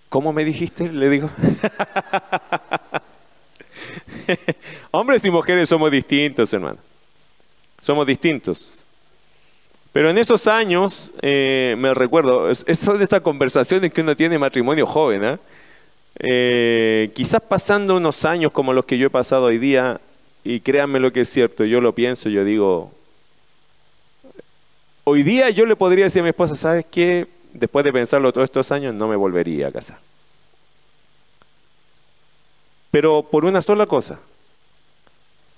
¿Cómo 0.08 0.32
me 0.32 0.46
dijiste? 0.46 0.94
Le 0.94 1.10
digo. 1.10 1.30
Hombres 4.92 5.26
y 5.26 5.30
mujeres 5.30 5.68
somos 5.68 5.92
distintos, 5.92 6.54
hermano. 6.54 6.78
Somos 7.82 8.08
distintos. 8.08 8.86
Pero 9.92 10.10
en 10.10 10.18
esos 10.18 10.48
años, 10.48 11.14
eh, 11.22 11.76
me 11.80 11.94
recuerdo, 11.94 12.54
son 12.56 12.98
de 13.00 13.04
estas 13.04 13.22
conversaciones 13.22 13.92
que 13.92 14.02
uno 14.02 14.16
tiene 14.16 14.38
matrimonio 14.38 14.86
joven, 14.86 15.24
¿eh? 15.24 15.38
¿eh? 16.20 17.12
quizás 17.16 17.42
pasando 17.42 17.98
unos 17.98 18.24
años 18.24 18.52
como 18.52 18.72
los 18.72 18.86
que 18.86 18.98
yo 18.98 19.08
he 19.08 19.10
pasado 19.10 19.46
hoy 19.46 19.58
día, 19.58 20.00
y 20.44 20.60
créanme 20.60 21.00
lo 21.00 21.12
que 21.12 21.22
es 21.22 21.30
cierto, 21.30 21.66
yo 21.66 21.82
lo 21.82 21.94
pienso, 21.94 22.30
yo 22.30 22.44
digo, 22.44 22.92
hoy 25.04 25.24
día 25.24 25.50
yo 25.50 25.66
le 25.66 25.76
podría 25.76 26.06
decir 26.06 26.22
a 26.22 26.24
mi 26.24 26.30
esposa, 26.30 26.56
¿sabes 26.56 26.86
qué? 26.90 27.28
Después 27.54 27.84
de 27.84 27.92
pensarlo 27.92 28.32
todos 28.32 28.46
estos 28.46 28.72
años, 28.72 28.94
no 28.94 29.08
me 29.08 29.16
volvería 29.16 29.68
a 29.68 29.72
casar. 29.72 29.98
Pero 32.92 33.24
por 33.24 33.46
una 33.46 33.62
sola 33.62 33.88
cosa. 33.88 34.20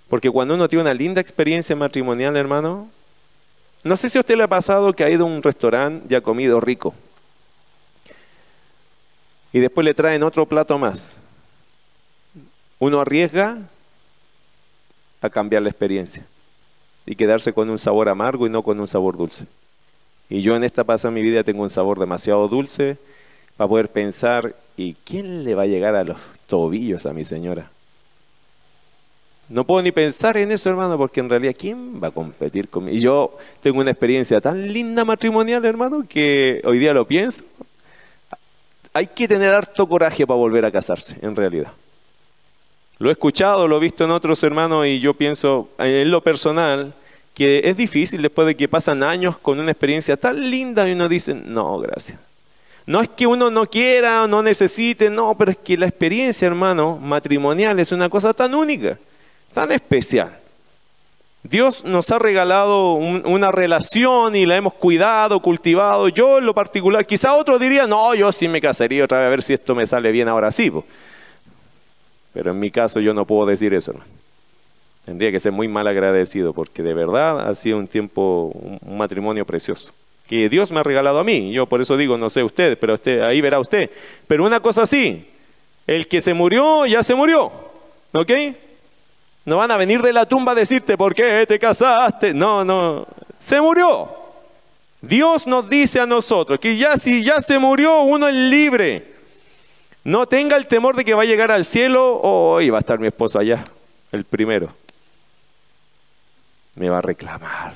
Porque 0.10 0.30
cuando 0.30 0.56
uno 0.56 0.68
tiene 0.68 0.84
una 0.84 0.94
linda 0.94 1.22
experiencia 1.22 1.76
matrimonial, 1.76 2.36
hermano, 2.36 2.90
no 3.84 3.98
sé 3.98 4.10
si 4.10 4.18
a 4.18 4.22
usted 4.22 4.36
le 4.36 4.44
ha 4.44 4.48
pasado 4.48 4.94
que 4.94 5.04
ha 5.04 5.10
ido 5.10 5.26
a 5.26 5.30
un 5.30 5.42
restaurante 5.42 6.06
y 6.10 6.16
ha 6.16 6.22
comido 6.22 6.60
rico. 6.60 6.94
Y 9.54 9.60
después 9.60 9.84
le 9.84 9.94
traen 9.94 10.24
otro 10.24 10.46
plato 10.46 10.78
más. 10.78 11.18
Uno 12.80 13.02
arriesga 13.02 13.58
a 15.22 15.30
cambiar 15.30 15.62
la 15.62 15.70
experiencia 15.70 16.26
y 17.06 17.16
quedarse 17.16 17.54
con 17.54 17.70
un 17.70 17.78
sabor 17.78 18.10
amargo 18.10 18.48
y 18.48 18.50
no 18.50 18.64
con 18.64 18.80
un 18.80 18.88
sabor 18.88 19.18
dulce. 19.18 19.48
Y 20.30 20.42
yo 20.42 20.56
en 20.56 20.64
esta 20.64 20.84
pasada 20.84 21.14
de 21.14 21.22
mi 21.22 21.28
vida 21.28 21.44
tengo 21.44 21.64
un 21.64 21.70
sabor 21.70 22.00
demasiado 22.00 22.48
dulce 22.48 22.98
para 23.58 23.68
poder 23.68 23.90
pensar, 23.90 24.56
¿y 24.78 24.94
quién 24.94 25.44
le 25.44 25.56
va 25.56 25.64
a 25.64 25.68
llegar 25.68 25.96
a 25.96 26.04
los 26.04 26.18
tobillos 26.48 27.06
a 27.06 27.14
mi 27.14 27.26
señora? 27.26 27.70
No 29.52 29.66
puedo 29.66 29.82
ni 29.82 29.92
pensar 29.92 30.38
en 30.38 30.52
eso, 30.52 30.70
hermano, 30.70 30.98
porque 30.98 31.20
en 31.20 31.30
realidad, 31.30 31.56
¿quién 31.58 32.02
va 32.02 32.08
a 32.08 32.12
competir 32.12 32.70
conmigo? 32.70 32.98
Y 32.98 33.02
yo 33.02 33.38
tengo 33.62 33.82
una 33.82 33.92
experiencia 33.92 34.40
tan 34.40 34.72
linda 34.72 35.04
matrimonial, 35.04 35.64
hermano, 35.66 36.06
que 36.08 36.62
hoy 36.64 36.80
día 36.80 36.94
lo 36.94 37.06
pienso. 37.06 37.44
Hay 38.94 39.08
que 39.08 39.28
tener 39.28 39.54
harto 39.54 39.88
coraje 39.88 40.26
para 40.26 40.38
volver 40.38 40.66
a 40.66 40.72
casarse, 40.72 41.18
en 41.22 41.36
realidad. 41.36 41.72
Lo 42.98 43.10
he 43.10 43.12
escuchado, 43.12 43.68
lo 43.68 43.78
he 43.78 43.80
visto 43.82 44.06
en 44.06 44.12
otros 44.12 44.42
hermanos 44.44 44.86
y 44.86 45.00
yo 45.00 45.14
pienso, 45.14 45.70
en 45.80 46.10
lo 46.12 46.22
personal, 46.22 46.94
que 47.34 47.62
es 47.64 47.76
difícil 47.76 48.22
después 48.22 48.48
de 48.48 48.56
que 48.56 48.68
pasan 48.68 49.04
años 49.04 49.38
con 49.38 49.60
una 49.60 49.72
experiencia 49.72 50.18
tan 50.18 50.50
linda 50.50 50.88
y 50.88 50.94
uno 50.94 51.10
dice, 51.10 51.34
no, 51.34 51.80
gracias. 51.80 52.20
No 52.86 53.02
es 53.02 53.10
que 53.10 53.28
uno 53.28 53.50
no 53.50 53.66
quiera 53.66 54.24
o 54.24 54.28
no 54.28 54.44
necesite, 54.44 55.10
no, 55.10 55.36
pero 55.38 55.52
es 55.52 55.58
que 55.58 55.78
la 55.78 55.88
experiencia, 55.88 56.48
hermano, 56.48 56.98
matrimonial 56.98 57.80
es 57.80 57.92
una 57.92 58.10
cosa 58.10 58.34
tan 58.34 58.54
única 58.54 58.98
tan 59.52 59.72
especial. 59.72 60.42
Dios 61.44 61.84
nos 61.84 62.12
ha 62.12 62.20
regalado 62.20 62.94
una 62.94 63.52
relación 63.52 64.36
y 64.36 64.46
la 64.46 64.56
hemos 64.56 64.76
cuidado, 64.76 65.42
cultivado. 65.42 66.08
Yo 66.08 66.38
en 66.38 66.46
lo 66.46 66.54
particular, 66.54 67.06
quizá 67.06 67.34
otro 67.34 67.58
diría, 67.58 67.88
no, 67.88 68.14
yo 68.14 68.32
sí 68.32 68.48
me 68.48 68.62
casaría 68.62 69.04
otra 69.04 69.20
vez 69.20 69.28
a 69.28 69.30
ver 69.30 69.42
si 69.42 69.54
esto 69.54 69.74
me 69.74 69.88
sale 69.88 70.12
bien 70.12 70.28
ahora 70.28 70.52
sí. 70.52 70.72
Pero 72.34 72.52
en 72.52 72.60
mi 72.60 72.70
caso 72.70 73.00
yo 73.00 73.14
no 73.14 73.26
puedo 73.26 73.48
decir 73.48 73.74
eso. 73.74 73.94
Tendría 75.04 75.32
que 75.32 75.40
ser 75.40 75.52
muy 75.52 75.68
mal 75.68 75.88
agradecido 75.88 76.54
porque 76.54 76.84
de 76.84 76.94
verdad 76.94 77.50
ha 77.50 77.56
sido 77.56 77.80
un 77.80 77.88
tiempo, 77.88 78.52
un 78.54 78.98
matrimonio 78.98 79.44
precioso. 79.44 79.92
Que 80.28 80.48
Dios 80.48 80.72
me 80.72 80.80
ha 80.80 80.84
regalado 80.84 81.18
a 81.18 81.24
mí. 81.24 81.52
Yo 81.52 81.66
por 81.66 81.82
eso 81.82 81.98
digo, 81.98 82.20
no 82.20 82.30
sé 82.30 82.44
usted, 82.44 82.78
pero 82.78 82.96
ahí 83.26 83.42
verá 83.42 83.60
usted. 83.60 83.90
Pero 84.28 84.46
una 84.46 84.60
cosa 84.60 84.86
sí, 84.86 85.28
el 85.88 86.08
que 86.08 86.22
se 86.22 86.36
murió, 86.36 86.86
ya 86.86 87.02
se 87.02 87.16
murió. 87.16 87.52
¿Ok? 88.14 88.32
No 89.46 89.58
van 89.58 89.72
a 89.72 89.78
venir 89.78 90.02
de 90.02 90.14
la 90.14 90.26
tumba 90.26 90.52
a 90.52 90.56
decirte 90.56 90.98
por 90.98 91.16
qué 91.16 91.46
te 91.48 91.58
casaste. 91.58 92.34
No, 92.34 92.64
no. 92.64 93.08
Se 93.40 93.60
murió. 93.60 94.10
Dios 95.02 95.48
nos 95.48 95.68
dice 95.68 96.00
a 96.00 96.06
nosotros 96.06 96.60
que 96.60 96.78
ya 96.78 96.96
si 96.98 97.24
ya 97.24 97.42
se 97.42 97.58
murió, 97.58 98.02
uno 98.02 98.28
es 98.28 98.36
libre. 98.36 99.16
No 100.04 100.28
tenga 100.28 100.58
el 100.58 100.68
temor 100.68 100.96
de 100.96 101.04
que 101.04 101.16
va 101.16 101.24
a 101.24 101.26
llegar 101.26 101.52
al 101.52 101.66
cielo 101.66 102.16
o 102.18 102.60
oh, 102.60 102.72
va 102.72 102.78
a 102.78 102.80
estar 102.80 103.00
mi 103.00 103.08
esposo 103.08 103.40
allá, 103.40 103.64
el 104.12 104.26
primero. 104.26 104.70
Me 106.76 106.90
va 106.90 107.00
a 107.00 107.02
reclamar. 107.02 107.74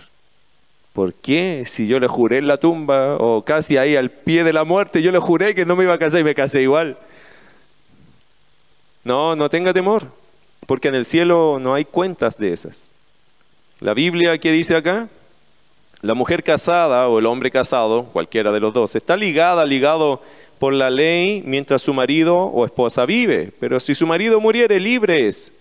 ¿Por 0.93 1.13
qué? 1.15 1.63
Si 1.65 1.87
yo 1.87 1.99
le 1.99 2.07
juré 2.07 2.37
en 2.37 2.47
la 2.47 2.57
tumba 2.57 3.17
o 3.17 3.43
casi 3.43 3.77
ahí 3.77 3.95
al 3.95 4.11
pie 4.11 4.43
de 4.43 4.53
la 4.53 4.63
muerte, 4.63 5.01
yo 5.01 5.11
le 5.11 5.19
juré 5.19 5.55
que 5.55 5.65
no 5.65 5.75
me 5.75 5.83
iba 5.83 5.95
a 5.95 5.99
casar 5.99 6.19
y 6.19 6.23
me 6.23 6.35
casé 6.35 6.61
igual. 6.61 6.97
No, 9.03 9.35
no 9.35 9.49
tenga 9.49 9.73
temor 9.73 10.24
porque 10.65 10.87
en 10.87 10.95
el 10.95 11.05
cielo 11.05 11.57
no 11.59 11.73
hay 11.73 11.85
cuentas 11.85 12.37
de 12.37 12.53
esas. 12.53 12.87
La 13.79 13.93
Biblia, 13.93 14.37
¿qué 14.37 14.51
dice 14.51 14.75
acá? 14.75 15.09
La 16.01 16.13
mujer 16.13 16.43
casada 16.43 17.07
o 17.07 17.19
el 17.19 17.25
hombre 17.25 17.51
casado, 17.51 18.05
cualquiera 18.05 18.51
de 18.51 18.59
los 18.59 18.73
dos, 18.73 18.95
está 18.95 19.17
ligada, 19.17 19.65
ligado 19.65 20.21
por 20.59 20.73
la 20.73 20.89
ley 20.89 21.43
mientras 21.45 21.81
su 21.81 21.93
marido 21.93 22.37
o 22.37 22.65
esposa 22.65 23.05
vive. 23.05 23.51
Pero 23.59 23.79
si 23.79 23.95
su 23.95 24.07
marido 24.07 24.39
muriere, 24.39 24.79
libre 24.79 25.25
es 25.25 25.51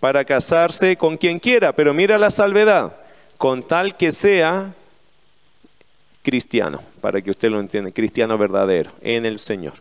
para 0.00 0.24
casarse 0.24 0.96
con 0.96 1.16
quien 1.16 1.38
quiera. 1.38 1.72
Pero 1.72 1.94
mira 1.94 2.18
la 2.18 2.30
salvedad, 2.30 2.96
con 3.36 3.62
tal 3.62 3.96
que 3.96 4.12
sea 4.12 4.74
cristiano, 6.22 6.82
para 7.00 7.22
que 7.22 7.30
usted 7.30 7.50
lo 7.50 7.58
entienda, 7.58 7.90
cristiano 7.90 8.36
verdadero, 8.36 8.90
en 9.00 9.24
el 9.26 9.38
Señor. 9.38 9.74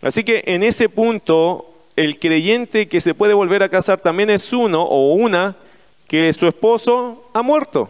Así 0.00 0.22
que 0.22 0.44
en 0.46 0.62
ese 0.62 0.88
punto 0.88 1.73
el 1.96 2.18
creyente 2.18 2.88
que 2.88 3.00
se 3.00 3.14
puede 3.14 3.34
volver 3.34 3.62
a 3.62 3.68
casar 3.68 4.00
también 4.00 4.30
es 4.30 4.52
uno 4.52 4.82
o 4.82 5.14
una 5.14 5.56
que 6.08 6.32
su 6.32 6.46
esposo 6.46 7.30
ha 7.32 7.42
muerto. 7.42 7.88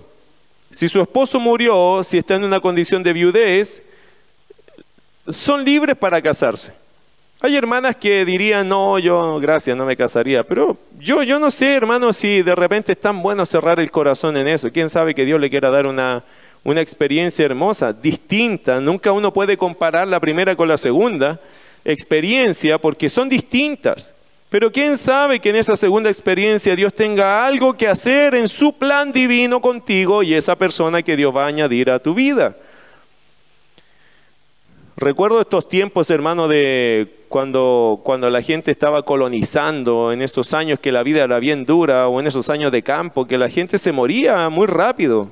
Si 0.71 0.89
su 0.89 1.01
esposo 1.01 1.41
murió, 1.41 2.03
si 2.03 2.19
está 2.19 2.35
en 2.35 2.45
una 2.45 2.61
condición 2.61 3.03
de 3.03 3.13
viudez, 3.13 3.83
son 5.29 5.65
libres 5.65 5.97
para 5.97 6.21
casarse. 6.21 6.73
Hay 7.41 7.57
hermanas 7.57 7.97
que 7.97 8.25
dirían, 8.25 8.69
no, 8.69 8.99
yo, 8.99 9.39
gracias, 9.39 9.77
no 9.77 9.85
me 9.85 9.97
casaría. 9.97 10.43
Pero 10.45 10.77
yo, 10.99 11.23
yo 11.23 11.39
no 11.39 11.51
sé, 11.51 11.75
hermano, 11.75 12.13
si 12.13 12.43
de 12.43 12.55
repente 12.55 12.93
es 12.93 13.01
tan 13.01 13.23
bueno 13.23 13.45
cerrar 13.45 13.81
el 13.81 13.91
corazón 13.91 14.37
en 14.37 14.49
eso. 14.49 14.73
¿Quién 14.73 14.89
sabe 14.89 15.15
que 15.15 15.25
Dios 15.25 15.41
le 15.41 15.51
quiera 15.51 15.71
dar 15.71 15.87
una, 15.87 16.25
una 16.63 16.81
experiencia 16.81 17.45
hermosa, 17.45 17.93
distinta? 17.93 18.81
Nunca 18.81 19.13
uno 19.13 19.33
puede 19.33 19.57
comparar 19.57 20.09
la 20.09 20.21
primera 20.21 20.57
con 20.57 20.69
la 20.69 20.77
segunda 20.77 21.41
experiencia 21.85 22.79
porque 22.79 23.09
son 23.09 23.29
distintas. 23.29 24.15
Pero 24.49 24.71
quién 24.71 24.97
sabe 24.97 25.41
que 25.41 25.51
en 25.51 25.57
esa 25.57 25.75
segunda 25.75 26.11
experiencia 26.11 26.77
Dios 26.77 26.95
tenga 26.95 27.45
algo 27.45 27.75
que 27.75 27.89
hacer 27.89 28.35
en 28.35 28.49
su 28.49 28.73
plan 28.73 29.11
divino 29.11 29.61
contigo 29.61 30.23
y 30.23 30.35
esa 30.35 30.57
persona 30.57 31.03
que 31.03 31.17
Dios 31.17 31.35
va 31.35 31.45
a 31.45 31.49
añadir 31.49 31.91
a 31.91 31.99
tu 31.99 32.15
vida. 32.15 32.57
Recuerdo 34.97 35.41
estos 35.41 35.69
tiempos, 35.69 36.09
hermano, 36.09 36.47
de 36.47 37.25
cuando, 37.29 38.01
cuando 38.05 38.31
la 38.31 38.43
gente 38.43 38.71
estaba 38.71 39.03
colonizando, 39.03 40.13
en 40.13 40.23
esos 40.23 40.55
años 40.55 40.79
que 40.79 40.93
la 40.93 41.03
vida 41.03 41.25
era 41.25 41.41
bien 41.41 41.67
dura, 41.67 42.07
o 42.07 42.21
en 42.21 42.29
esos 42.29 42.49
años 42.49 42.71
de 42.71 42.85
campo, 42.85 43.27
que 43.27 43.37
la 43.37 43.51
gente 43.51 43.79
se 43.79 43.91
moría 43.91 44.49
muy 44.51 44.69
rápido. 44.69 45.31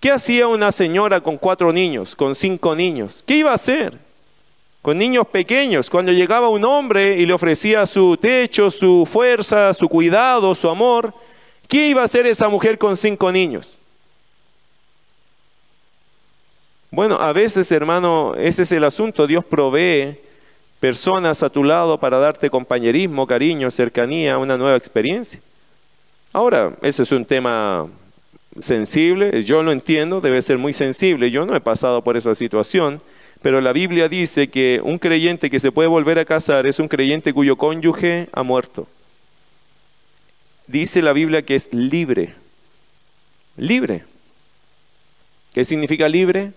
¿Qué 0.00 0.10
hacía 0.10 0.48
una 0.48 0.70
señora 0.70 1.22
con 1.22 1.38
cuatro 1.38 1.72
niños, 1.72 2.14
con 2.14 2.34
cinco 2.34 2.76
niños? 2.76 3.24
¿Qué 3.26 3.36
iba 3.38 3.52
a 3.52 3.54
hacer? 3.54 3.94
Con 4.84 4.98
niños 4.98 5.26
pequeños, 5.26 5.88
cuando 5.88 6.12
llegaba 6.12 6.50
un 6.50 6.62
hombre 6.62 7.16
y 7.16 7.24
le 7.24 7.32
ofrecía 7.32 7.86
su 7.86 8.18
techo, 8.18 8.70
su 8.70 9.08
fuerza, 9.10 9.72
su 9.72 9.88
cuidado, 9.88 10.54
su 10.54 10.68
amor, 10.68 11.14
¿qué 11.66 11.88
iba 11.88 12.02
a 12.02 12.04
hacer 12.04 12.26
esa 12.26 12.50
mujer 12.50 12.76
con 12.76 12.94
cinco 12.94 13.32
niños? 13.32 13.78
Bueno, 16.90 17.14
a 17.18 17.32
veces, 17.32 17.72
hermano, 17.72 18.34
ese 18.36 18.60
es 18.60 18.72
el 18.72 18.84
asunto. 18.84 19.26
Dios 19.26 19.42
provee 19.46 20.18
personas 20.80 21.42
a 21.42 21.48
tu 21.48 21.64
lado 21.64 21.98
para 21.98 22.18
darte 22.18 22.50
compañerismo, 22.50 23.26
cariño, 23.26 23.70
cercanía, 23.70 24.36
una 24.36 24.58
nueva 24.58 24.76
experiencia. 24.76 25.40
Ahora, 26.30 26.74
ese 26.82 27.04
es 27.04 27.10
un 27.10 27.24
tema 27.24 27.86
sensible, 28.58 29.44
yo 29.44 29.62
lo 29.62 29.72
entiendo, 29.72 30.20
debe 30.20 30.42
ser 30.42 30.58
muy 30.58 30.74
sensible. 30.74 31.30
Yo 31.30 31.46
no 31.46 31.56
he 31.56 31.60
pasado 31.62 32.04
por 32.04 32.18
esa 32.18 32.34
situación, 32.34 33.00
pero 33.44 33.60
la 33.60 33.74
Biblia 33.74 34.08
dice 34.08 34.48
que 34.48 34.80
un 34.82 34.98
creyente 34.98 35.50
que 35.50 35.60
se 35.60 35.70
puede 35.70 35.86
volver 35.86 36.18
a 36.18 36.24
casar 36.24 36.66
es 36.66 36.78
un 36.78 36.88
creyente 36.88 37.34
cuyo 37.34 37.58
cónyuge 37.58 38.30
ha 38.32 38.42
muerto. 38.42 38.88
Dice 40.66 41.02
la 41.02 41.12
Biblia 41.12 41.42
que 41.42 41.54
es 41.54 41.70
libre. 41.70 42.34
Libre. 43.58 44.06
¿Qué 45.52 45.66
significa 45.66 46.08
libre? 46.08 46.54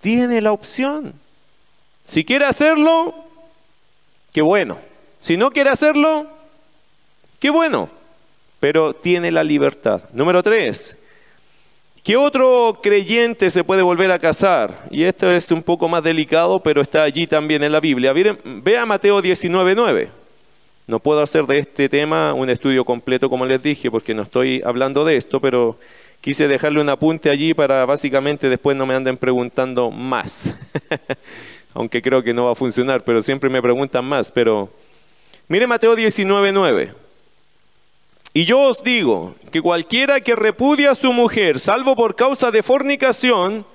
tiene 0.00 0.40
la 0.40 0.50
opción. 0.50 1.14
Si 2.02 2.24
quiere 2.24 2.46
hacerlo, 2.46 3.14
qué 4.32 4.42
bueno. 4.42 4.78
Si 5.20 5.36
no 5.36 5.52
quiere 5.52 5.70
hacerlo, 5.70 6.26
qué 7.38 7.50
bueno. 7.50 7.88
Pero 8.58 8.94
tiene 8.94 9.30
la 9.30 9.44
libertad. 9.44 10.02
Número 10.12 10.42
tres, 10.42 10.96
¿qué 12.02 12.16
otro 12.16 12.80
creyente 12.82 13.50
se 13.50 13.64
puede 13.64 13.82
volver 13.82 14.10
a 14.10 14.18
casar? 14.18 14.86
Y 14.90 15.04
esto 15.04 15.30
es 15.30 15.50
un 15.50 15.62
poco 15.62 15.88
más 15.88 16.02
delicado, 16.02 16.60
pero 16.62 16.80
está 16.80 17.02
allí 17.02 17.26
también 17.26 17.62
en 17.62 17.72
la 17.72 17.80
Biblia. 17.80 18.12
Vea 18.44 18.86
Mateo 18.86 19.22
19.9. 19.22 20.08
No 20.86 21.00
puedo 21.00 21.20
hacer 21.20 21.44
de 21.44 21.58
este 21.58 21.88
tema 21.88 22.32
un 22.32 22.48
estudio 22.48 22.84
completo, 22.84 23.28
como 23.28 23.44
les 23.44 23.62
dije, 23.62 23.90
porque 23.90 24.14
no 24.14 24.22
estoy 24.22 24.62
hablando 24.64 25.04
de 25.04 25.16
esto, 25.16 25.40
pero 25.40 25.78
Quise 26.20 26.48
dejarle 26.48 26.80
un 26.80 26.88
apunte 26.88 27.30
allí 27.30 27.54
para 27.54 27.86
básicamente 27.86 28.48
después 28.48 28.76
no 28.76 28.86
me 28.86 28.94
anden 28.94 29.16
preguntando 29.16 29.90
más. 29.90 30.52
Aunque 31.74 32.02
creo 32.02 32.22
que 32.24 32.34
no 32.34 32.46
va 32.46 32.52
a 32.52 32.56
funcionar, 32.56 33.04
pero 33.04 33.22
siempre 33.22 33.48
me 33.48 33.62
preguntan 33.62 34.04
más. 34.04 34.32
Pero 34.32 34.68
mire 35.46 35.66
Mateo 35.66 35.96
19:9. 35.96 36.92
Y 38.38 38.44
yo 38.44 38.60
os 38.60 38.84
digo 38.84 39.34
que 39.50 39.60
cualquiera 39.60 40.20
que 40.20 40.36
repudia 40.36 40.92
a 40.92 40.94
su 40.94 41.12
mujer, 41.12 41.58
salvo 41.58 41.96
por 41.96 42.14
causa 42.14 42.52
de 42.52 42.62
fornicación, 42.62 43.66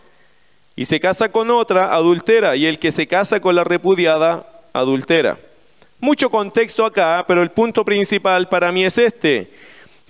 y 0.74 0.86
se 0.86 1.02
casa 1.02 1.30
con 1.30 1.52
otra, 1.52 1.94
adultera, 1.94 2.56
y 2.56 2.66
el 2.66 2.80
que 2.80 2.94
se 2.94 3.06
casa 3.06 3.42
con 3.42 3.56
la 3.56 3.66
repudiada, 3.66 4.48
adultera. 4.72 5.38
Mucho 6.00 6.30
contexto 6.30 6.86
acá, 6.86 7.26
pero 7.28 7.42
el 7.42 7.52
punto 7.52 7.84
principal 7.84 8.48
para 8.48 8.72
mí 8.72 8.86
es 8.86 8.98
este. 8.98 9.52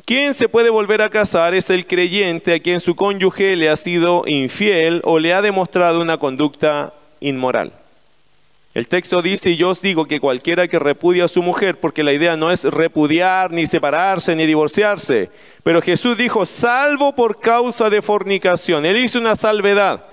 ¿Quién 0.06 0.36
se 0.36 0.48
puede 0.48 0.70
volver 0.70 1.02
a 1.02 1.10
casar 1.10 1.56
es 1.56 1.72
el 1.72 1.88
creyente 1.88 2.54
a 2.54 2.60
quien 2.60 2.80
su 2.80 2.96
cónyuge 2.96 3.56
le 3.56 3.72
ha 3.72 3.76
sido 3.76 4.22
infiel 4.28 5.02
o 5.04 5.18
le 5.18 5.34
ha 5.34 5.42
demostrado 5.42 6.00
una 6.00 6.20
conducta 6.20 6.94
inmoral. 7.22 7.74
El 8.73 8.88
texto 8.88 9.21
dice, 9.21 9.51
y 9.51 9.57
yo 9.57 9.69
os 9.69 9.81
digo 9.81 10.07
que 10.07 10.19
cualquiera 10.19 10.67
que 10.67 10.79
repudia 10.79 11.25
a 11.25 11.27
su 11.27 11.43
mujer, 11.43 11.79
porque 11.79 12.01
la 12.01 12.12
idea 12.12 12.36
no 12.36 12.49
es 12.49 12.63
repudiar, 12.63 13.51
ni 13.51 13.67
separarse, 13.67 14.36
ni 14.36 14.47
divorciarse, 14.47 15.29
pero 15.62 15.79
Jesús 15.79 16.17
dijo, 16.17 16.43
salvo 16.47 17.13
por 17.13 17.39
causa 17.39 17.91
de 17.91 18.01
fornicación. 18.01 18.83
Él 18.83 18.97
hizo 18.97 19.19
una 19.19 19.36
salvedad. 19.36 20.05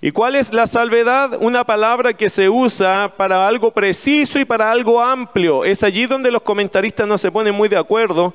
¿Y 0.00 0.12
cuál 0.12 0.34
es 0.34 0.50
la 0.54 0.66
salvedad? 0.66 1.36
Una 1.40 1.64
palabra 1.64 2.14
que 2.14 2.30
se 2.30 2.48
usa 2.48 3.12
para 3.18 3.46
algo 3.46 3.70
preciso 3.72 4.38
y 4.38 4.46
para 4.46 4.70
algo 4.70 5.02
amplio. 5.02 5.66
Es 5.66 5.82
allí 5.82 6.06
donde 6.06 6.30
los 6.30 6.40
comentaristas 6.40 7.06
no 7.06 7.18
se 7.18 7.30
ponen 7.30 7.54
muy 7.54 7.68
de 7.68 7.76
acuerdo, 7.76 8.32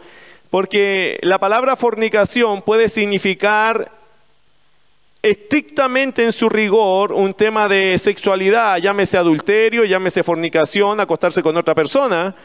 porque 0.52 1.18
la 1.24 1.40
palabra 1.40 1.76
fornicación 1.76 2.62
puede 2.62 2.88
significar 2.88 3.92
estrictamente 5.26 6.24
en 6.24 6.32
su 6.32 6.50
rigor 6.50 7.12
un 7.12 7.34
tema 7.34 7.68
de 7.68 7.98
sexualidad, 7.98 8.78
llámese 8.78 9.18
adulterio, 9.18 9.84
llámese 9.84 10.22
fornicación, 10.22 11.00
acostarse 11.00 11.42
con 11.42 11.58
otra 11.58 11.74
persona. 11.74 12.36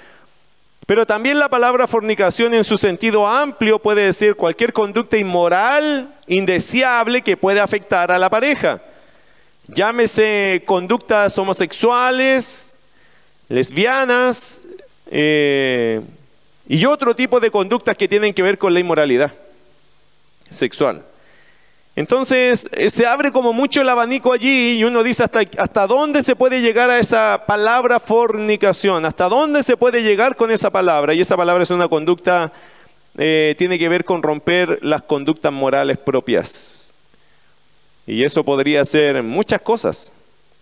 Pero 0.86 1.06
también 1.06 1.38
la 1.38 1.50
palabra 1.50 1.86
fornicación 1.86 2.54
en 2.54 2.64
su 2.64 2.78
sentido 2.78 3.26
amplio 3.26 3.78
puede 3.78 4.06
decir 4.06 4.34
cualquier 4.34 4.72
conducta 4.72 5.18
inmoral, 5.18 6.14
indeseable 6.26 7.20
que 7.20 7.36
puede 7.36 7.60
afectar 7.60 8.10
a 8.10 8.18
la 8.18 8.30
pareja. 8.30 8.80
Llámese 9.68 10.62
conductas 10.64 11.36
homosexuales, 11.36 12.78
lesbianas, 13.50 14.62
eh, 15.10 16.00
y 16.66 16.86
otro 16.86 17.14
tipo 17.14 17.40
de 17.40 17.50
conductas 17.50 17.94
que 17.94 18.08
tienen 18.08 18.32
que 18.32 18.42
ver 18.42 18.56
con 18.56 18.72
la 18.72 18.80
inmoralidad 18.80 19.34
sexual. 20.48 21.04
Entonces 21.96 22.68
eh, 22.72 22.88
se 22.88 23.06
abre 23.06 23.32
como 23.32 23.52
mucho 23.52 23.80
el 23.80 23.88
abanico 23.88 24.32
allí 24.32 24.78
y 24.78 24.84
uno 24.84 25.02
dice 25.02 25.24
hasta, 25.24 25.40
hasta 25.58 25.86
dónde 25.86 26.22
se 26.22 26.36
puede 26.36 26.60
llegar 26.60 26.88
a 26.88 26.98
esa 26.98 27.44
palabra 27.46 27.98
fornicación, 27.98 29.04
hasta 29.04 29.28
dónde 29.28 29.62
se 29.62 29.76
puede 29.76 30.02
llegar 30.02 30.36
con 30.36 30.50
esa 30.50 30.70
palabra. 30.70 31.14
Y 31.14 31.20
esa 31.20 31.36
palabra 31.36 31.64
es 31.64 31.70
una 31.70 31.88
conducta, 31.88 32.52
eh, 33.18 33.54
tiene 33.58 33.78
que 33.78 33.88
ver 33.88 34.04
con 34.04 34.22
romper 34.22 34.78
las 34.82 35.02
conductas 35.02 35.52
morales 35.52 35.98
propias. 35.98 36.94
Y 38.06 38.24
eso 38.24 38.44
podría 38.44 38.84
ser 38.84 39.22
muchas 39.22 39.60
cosas, 39.60 40.12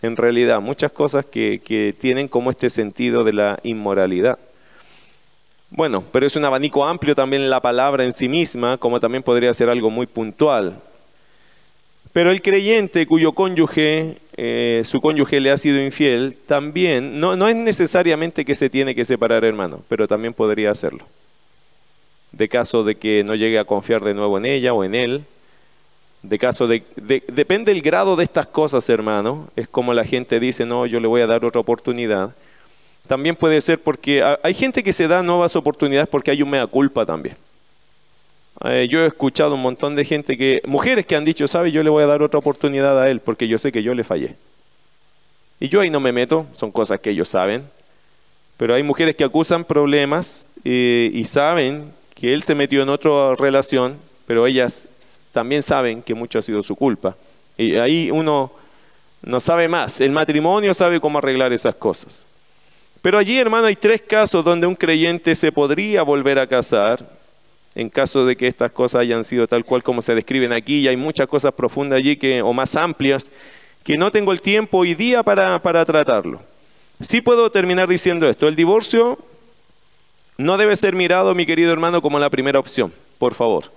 en 0.02 0.16
realidad, 0.16 0.60
muchas 0.60 0.92
cosas 0.92 1.24
que, 1.24 1.60
que 1.64 1.94
tienen 1.98 2.28
como 2.28 2.50
este 2.50 2.70
sentido 2.70 3.22
de 3.22 3.32
la 3.34 3.58
inmoralidad. 3.62 4.38
Bueno, 5.70 6.02
pero 6.10 6.26
es 6.26 6.34
un 6.36 6.44
abanico 6.46 6.86
amplio 6.86 7.14
también 7.14 7.50
la 7.50 7.60
palabra 7.60 8.04
en 8.04 8.12
sí 8.12 8.28
misma, 8.28 8.78
como 8.78 8.98
también 8.98 9.22
podría 9.22 9.52
ser 9.52 9.68
algo 9.68 9.90
muy 9.90 10.06
puntual. 10.06 10.80
Pero 12.12 12.30
el 12.30 12.42
creyente 12.42 13.06
cuyo 13.06 13.32
cónyuge, 13.32 14.16
eh, 14.36 14.82
su 14.84 15.00
cónyuge 15.00 15.40
le 15.40 15.50
ha 15.50 15.58
sido 15.58 15.82
infiel, 15.82 16.36
también, 16.46 17.20
no, 17.20 17.36
no 17.36 17.48
es 17.48 17.56
necesariamente 17.56 18.44
que 18.44 18.54
se 18.54 18.70
tiene 18.70 18.94
que 18.94 19.04
separar, 19.04 19.44
hermano, 19.44 19.82
pero 19.88 20.08
también 20.08 20.32
podría 20.32 20.70
hacerlo. 20.70 21.04
De 22.32 22.48
caso 22.48 22.84
de 22.84 22.94
que 22.94 23.24
no 23.24 23.34
llegue 23.34 23.58
a 23.58 23.64
confiar 23.64 24.02
de 24.02 24.14
nuevo 24.14 24.38
en 24.38 24.46
ella 24.46 24.72
o 24.72 24.84
en 24.84 24.94
él, 24.94 25.24
de 26.22 26.38
caso 26.38 26.66
de, 26.66 26.82
de, 26.96 27.22
depende 27.28 27.72
el 27.72 27.82
grado 27.82 28.16
de 28.16 28.24
estas 28.24 28.46
cosas, 28.46 28.88
hermano. 28.88 29.48
Es 29.54 29.68
como 29.68 29.94
la 29.94 30.04
gente 30.04 30.40
dice, 30.40 30.66
no, 30.66 30.86
yo 30.86 31.00
le 31.00 31.06
voy 31.06 31.20
a 31.20 31.26
dar 31.26 31.44
otra 31.44 31.60
oportunidad. 31.60 32.34
También 33.06 33.36
puede 33.36 33.60
ser 33.60 33.80
porque 33.80 34.22
hay 34.42 34.54
gente 34.54 34.82
que 34.82 34.92
se 34.92 35.08
da 35.08 35.22
nuevas 35.22 35.56
oportunidades 35.56 36.08
porque 36.08 36.30
hay 36.30 36.42
un 36.42 36.50
mea 36.50 36.66
culpa 36.66 37.06
también. 37.06 37.36
Eh, 38.64 38.88
yo 38.90 39.04
he 39.04 39.06
escuchado 39.06 39.54
un 39.54 39.62
montón 39.62 39.94
de 39.94 40.04
gente 40.04 40.36
que, 40.36 40.62
mujeres 40.66 41.06
que 41.06 41.14
han 41.14 41.24
dicho, 41.24 41.46
sabe, 41.46 41.70
yo 41.70 41.82
le 41.82 41.90
voy 41.90 42.02
a 42.02 42.06
dar 42.06 42.22
otra 42.22 42.38
oportunidad 42.38 43.00
a 43.00 43.08
él 43.10 43.20
porque 43.20 43.46
yo 43.46 43.58
sé 43.58 43.70
que 43.70 43.82
yo 43.82 43.94
le 43.94 44.04
fallé. 44.04 44.34
Y 45.60 45.68
yo 45.68 45.80
ahí 45.80 45.90
no 45.90 46.00
me 46.00 46.12
meto, 46.12 46.46
son 46.52 46.70
cosas 46.70 47.00
que 47.00 47.10
ellos 47.10 47.28
saben. 47.28 47.64
Pero 48.56 48.74
hay 48.74 48.82
mujeres 48.82 49.14
que 49.14 49.24
acusan 49.24 49.64
problemas 49.64 50.48
eh, 50.64 51.10
y 51.12 51.24
saben 51.24 51.92
que 52.14 52.34
él 52.34 52.42
se 52.42 52.54
metió 52.54 52.82
en 52.82 52.88
otra 52.88 53.36
relación, 53.36 53.96
pero 54.26 54.46
ellas 54.46 54.86
también 55.30 55.62
saben 55.62 56.02
que 56.02 56.14
mucho 56.14 56.38
ha 56.38 56.42
sido 56.42 56.62
su 56.62 56.74
culpa. 56.74 57.16
Y 57.56 57.76
ahí 57.76 58.10
uno 58.10 58.52
no 59.22 59.40
sabe 59.40 59.68
más. 59.68 60.00
El 60.00 60.10
matrimonio 60.10 60.74
sabe 60.74 61.00
cómo 61.00 61.18
arreglar 61.18 61.52
esas 61.52 61.76
cosas. 61.76 62.26
Pero 63.00 63.18
allí, 63.18 63.38
hermano, 63.38 63.66
hay 63.66 63.76
tres 63.76 64.02
casos 64.02 64.44
donde 64.44 64.66
un 64.66 64.74
creyente 64.74 65.34
se 65.36 65.52
podría 65.52 66.02
volver 66.02 66.38
a 66.38 66.46
casar, 66.46 67.17
en 67.78 67.88
caso 67.88 68.26
de 68.26 68.36
que 68.36 68.48
estas 68.48 68.72
cosas 68.72 69.02
hayan 69.02 69.22
sido 69.22 69.46
tal 69.46 69.64
cual 69.64 69.84
como 69.84 70.02
se 70.02 70.14
describen 70.14 70.52
aquí, 70.52 70.80
y 70.80 70.88
hay 70.88 70.96
muchas 70.96 71.28
cosas 71.28 71.52
profundas 71.52 71.98
allí 71.98 72.16
que, 72.16 72.42
o 72.42 72.52
más 72.52 72.74
amplias, 72.74 73.30
que 73.84 73.96
no 73.96 74.10
tengo 74.10 74.32
el 74.32 74.42
tiempo 74.42 74.78
hoy 74.78 74.94
día 74.94 75.22
para, 75.22 75.62
para 75.62 75.84
tratarlo. 75.84 76.42
Sí 77.00 77.20
puedo 77.20 77.50
terminar 77.50 77.88
diciendo 77.88 78.28
esto, 78.28 78.48
el 78.48 78.56
divorcio 78.56 79.16
no 80.36 80.58
debe 80.58 80.74
ser 80.74 80.96
mirado, 80.96 81.34
mi 81.36 81.46
querido 81.46 81.72
hermano, 81.72 82.02
como 82.02 82.18
la 82.18 82.30
primera 82.30 82.58
opción, 82.58 82.92
por 83.16 83.34
favor 83.34 83.70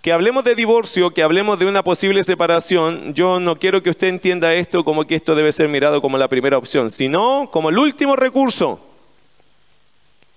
que 0.00 0.12
hablemos 0.12 0.44
de 0.44 0.54
divorcio, 0.54 1.12
que 1.12 1.22
hablemos 1.22 1.58
de 1.58 1.64
una 1.64 1.82
posible 1.82 2.22
separación, 2.22 3.14
yo 3.14 3.40
no 3.40 3.58
quiero 3.58 3.82
que 3.82 3.88
usted 3.88 4.08
entienda 4.08 4.52
esto 4.52 4.84
como 4.84 5.06
que 5.06 5.14
esto 5.14 5.34
debe 5.34 5.50
ser 5.50 5.70
mirado 5.70 6.02
como 6.02 6.18
la 6.18 6.28
primera 6.28 6.58
opción, 6.58 6.90
sino 6.90 7.48
como 7.50 7.70
el 7.70 7.78
último 7.78 8.14
recurso. 8.14 8.93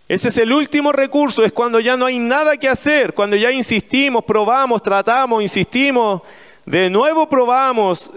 Ese 0.08 0.30
es 0.30 0.38
el 0.38 0.54
último 0.54 0.94
recurso, 0.94 1.44
es 1.44 1.52
cuando 1.52 1.80
ya 1.82 1.98
no 1.98 2.06
hay 2.06 2.18
nada 2.18 2.56
que 2.56 2.70
hacer, 2.70 3.14
cuando 3.14 3.36
ya 3.36 3.52
insistimos, 3.52 4.24
probamos, 4.24 4.82
tratamos, 4.82 5.44
insistimos, 5.44 6.22
de 6.66 6.90
nuevo 6.90 7.28
probamos, 7.28 8.12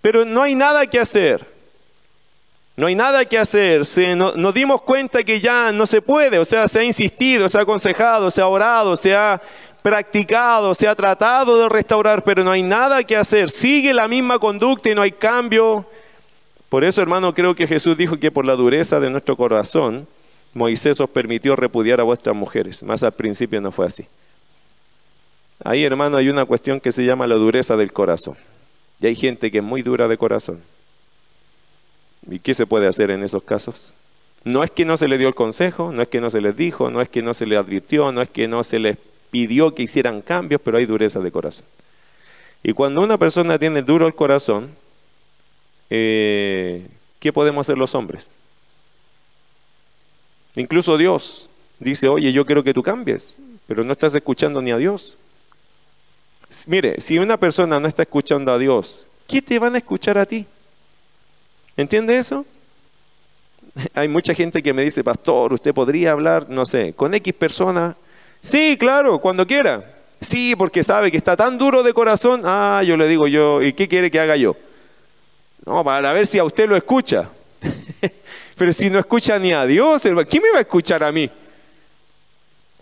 pero 0.00 0.24
no 0.24 0.42
hay 0.42 0.54
nada 0.54 0.86
que 0.86 1.00
hacer. 1.00 1.58
No 2.76 2.86
hay 2.86 2.94
nada 2.94 3.24
que 3.24 3.36
hacer. 3.36 3.82
nos 4.06 4.54
dimos 4.54 4.82
cuenta 4.82 5.24
que 5.24 5.40
ya 5.40 5.72
no 5.72 5.84
se 5.84 6.00
puede, 6.00 6.38
o 6.38 6.44
sea, 6.44 6.68
se 6.68 6.78
ha 6.78 6.84
insistido, 6.84 7.48
se 7.48 7.58
ha 7.58 7.62
aconsejado, 7.62 8.30
se 8.30 8.40
ha 8.40 8.46
orado, 8.46 8.96
se 8.96 9.16
ha 9.16 9.42
practicado, 9.82 10.72
se 10.76 10.86
ha 10.86 10.94
tratado 10.94 11.58
de 11.58 11.68
restaurar, 11.68 12.22
pero 12.22 12.44
no 12.44 12.52
hay 12.52 12.62
nada 12.62 13.02
que 13.02 13.16
hacer. 13.16 13.50
Sigue 13.50 13.92
la 13.92 14.06
misma 14.06 14.38
conducta 14.38 14.88
y 14.88 14.94
no 14.94 15.02
hay 15.02 15.10
cambio. 15.10 15.84
Por 16.68 16.84
eso, 16.84 17.02
hermano, 17.02 17.34
creo 17.34 17.56
que 17.56 17.66
Jesús 17.66 17.96
dijo 17.96 18.16
que 18.16 18.30
por 18.30 18.44
la 18.44 18.54
dureza 18.54 19.00
de 19.00 19.10
nuestro 19.10 19.36
corazón, 19.36 20.06
Moisés 20.58 21.00
os 21.00 21.08
permitió 21.08 21.54
repudiar 21.54 22.00
a 22.00 22.04
vuestras 22.04 22.34
mujeres. 22.34 22.82
Más 22.82 23.02
al 23.04 23.12
principio 23.12 23.60
no 23.60 23.70
fue 23.70 23.86
así. 23.86 24.06
Ahí, 25.64 25.84
hermano, 25.84 26.16
hay 26.16 26.28
una 26.28 26.44
cuestión 26.44 26.80
que 26.80 26.92
se 26.92 27.04
llama 27.04 27.26
la 27.26 27.36
dureza 27.36 27.76
del 27.76 27.92
corazón. 27.92 28.36
Y 29.00 29.06
hay 29.06 29.14
gente 29.14 29.50
que 29.50 29.58
es 29.58 29.64
muy 29.64 29.82
dura 29.82 30.08
de 30.08 30.18
corazón. 30.18 30.60
¿Y 32.28 32.40
qué 32.40 32.54
se 32.54 32.66
puede 32.66 32.88
hacer 32.88 33.10
en 33.10 33.22
esos 33.22 33.42
casos? 33.44 33.94
No 34.44 34.64
es 34.64 34.70
que 34.70 34.84
no 34.84 34.96
se 34.96 35.08
le 35.08 35.16
dio 35.16 35.28
el 35.28 35.34
consejo, 35.34 35.92
no 35.92 36.02
es 36.02 36.08
que 36.08 36.20
no 36.20 36.28
se 36.28 36.40
les 36.40 36.56
dijo, 36.56 36.90
no 36.90 37.00
es 37.00 37.08
que 37.08 37.22
no 37.22 37.34
se 37.34 37.46
les 37.46 37.58
advirtió, 37.58 38.10
no 38.12 38.20
es 38.20 38.28
que 38.28 38.48
no 38.48 38.64
se 38.64 38.80
les 38.80 38.96
pidió 39.30 39.74
que 39.74 39.84
hicieran 39.84 40.22
cambios, 40.22 40.60
pero 40.62 40.78
hay 40.78 40.86
dureza 40.86 41.20
de 41.20 41.30
corazón. 41.30 41.66
Y 42.64 42.72
cuando 42.72 43.00
una 43.00 43.16
persona 43.16 43.58
tiene 43.58 43.82
duro 43.82 44.06
el 44.06 44.14
corazón, 44.14 44.70
eh, 45.90 46.86
¿qué 47.20 47.32
podemos 47.32 47.66
hacer 47.66 47.78
los 47.78 47.94
hombres? 47.94 48.36
Incluso 50.54 50.96
Dios 50.96 51.48
dice, 51.78 52.08
oye, 52.08 52.32
yo 52.32 52.44
quiero 52.44 52.64
que 52.64 52.74
tú 52.74 52.82
cambies, 52.82 53.36
pero 53.66 53.84
no 53.84 53.92
estás 53.92 54.14
escuchando 54.14 54.60
ni 54.60 54.70
a 54.70 54.76
Dios. 54.76 55.16
Mire, 56.66 57.00
si 57.00 57.18
una 57.18 57.36
persona 57.36 57.78
no 57.78 57.88
está 57.88 58.02
escuchando 58.02 58.52
a 58.52 58.58
Dios, 58.58 59.06
¿qué 59.26 59.42
te 59.42 59.58
van 59.58 59.74
a 59.74 59.78
escuchar 59.78 60.16
a 60.18 60.26
ti? 60.26 60.46
¿Entiende 61.76 62.16
eso? 62.16 62.46
Hay 63.94 64.08
mucha 64.08 64.34
gente 64.34 64.62
que 64.62 64.72
me 64.72 64.82
dice, 64.82 65.04
pastor, 65.04 65.52
usted 65.52 65.74
podría 65.74 66.12
hablar, 66.12 66.48
no 66.48 66.64
sé, 66.64 66.94
con 66.94 67.14
X 67.14 67.34
persona. 67.34 67.96
Sí, 68.40 68.76
claro, 68.78 69.18
cuando 69.18 69.46
quiera. 69.46 69.94
Sí, 70.20 70.56
porque 70.56 70.82
sabe 70.82 71.10
que 71.12 71.16
está 71.16 71.36
tan 71.36 71.58
duro 71.58 71.82
de 71.82 71.92
corazón. 71.92 72.42
Ah, 72.44 72.82
yo 72.84 72.96
le 72.96 73.06
digo 73.06 73.28
yo, 73.28 73.62
¿y 73.62 73.72
qué 73.72 73.86
quiere 73.86 74.10
que 74.10 74.18
haga 74.18 74.36
yo? 74.36 74.56
No, 75.64 75.84
para 75.84 76.12
ver 76.12 76.26
si 76.26 76.38
a 76.38 76.44
usted 76.44 76.68
lo 76.68 76.76
escucha. 76.76 77.30
Pero 78.56 78.72
si 78.72 78.90
no 78.90 78.98
escucha 78.98 79.38
ni 79.38 79.52
a 79.52 79.66
Dios, 79.66 80.02
¿quién 80.02 80.42
me 80.42 80.50
va 80.50 80.58
a 80.58 80.62
escuchar 80.62 81.02
a 81.02 81.12
mí? 81.12 81.30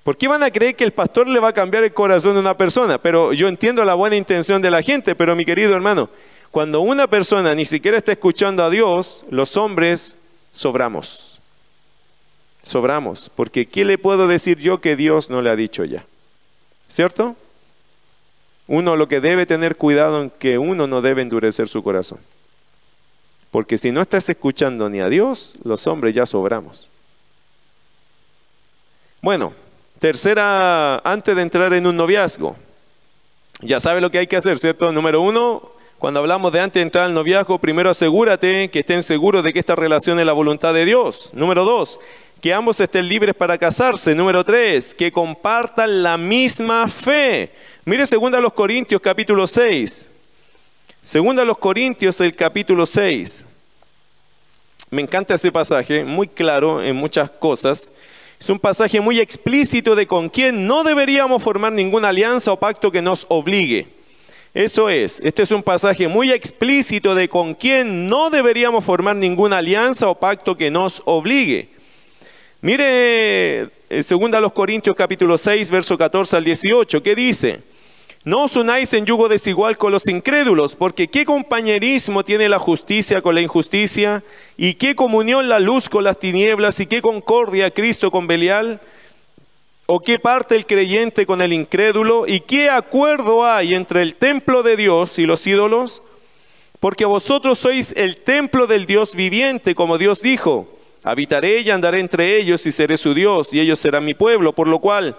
¿Por 0.02 0.16
qué 0.16 0.28
van 0.28 0.42
a 0.42 0.50
creer 0.50 0.76
que 0.76 0.84
el 0.84 0.92
pastor 0.92 1.26
le 1.26 1.40
va 1.40 1.48
a 1.48 1.52
cambiar 1.52 1.82
el 1.82 1.92
corazón 1.92 2.34
de 2.34 2.40
una 2.40 2.56
persona? 2.56 2.96
Pero 2.96 3.32
yo 3.32 3.48
entiendo 3.48 3.84
la 3.84 3.94
buena 3.94 4.14
intención 4.14 4.62
de 4.62 4.70
la 4.70 4.80
gente, 4.80 5.16
pero 5.16 5.34
mi 5.34 5.44
querido 5.44 5.74
hermano, 5.74 6.08
cuando 6.52 6.80
una 6.80 7.08
persona 7.08 7.54
ni 7.54 7.66
siquiera 7.66 7.98
está 7.98 8.12
escuchando 8.12 8.62
a 8.62 8.70
Dios, 8.70 9.24
los 9.30 9.56
hombres 9.56 10.14
sobramos. 10.52 11.40
Sobramos, 12.62 13.30
porque 13.34 13.66
¿qué 13.66 13.84
le 13.84 13.98
puedo 13.98 14.26
decir 14.26 14.58
yo 14.58 14.80
que 14.80 14.96
Dios 14.96 15.28
no 15.28 15.42
le 15.42 15.50
ha 15.50 15.56
dicho 15.56 15.84
ya? 15.84 16.06
¿Cierto? 16.88 17.36
Uno 18.68 18.96
lo 18.96 19.08
que 19.08 19.20
debe 19.20 19.44
tener 19.44 19.76
cuidado 19.76 20.22
en 20.22 20.30
que 20.30 20.58
uno 20.58 20.86
no 20.86 21.02
debe 21.02 21.22
endurecer 21.22 21.68
su 21.68 21.82
corazón. 21.82 22.20
Porque 23.56 23.78
si 23.78 23.90
no 23.90 24.02
estás 24.02 24.28
escuchando 24.28 24.90
ni 24.90 25.00
a 25.00 25.08
Dios, 25.08 25.54
los 25.64 25.86
hombres 25.86 26.12
ya 26.14 26.26
sobramos. 26.26 26.90
Bueno, 29.22 29.54
tercera, 29.98 30.98
antes 30.98 31.34
de 31.34 31.40
entrar 31.40 31.72
en 31.72 31.86
un 31.86 31.96
noviazgo, 31.96 32.54
ya 33.62 33.80
sabe 33.80 34.02
lo 34.02 34.10
que 34.10 34.18
hay 34.18 34.26
que 34.26 34.36
hacer, 34.36 34.58
¿cierto? 34.58 34.92
Número 34.92 35.22
uno, 35.22 35.70
cuando 35.96 36.20
hablamos 36.20 36.52
de 36.52 36.60
antes 36.60 36.80
de 36.80 36.82
entrar 36.82 37.06
al 37.06 37.14
noviazgo, 37.14 37.58
primero 37.58 37.88
asegúrate 37.88 38.70
que 38.70 38.80
estén 38.80 39.02
seguros 39.02 39.42
de 39.42 39.54
que 39.54 39.60
esta 39.60 39.74
relación 39.74 40.20
es 40.20 40.26
la 40.26 40.34
voluntad 40.34 40.74
de 40.74 40.84
Dios. 40.84 41.30
Número 41.32 41.64
dos, 41.64 41.98
que 42.42 42.52
ambos 42.52 42.78
estén 42.78 43.08
libres 43.08 43.34
para 43.34 43.56
casarse. 43.56 44.14
Número 44.14 44.44
tres, 44.44 44.94
que 44.94 45.10
compartan 45.10 46.02
la 46.02 46.18
misma 46.18 46.88
fe. 46.88 47.54
Mire 47.86 48.04
segunda 48.06 48.36
a 48.36 48.42
los 48.42 48.52
Corintios 48.52 49.00
capítulo 49.00 49.46
6. 49.46 50.10
Segunda 51.06 51.42
a 51.42 51.44
los 51.44 51.58
Corintios, 51.58 52.20
el 52.20 52.34
capítulo 52.34 52.84
6. 52.84 53.46
Me 54.90 55.02
encanta 55.02 55.34
ese 55.34 55.52
pasaje, 55.52 56.02
muy 56.02 56.26
claro 56.26 56.82
en 56.82 56.96
muchas 56.96 57.30
cosas. 57.30 57.92
Es 58.40 58.50
un 58.50 58.58
pasaje 58.58 59.00
muy 59.00 59.20
explícito 59.20 59.94
de 59.94 60.08
con 60.08 60.28
quién 60.28 60.66
no 60.66 60.82
deberíamos 60.82 61.44
formar 61.44 61.72
ninguna 61.72 62.08
alianza 62.08 62.50
o 62.50 62.56
pacto 62.56 62.90
que 62.90 63.02
nos 63.02 63.24
obligue. 63.28 63.86
Eso 64.52 64.90
es, 64.90 65.20
este 65.22 65.44
es 65.44 65.52
un 65.52 65.62
pasaje 65.62 66.08
muy 66.08 66.32
explícito 66.32 67.14
de 67.14 67.28
con 67.28 67.54
quién 67.54 68.08
no 68.08 68.28
deberíamos 68.28 68.84
formar 68.84 69.14
ninguna 69.14 69.58
alianza 69.58 70.08
o 70.08 70.18
pacto 70.18 70.56
que 70.56 70.72
nos 70.72 71.02
obligue. 71.04 71.68
Mire, 72.62 73.60
eh, 73.90 74.02
segunda 74.02 74.38
a 74.38 74.40
los 74.40 74.52
Corintios 74.52 74.96
capítulo 74.96 75.38
6, 75.38 75.70
verso 75.70 75.96
14 75.96 76.36
al 76.36 76.42
18, 76.42 77.00
¿qué 77.00 77.14
dice? 77.14 77.75
No 78.26 78.42
os 78.42 78.56
unáis 78.56 78.92
en 78.92 79.06
yugo 79.06 79.28
desigual 79.28 79.78
con 79.78 79.92
los 79.92 80.08
incrédulos, 80.08 80.74
porque 80.74 81.06
qué 81.06 81.24
compañerismo 81.24 82.24
tiene 82.24 82.48
la 82.48 82.58
justicia 82.58 83.22
con 83.22 83.36
la 83.36 83.40
injusticia, 83.40 84.24
y 84.56 84.74
qué 84.74 84.96
comunión 84.96 85.48
la 85.48 85.60
luz 85.60 85.88
con 85.88 86.02
las 86.02 86.18
tinieblas, 86.18 86.80
y 86.80 86.86
qué 86.86 87.00
concordia 87.00 87.70
Cristo 87.70 88.10
con 88.10 88.26
Belial, 88.26 88.80
o 89.86 90.00
qué 90.00 90.18
parte 90.18 90.56
el 90.56 90.66
creyente 90.66 91.24
con 91.24 91.40
el 91.40 91.52
incrédulo, 91.52 92.26
y 92.26 92.40
qué 92.40 92.68
acuerdo 92.68 93.46
hay 93.46 93.76
entre 93.76 94.02
el 94.02 94.16
templo 94.16 94.64
de 94.64 94.76
Dios 94.76 95.20
y 95.20 95.26
los 95.26 95.46
ídolos, 95.46 96.02
porque 96.80 97.04
vosotros 97.04 97.60
sois 97.60 97.94
el 97.96 98.16
templo 98.16 98.66
del 98.66 98.86
Dios 98.86 99.14
viviente, 99.14 99.76
como 99.76 99.98
Dios 99.98 100.20
dijo, 100.20 100.66
habitaré 101.04 101.60
y 101.60 101.70
andaré 101.70 102.00
entre 102.00 102.36
ellos 102.38 102.66
y 102.66 102.72
seré 102.72 102.96
su 102.96 103.14
Dios, 103.14 103.50
y 103.52 103.60
ellos 103.60 103.78
serán 103.78 104.04
mi 104.04 104.14
pueblo, 104.14 104.52
por 104.52 104.66
lo 104.66 104.80
cual 104.80 105.16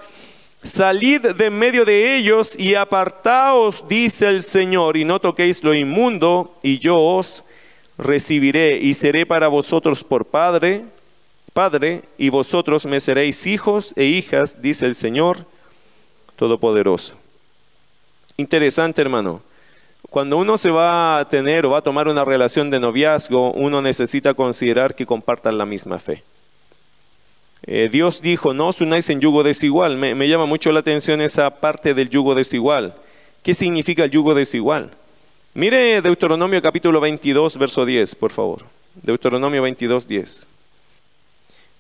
Salid 0.68 1.22
de 1.22 1.50
medio 1.50 1.86
de 1.86 2.18
ellos 2.18 2.52
y 2.60 2.76
apartaos, 2.76 3.86
dice 3.88 4.28
el 4.28 4.44
Señor, 4.44 4.98
y 4.98 5.06
no 5.06 5.22
toquéis 5.22 5.64
lo 5.64 5.74
inmundo, 5.74 6.58
y 6.62 6.78
yo 6.78 7.00
os 7.00 7.46
recibiré 7.98 8.78
y 8.78 8.94
seré 8.94 9.26
para 9.26 9.48
vosotros 9.48 10.04
por 10.04 10.26
Padre, 10.26 10.84
Padre, 11.54 12.04
y 12.18 12.28
vosotros 12.28 12.86
me 12.86 13.00
seréis 13.00 13.48
hijos 13.48 13.94
e 13.96 14.04
hijas, 14.04 14.62
dice 14.62 14.86
el 14.86 14.96
Señor 14.96 15.46
Todopoderoso. 16.36 17.14
Interesante, 18.36 19.02
hermano. 19.02 19.42
Cuando 20.10 20.38
uno 20.38 20.58
se 20.58 20.70
va 20.70 21.18
a 21.18 21.30
tener 21.30 21.66
o 21.66 21.72
va 21.72 21.78
a 21.78 21.82
tomar 21.82 22.10
una 22.10 22.26
relación 22.26 22.70
de 22.70 22.82
noviazgo, 22.82 23.54
uno 23.54 23.82
necesita 23.82 24.34
considerar 24.34 24.96
que 24.96 25.06
compartan 25.06 25.58
la 25.58 25.66
misma 25.66 25.98
fe. 25.98 26.24
Eh, 27.64 27.90
Dios 27.92 28.22
dijo, 28.22 28.54
no 28.54 28.68
os 28.68 28.82
unáis 28.82 29.10
en 29.10 29.20
yugo 29.20 29.44
desigual. 29.44 29.98
Me, 29.98 30.16
me 30.16 30.30
llama 30.30 30.46
mucho 30.46 30.72
la 30.72 30.80
atención 30.82 31.22
esa 31.22 31.50
parte 31.50 31.94
del 31.94 32.10
yugo 32.10 32.36
desigual. 32.36 32.96
¿Qué 33.44 33.54
significa 33.54 34.04
el 34.04 34.12
yugo 34.12 34.36
desigual? 34.36 34.92
Mire 35.54 36.02
Deuteronomio 36.02 36.62
capítulo 36.62 37.00
22, 37.00 37.58
verso 37.58 37.86
10, 37.86 38.16
por 38.16 38.32
favor. 38.32 38.66
Deuteronomio 39.02 39.62
22, 39.64 40.08
10. 40.08 40.48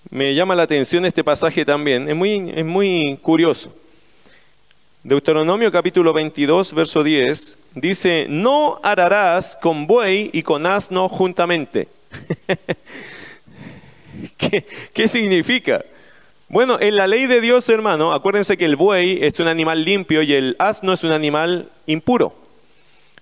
Me 0.09 0.33
llama 0.33 0.55
la 0.55 0.63
atención 0.63 1.05
este 1.05 1.23
pasaje 1.23 1.65
también, 1.65 2.07
es 2.07 2.15
muy, 2.15 2.51
es 2.55 2.65
muy 2.65 3.19
curioso. 3.21 3.73
Deuteronomio 5.03 5.71
capítulo 5.71 6.13
22, 6.13 6.73
verso 6.73 7.03
10, 7.03 7.59
dice, 7.75 8.25
no 8.29 8.79
ararás 8.83 9.57
con 9.61 9.85
buey 9.85 10.29
y 10.33 10.43
con 10.43 10.65
asno 10.65 11.07
juntamente. 11.09 11.87
¿Qué, 14.93 15.07
significa? 15.07 15.83
Bueno, 16.49 16.77
en 16.79 16.95
la 16.95 17.07
ley 17.07 17.25
de 17.25 17.41
Dios, 17.41 17.67
hermano, 17.69 18.13
acuérdense 18.13 18.57
que 18.57 18.65
el 18.65 18.75
buey 18.75 19.19
es 19.21 19.39
un 19.39 19.47
animal 19.47 19.83
limpio 19.83 20.21
y 20.21 20.33
el 20.33 20.55
asno 20.59 20.93
es 20.93 21.03
un 21.03 21.11
animal 21.11 21.69
impuro. 21.85 22.33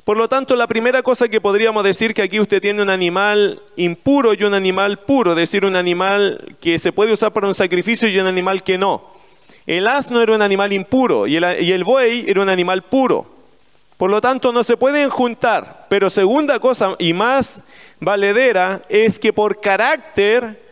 Por 0.04 0.18
lo 0.18 0.30
tanto, 0.30 0.56
la 0.56 0.68
primera 0.68 1.02
cosa 1.02 1.28
que 1.28 1.42
podríamos 1.42 1.84
decir 1.84 2.14
que 2.14 2.22
aquí 2.22 2.40
usted 2.40 2.62
tiene 2.62 2.84
un 2.84 2.92
animal 2.92 3.60
impuro 3.76 4.36
y 4.36 4.44
un 4.44 4.54
animal 4.54 5.00
puro, 5.00 5.32
es 5.32 5.38
decir, 5.38 5.66
un 5.66 5.76
animal 5.76 6.56
que 6.62 6.78
se 6.78 6.92
puede 6.92 7.12
usar 7.12 7.34
para 7.34 7.48
un 7.48 7.56
sacrificio 7.56 8.08
y 8.08 8.20
un 8.20 8.28
animal 8.28 8.62
que 8.62 8.78
no. 8.78 9.10
El 9.66 9.88
asno 9.88 10.22
era 10.22 10.36
un 10.36 10.44
animal 10.44 10.72
impuro 10.74 11.26
y 11.26 11.38
el, 11.38 11.64
y 11.64 11.72
el 11.72 11.84
buey 11.84 12.26
era 12.28 12.42
un 12.42 12.50
animal 12.50 12.84
puro. 12.84 13.34
Por 13.98 14.12
lo 14.12 14.22
tanto, 14.22 14.52
no 14.52 14.64
se 14.64 14.78
pueden 14.78 15.10
juntar. 15.10 15.88
Pero 15.90 16.12
segunda 16.12 16.60
cosa 16.60 16.96
y 17.00 17.14
más 17.14 17.62
valedera 18.00 18.84
es 18.90 19.18
que 19.18 19.34
por 19.34 19.60
carácter 19.62 20.65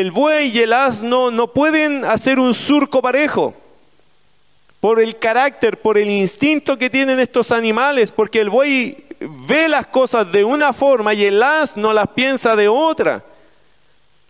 el 0.00 0.10
buey 0.10 0.48
y 0.56 0.60
el 0.60 0.72
asno 0.72 1.30
no 1.30 1.48
pueden 1.48 2.06
hacer 2.06 2.38
un 2.38 2.54
surco 2.54 3.02
parejo 3.02 3.52
por 4.80 4.98
el 5.02 5.18
carácter, 5.18 5.82
por 5.82 5.98
el 5.98 6.08
instinto 6.08 6.78
que 6.78 6.88
tienen 6.88 7.20
estos 7.20 7.52
animales, 7.52 8.10
porque 8.10 8.40
el 8.40 8.48
buey 8.48 9.04
ve 9.20 9.68
las 9.68 9.88
cosas 9.88 10.32
de 10.32 10.44
una 10.44 10.72
forma 10.72 11.12
y 11.12 11.26
el 11.26 11.42
asno 11.42 11.92
las 11.92 12.08
piensa 12.08 12.56
de 12.56 12.68
otra. 12.68 13.22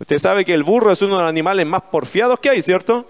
Usted 0.00 0.18
sabe 0.18 0.44
que 0.44 0.52
el 0.52 0.64
burro 0.64 0.90
es 0.90 1.00
uno 1.00 1.14
de 1.14 1.22
los 1.22 1.28
animales 1.28 1.64
más 1.64 1.82
porfiados 1.82 2.40
que 2.40 2.50
hay, 2.50 2.60
¿cierto? 2.60 3.08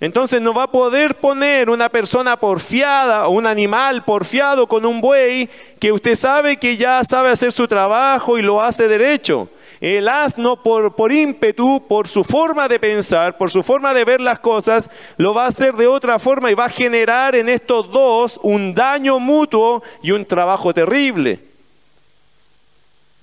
Entonces 0.00 0.40
no 0.40 0.52
va 0.52 0.64
a 0.64 0.70
poder 0.72 1.14
poner 1.14 1.70
una 1.70 1.88
persona 1.88 2.36
porfiada 2.36 3.28
o 3.28 3.30
un 3.30 3.46
animal 3.46 4.04
porfiado 4.04 4.66
con 4.66 4.84
un 4.84 5.00
buey 5.00 5.48
que 5.78 5.92
usted 5.92 6.16
sabe 6.16 6.56
que 6.56 6.76
ya 6.76 7.04
sabe 7.04 7.30
hacer 7.30 7.52
su 7.52 7.68
trabajo 7.68 8.38
y 8.38 8.42
lo 8.42 8.60
hace 8.60 8.88
derecho. 8.88 9.48
El 9.80 10.08
asno 10.08 10.62
por, 10.62 10.94
por 10.94 11.12
ímpetu, 11.12 11.86
por 11.86 12.08
su 12.08 12.24
forma 12.24 12.68
de 12.68 12.78
pensar, 12.78 13.36
por 13.36 13.50
su 13.50 13.62
forma 13.62 13.92
de 13.92 14.04
ver 14.04 14.20
las 14.20 14.38
cosas, 14.38 14.90
lo 15.16 15.34
va 15.34 15.44
a 15.44 15.48
hacer 15.48 15.74
de 15.74 15.86
otra 15.86 16.18
forma 16.18 16.50
y 16.50 16.54
va 16.54 16.66
a 16.66 16.70
generar 16.70 17.34
en 17.34 17.48
estos 17.48 17.90
dos 17.90 18.40
un 18.42 18.74
daño 18.74 19.18
mutuo 19.18 19.82
y 20.02 20.12
un 20.12 20.24
trabajo 20.24 20.72
terrible. 20.72 21.40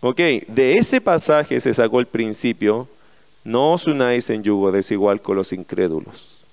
Ok, 0.01 0.17
de 0.17 0.73
ese 0.73 0.99
pasaje 0.99 1.59
se 1.59 1.73
sacó 1.73 1.99
el 1.99 2.07
principio, 2.07 2.87
no 3.43 3.73
os 3.73 3.87
unáis 3.87 4.29
en 4.29 4.43
yugo 4.43 4.71
desigual 4.71 5.21
con 5.21 5.37
los 5.37 5.53
incrédulos. 5.53 6.45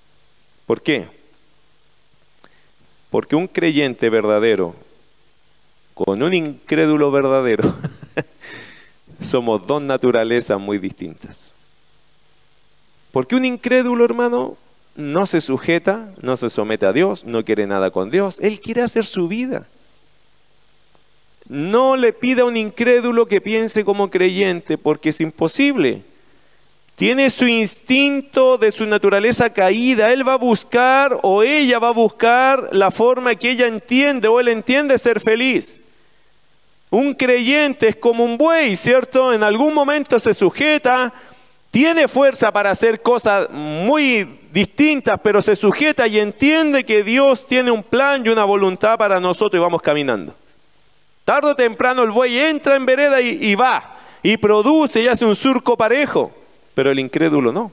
¿Por 0.65 0.81
qué? 0.81 1.07
Porque 3.09 3.35
un 3.35 3.47
creyente 3.47 4.09
verdadero 4.09 4.73
con 5.93 6.23
un 6.23 6.33
incrédulo 6.33 7.11
verdadero 7.11 7.75
somos 9.23 9.65
dos 9.65 9.81
naturalezas 9.81 10.59
muy 10.59 10.77
distintas. 10.77 11.53
Porque 13.11 13.35
un 13.35 13.45
incrédulo, 13.45 14.05
hermano, 14.05 14.57
no 14.95 15.25
se 15.25 15.41
sujeta, 15.41 16.13
no 16.21 16.37
se 16.37 16.49
somete 16.49 16.85
a 16.85 16.93
Dios, 16.93 17.25
no 17.25 17.43
quiere 17.43 17.67
nada 17.67 17.91
con 17.91 18.09
Dios, 18.09 18.39
él 18.41 18.59
quiere 18.59 18.81
hacer 18.81 19.05
su 19.05 19.27
vida. 19.27 19.67
No 21.47 21.97
le 21.97 22.13
pida 22.13 22.43
a 22.43 22.45
un 22.45 22.55
incrédulo 22.55 23.25
que 23.25 23.41
piense 23.41 23.83
como 23.83 24.09
creyente, 24.09 24.77
porque 24.77 25.09
es 25.09 25.19
imposible. 25.19 26.03
Tiene 26.95 27.29
su 27.29 27.47
instinto 27.47 28.57
de 28.57 28.71
su 28.71 28.85
naturaleza 28.85 29.51
caída. 29.51 30.13
Él 30.13 30.27
va 30.27 30.33
a 30.33 30.37
buscar 30.37 31.19
o 31.23 31.41
ella 31.41 31.79
va 31.79 31.89
a 31.89 31.93
buscar 31.93 32.69
la 32.71 32.91
forma 32.91 33.35
que 33.35 33.49
ella 33.49 33.67
entiende 33.67 34.27
o 34.27 34.39
él 34.39 34.49
entiende 34.49 34.97
ser 34.97 35.19
feliz. 35.19 35.81
Un 36.91 37.13
creyente 37.13 37.87
es 37.87 37.95
como 37.95 38.25
un 38.25 38.37
buey, 38.37 38.75
¿cierto? 38.75 39.31
En 39.31 39.43
algún 39.43 39.73
momento 39.73 40.19
se 40.19 40.33
sujeta, 40.33 41.13
tiene 41.71 42.09
fuerza 42.09 42.51
para 42.51 42.69
hacer 42.69 43.01
cosas 43.01 43.49
muy 43.49 44.39
distintas, 44.51 45.17
pero 45.23 45.41
se 45.41 45.55
sujeta 45.55 46.05
y 46.05 46.19
entiende 46.19 46.83
que 46.83 47.01
Dios 47.01 47.47
tiene 47.47 47.71
un 47.71 47.81
plan 47.81 48.25
y 48.25 48.29
una 48.29 48.43
voluntad 48.43 48.97
para 48.97 49.21
nosotros 49.21 49.57
y 49.57 49.63
vamos 49.63 49.81
caminando. 49.81 50.35
Tardo 51.23 51.51
o 51.51 51.55
temprano 51.55 52.03
el 52.03 52.11
buey 52.11 52.37
entra 52.37 52.75
en 52.75 52.85
vereda 52.85 53.21
y, 53.21 53.39
y 53.41 53.55
va, 53.55 53.97
y 54.21 54.35
produce 54.35 55.01
y 55.01 55.07
hace 55.07 55.23
un 55.23 55.37
surco 55.37 55.77
parejo, 55.77 56.33
pero 56.75 56.91
el 56.91 56.99
incrédulo 56.99 57.53
no. 57.53 57.71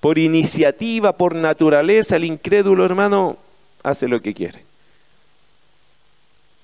Por 0.00 0.18
iniciativa, 0.18 1.12
por 1.12 1.36
naturaleza, 1.36 2.16
el 2.16 2.24
incrédulo 2.24 2.84
hermano 2.84 3.36
hace 3.84 4.08
lo 4.08 4.20
que 4.20 4.34
quiere. 4.34 4.69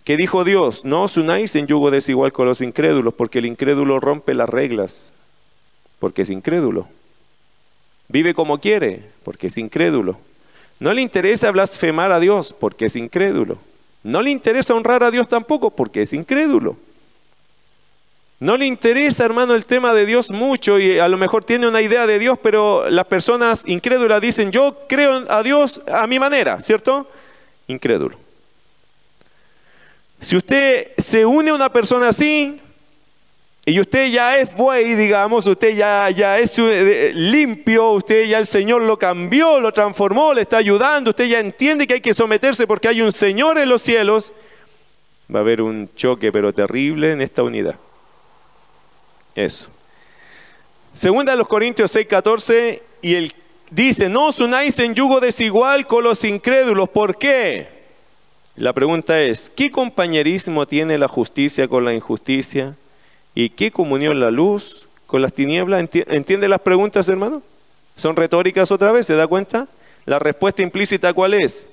¿Qué 0.06 0.16
dijo 0.16 0.44
Dios? 0.44 0.84
No 0.84 1.02
os 1.02 1.16
unáis 1.16 1.56
en 1.56 1.66
yugo 1.66 1.90
desigual 1.90 2.32
con 2.32 2.46
los 2.46 2.60
incrédulos, 2.60 3.12
porque 3.14 3.40
el 3.40 3.44
incrédulo 3.44 3.98
rompe 3.98 4.34
las 4.34 4.48
reglas, 4.48 5.14
porque 5.98 6.22
es 6.22 6.30
incrédulo. 6.30 6.86
Vive 8.06 8.32
como 8.32 8.60
quiere, 8.60 9.02
porque 9.24 9.48
es 9.48 9.58
incrédulo. 9.58 10.16
No 10.78 10.94
le 10.94 11.02
interesa 11.02 11.50
blasfemar 11.50 12.12
a 12.12 12.20
Dios, 12.20 12.54
porque 12.56 12.84
es 12.84 12.94
incrédulo. 12.94 13.58
No 14.04 14.22
le 14.22 14.30
interesa 14.30 14.76
honrar 14.76 15.02
a 15.02 15.10
Dios 15.10 15.28
tampoco, 15.28 15.70
porque 15.72 16.02
es 16.02 16.12
incrédulo. 16.12 16.76
No 18.38 18.56
le 18.56 18.66
interesa, 18.66 19.24
hermano, 19.24 19.56
el 19.56 19.66
tema 19.66 19.92
de 19.92 20.06
Dios 20.06 20.30
mucho 20.30 20.78
y 20.78 21.00
a 21.00 21.08
lo 21.08 21.18
mejor 21.18 21.42
tiene 21.42 21.66
una 21.66 21.82
idea 21.82 22.06
de 22.06 22.20
Dios, 22.20 22.38
pero 22.40 22.88
las 22.90 23.06
personas 23.06 23.64
incrédulas 23.66 24.20
dicen, 24.20 24.52
yo 24.52 24.84
creo 24.88 25.24
a 25.28 25.42
Dios 25.42 25.82
a 25.92 26.06
mi 26.06 26.20
manera, 26.20 26.60
¿cierto? 26.60 27.10
Incrédulo. 27.66 28.25
Si 30.20 30.36
usted 30.36 30.92
se 30.96 31.24
une 31.24 31.50
a 31.50 31.54
una 31.54 31.72
persona 31.72 32.08
así, 32.08 32.60
y 33.68 33.80
usted 33.80 34.10
ya 34.12 34.36
es 34.36 34.54
buey, 34.56 34.94
digamos, 34.94 35.44
usted 35.44 35.74
ya, 35.74 36.08
ya 36.10 36.38
es 36.38 36.56
eh, 36.56 37.10
limpio, 37.14 37.90
usted 37.90 38.26
ya 38.26 38.38
el 38.38 38.46
Señor 38.46 38.82
lo 38.82 38.96
cambió, 38.96 39.58
lo 39.58 39.72
transformó, 39.72 40.32
le 40.32 40.42
está 40.42 40.58
ayudando, 40.58 41.10
usted 41.10 41.26
ya 41.26 41.40
entiende 41.40 41.86
que 41.86 41.94
hay 41.94 42.00
que 42.00 42.14
someterse 42.14 42.66
porque 42.68 42.86
hay 42.86 43.02
un 43.02 43.10
Señor 43.10 43.58
en 43.58 43.68
los 43.68 43.82
cielos, 43.82 44.32
va 45.34 45.40
a 45.40 45.42
haber 45.42 45.60
un 45.60 45.90
choque 45.96 46.30
pero 46.30 46.52
terrible 46.52 47.10
en 47.10 47.20
esta 47.20 47.42
unidad. 47.42 47.74
Eso. 49.34 49.68
Segunda 50.92 51.32
de 51.32 51.38
los 51.38 51.48
Corintios 51.48 51.90
6, 51.90 52.06
14, 52.06 52.82
y 53.02 53.14
él 53.14 53.34
dice, 53.70 54.08
no 54.08 54.28
os 54.28 54.38
unáis 54.38 54.78
en 54.78 54.94
yugo 54.94 55.18
desigual 55.18 55.88
con 55.88 56.04
los 56.04 56.24
incrédulos. 56.24 56.88
¿Por 56.88 57.18
qué? 57.18 57.75
La 58.56 58.72
pregunta 58.72 59.20
es, 59.20 59.50
¿qué 59.54 59.70
compañerismo 59.70 60.66
tiene 60.66 60.96
la 60.96 61.08
justicia 61.08 61.68
con 61.68 61.84
la 61.84 61.92
injusticia? 61.92 62.74
¿Y 63.34 63.50
qué 63.50 63.70
comunión 63.70 64.18
la 64.18 64.30
luz 64.30 64.88
con 65.06 65.20
las 65.20 65.34
tinieblas? 65.34 65.86
¿Entiende 65.92 66.48
las 66.48 66.60
preguntas, 66.60 67.06
hermano? 67.10 67.42
Son 67.96 68.16
retóricas 68.16 68.70
otra 68.70 68.92
vez, 68.92 69.06
¿se 69.06 69.14
da 69.14 69.26
cuenta? 69.26 69.68
La 70.06 70.18
respuesta 70.18 70.62
implícita 70.62 71.12
cuál 71.12 71.34
es? 71.34 71.66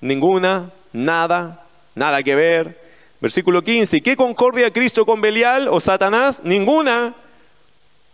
Ninguna, 0.00 0.70
nada, 0.94 1.66
nada 1.94 2.22
que 2.22 2.34
ver. 2.34 2.80
Versículo 3.20 3.62
15, 3.62 4.00
¿qué 4.00 4.16
concordia 4.16 4.72
Cristo 4.72 5.04
con 5.04 5.20
Belial 5.20 5.68
o 5.68 5.80
Satanás? 5.80 6.40
Ninguna. 6.44 7.14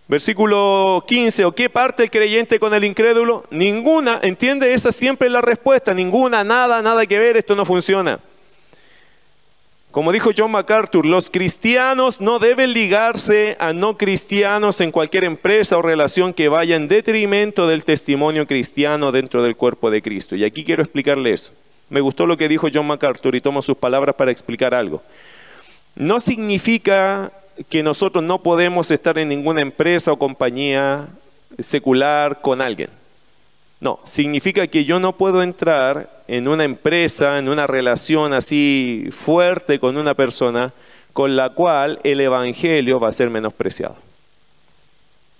Versículo 0.09 1.04
15, 1.06 1.44
¿o 1.44 1.52
qué 1.52 1.68
parte 1.68 2.04
el 2.04 2.11
creyente 2.11 2.59
con 2.59 2.72
el 2.72 2.82
incrédulo? 2.84 3.44
Ninguna, 3.50 4.20
¿entiende? 4.22 4.72
Esa 4.72 4.90
siempre 4.90 5.26
es 5.26 5.32
la 5.32 5.42
respuesta, 5.42 5.92
ninguna, 5.92 6.42
nada, 6.44 6.80
nada 6.80 7.04
que 7.04 7.18
ver, 7.18 7.36
esto 7.36 7.54
no 7.54 7.66
funciona. 7.66 8.18
Como 9.90 10.11
dijo 10.11 10.30
John 10.34 10.52
MacArthur, 10.52 11.04
los 11.04 11.28
cristianos 11.28 12.22
no 12.22 12.38
deben 12.38 12.72
ligarse 12.72 13.56
a 13.61 13.74
no 13.74 13.98
cristianos 13.98 14.80
en 14.80 14.92
cualquier 14.92 15.24
empresa 15.24 15.76
o 15.76 15.82
relación 15.82 16.32
que 16.32 16.48
vaya 16.48 16.76
en 16.76 16.88
detrimento 16.88 17.66
del 17.66 17.84
testimonio 17.84 18.46
cristiano 18.46 19.12
dentro 19.12 19.42
del 19.42 19.56
cuerpo 19.56 19.90
de 19.90 20.00
Cristo. 20.00 20.36
Y 20.36 20.44
aquí 20.44 20.64
quiero 20.64 20.82
explicarle 20.82 21.32
eso. 21.32 21.52
Me 21.90 22.00
gustó 22.00 22.26
lo 22.26 22.36
que 22.36 22.48
dijo 22.48 22.68
John 22.72 22.86
MacArthur 22.86 23.34
y 23.34 23.40
tomo 23.42 23.61
sus 23.61 23.76
palabras 23.76 24.14
para 24.14 24.30
explicar 24.30 24.74
algo. 24.74 25.02
No 25.96 26.20
significa 26.20 27.32
que 27.68 27.82
nosotros 27.82 28.24
no 28.24 28.42
podemos 28.42 28.90
estar 28.90 29.18
en 29.18 29.28
ninguna 29.28 29.61
empresa 29.61 30.12
o 30.12 30.18
compañía 30.18 31.09
secular 31.59 32.40
con 32.40 32.61
alguien. 32.61 32.90
No, 33.80 34.00
significa 34.04 34.66
que 34.66 34.84
yo 34.84 34.98
no 34.98 35.16
puedo 35.16 35.42
entrar 35.42 36.22
en 36.26 36.48
una 36.48 36.64
empresa, 36.64 37.38
en 37.38 37.48
una 37.48 37.66
relación 37.66 38.32
así 38.32 39.09
fuerte 39.12 39.78
con 39.78 39.96
una 39.96 40.14
persona 40.14 40.72
con 41.12 41.36
la 41.36 41.50
cual 41.50 42.00
el 42.04 42.20
Evangelio 42.20 43.00
va 43.00 43.09
a 43.09 43.12
ser 43.12 43.30
menospreciado. 43.30 43.96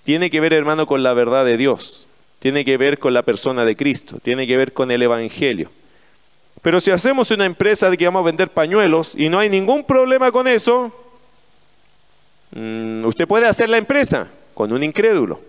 Tiene 0.05 0.31
que 0.31 0.41
ver, 0.41 0.53
hermano, 0.53 0.87
con 0.87 1.03
la 1.03 1.13
verdad 1.13 1.45
de 1.45 1.57
Dios. 1.57 2.07
Tiene 2.39 2.65
que 2.65 2.77
ver 2.77 2.99
con 2.99 3.13
la 3.13 3.23
persona 3.23 3.65
de 3.65 3.77
Cristo. 3.77 4.19
Tiene 4.23 4.47
que 4.47 4.57
ver 4.57 4.73
con 4.73 4.91
el 4.91 5.03
Evangelio. 5.03 5.71
Pero 6.63 6.81
si 6.81 6.91
hacemos 6.91 7.31
una 7.31 7.45
empresa 7.45 7.91
de 7.91 7.97
que 7.97 8.07
vamos 8.07 8.21
a 8.21 8.27
vender 8.27 8.49
pañuelos 8.49 9.15
y 9.17 9.29
no 9.29 9.39
hay 9.39 9.49
ningún 9.49 9.85
problema 9.85 10.33
con 10.33 10.49
eso, 10.49 10.93
Mm, 12.53 13.05
usted 13.07 13.27
puede 13.27 13.47
hacer 13.47 13.69
la 13.69 13.77
empresa 13.77 14.29
con 14.55 14.73
un 14.73 14.83
incrédulo. 14.83 15.41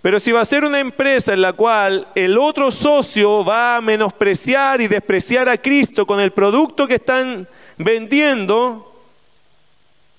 Pero 0.00 0.20
si 0.20 0.30
va 0.30 0.40
a 0.40 0.44
ser 0.44 0.64
una 0.64 0.78
empresa 0.78 1.32
en 1.32 1.42
la 1.42 1.52
cual 1.52 2.06
el 2.14 2.38
otro 2.38 2.70
socio 2.70 3.44
va 3.44 3.76
a 3.76 3.80
menospreciar 3.80 4.80
y 4.80 4.86
despreciar 4.86 5.48
a 5.48 5.58
Cristo 5.58 6.06
con 6.06 6.20
el 6.20 6.30
producto 6.30 6.86
que 6.86 6.94
están 6.94 7.48
vendiendo, 7.76 8.94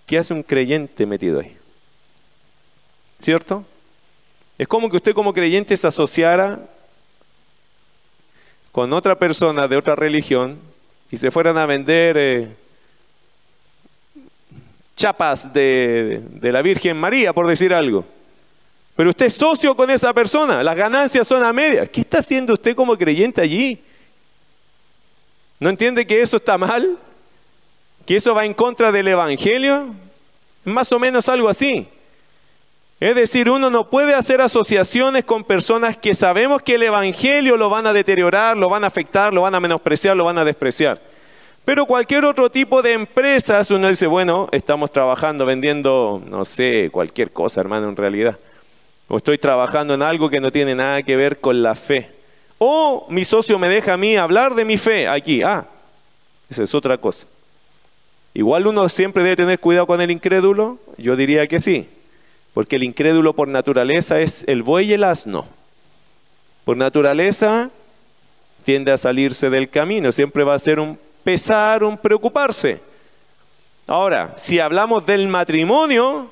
¿qué 0.05 0.17
hace 0.17 0.33
un 0.33 0.43
creyente 0.43 1.05
metido 1.05 1.39
ahí? 1.39 1.55
¿Cierto? 3.17 3.65
Es 4.57 4.67
como 4.67 4.89
que 4.89 4.97
usted 4.97 5.13
como 5.13 5.33
creyente 5.33 5.77
se 5.77 5.87
asociara 5.87 6.59
con 8.73 8.91
otra 8.91 9.17
persona 9.17 9.67
de 9.67 9.77
otra 9.77 9.95
religión 9.95 10.59
y 11.09 11.17
se 11.17 11.31
fueran 11.31 11.57
a 11.57 11.65
vender 11.65 12.17
eh, 12.17 12.55
chapas 14.99 15.53
de, 15.53 16.21
la 16.41 16.61
Virgen 16.61 16.97
María, 16.99 17.31
por 17.31 17.47
decir 17.47 17.73
algo. 17.73 18.03
Pero 18.97 19.11
usted 19.11 19.27
es 19.27 19.33
socio 19.33 19.73
con 19.73 19.89
esa 19.89 20.13
persona, 20.13 20.61
las 20.61 20.75
ganancias 20.75 21.25
son 21.25 21.41
a 21.45 21.53
media. 21.53 21.87
¿Qué 21.87 22.01
está 22.01 22.19
haciendo 22.19 22.53
usted 22.53 22.75
como 22.75 22.97
creyente 22.97 23.39
allí? 23.39 23.81
¿No 25.57 25.69
entiende 25.69 26.05
que 26.05 26.21
eso 26.21 26.35
está 26.35 26.57
mal? 26.57 26.97
¿Que 28.05 28.17
eso 28.17 28.35
va 28.35 28.43
en 28.43 28.53
contra 28.53 28.91
del 28.91 29.07
Evangelio? 29.07 29.95
Más 30.65 30.91
o 30.91 30.99
menos 30.99 31.29
algo 31.29 31.47
así. 31.47 31.87
Es 32.99 33.15
decir, 33.15 33.49
uno 33.49 33.69
no 33.69 33.89
puede 33.89 34.13
hacer 34.13 34.41
asociaciones 34.41 35.23
con 35.23 35.45
personas 35.45 35.95
que 35.95 36.13
sabemos 36.13 36.61
que 36.61 36.75
el 36.75 36.83
Evangelio 36.83 37.55
lo 37.55 37.69
van 37.69 37.87
a 37.87 37.93
deteriorar, 37.93 38.57
lo 38.57 38.67
van 38.67 38.83
a 38.83 38.87
afectar, 38.87 39.33
lo 39.33 39.43
van 39.43 39.55
a 39.55 39.61
menospreciar, 39.61 40.17
lo 40.17 40.25
van 40.25 40.39
a 40.39 40.43
despreciar. 40.43 41.08
Pero 41.69 41.85
cualquier 41.85 42.25
otro 42.25 42.49
tipo 42.49 42.81
de 42.81 42.93
empresas, 42.93 43.69
uno 43.69 43.89
dice, 43.89 44.07
bueno, 44.07 44.49
estamos 44.51 44.91
trabajando, 44.91 45.45
vendiendo, 45.45 46.19
no 46.27 46.43
sé, 46.43 46.89
cualquier 46.91 47.29
cosa, 47.29 47.61
hermano, 47.61 47.89
en 47.89 47.95
realidad. 47.95 48.39
O 49.07 49.17
estoy 49.17 49.37
trabajando 49.37 49.93
en 49.93 50.01
algo 50.01 50.31
que 50.31 50.39
no 50.39 50.51
tiene 50.51 50.73
nada 50.73 51.03
que 51.03 51.15
ver 51.15 51.39
con 51.39 51.61
la 51.61 51.75
fe. 51.75 52.09
O 52.57 53.05
mi 53.11 53.23
socio 53.23 53.59
me 53.59 53.69
deja 53.69 53.93
a 53.93 53.97
mí 53.97 54.17
hablar 54.17 54.55
de 54.55 54.65
mi 54.65 54.77
fe 54.77 55.07
aquí. 55.07 55.43
Ah, 55.43 55.67
esa 56.49 56.63
es 56.63 56.73
otra 56.73 56.97
cosa. 56.97 57.27
Igual 58.33 58.65
uno 58.65 58.89
siempre 58.89 59.21
debe 59.21 59.35
tener 59.35 59.59
cuidado 59.59 59.85
con 59.85 60.01
el 60.01 60.09
incrédulo. 60.09 60.79
Yo 60.97 61.15
diría 61.15 61.45
que 61.45 61.59
sí. 61.59 61.87
Porque 62.55 62.77
el 62.77 62.83
incrédulo 62.83 63.33
por 63.33 63.47
naturaleza 63.47 64.19
es 64.19 64.43
el 64.47 64.63
buey 64.63 64.89
y 64.89 64.93
el 64.93 65.03
asno. 65.03 65.45
Por 66.65 66.77
naturaleza 66.77 67.69
tiende 68.63 68.91
a 68.91 68.97
salirse 68.97 69.51
del 69.51 69.69
camino. 69.69 70.11
Siempre 70.11 70.43
va 70.43 70.55
a 70.55 70.59
ser 70.59 70.79
un 70.79 70.97
pesar, 71.23 71.83
un 71.83 71.97
preocuparse. 71.97 72.81
Ahora, 73.87 74.33
si 74.37 74.59
hablamos 74.59 75.05
del 75.05 75.27
matrimonio, 75.27 76.29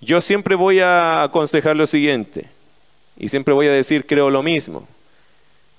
yo 0.00 0.20
siempre 0.20 0.54
voy 0.54 0.80
a 0.80 1.22
aconsejar 1.22 1.76
lo 1.76 1.86
siguiente. 1.86 2.48
Y 3.16 3.28
siempre 3.28 3.54
voy 3.54 3.66
a 3.66 3.72
decir, 3.72 4.06
creo 4.06 4.30
lo 4.30 4.42
mismo. 4.42 4.86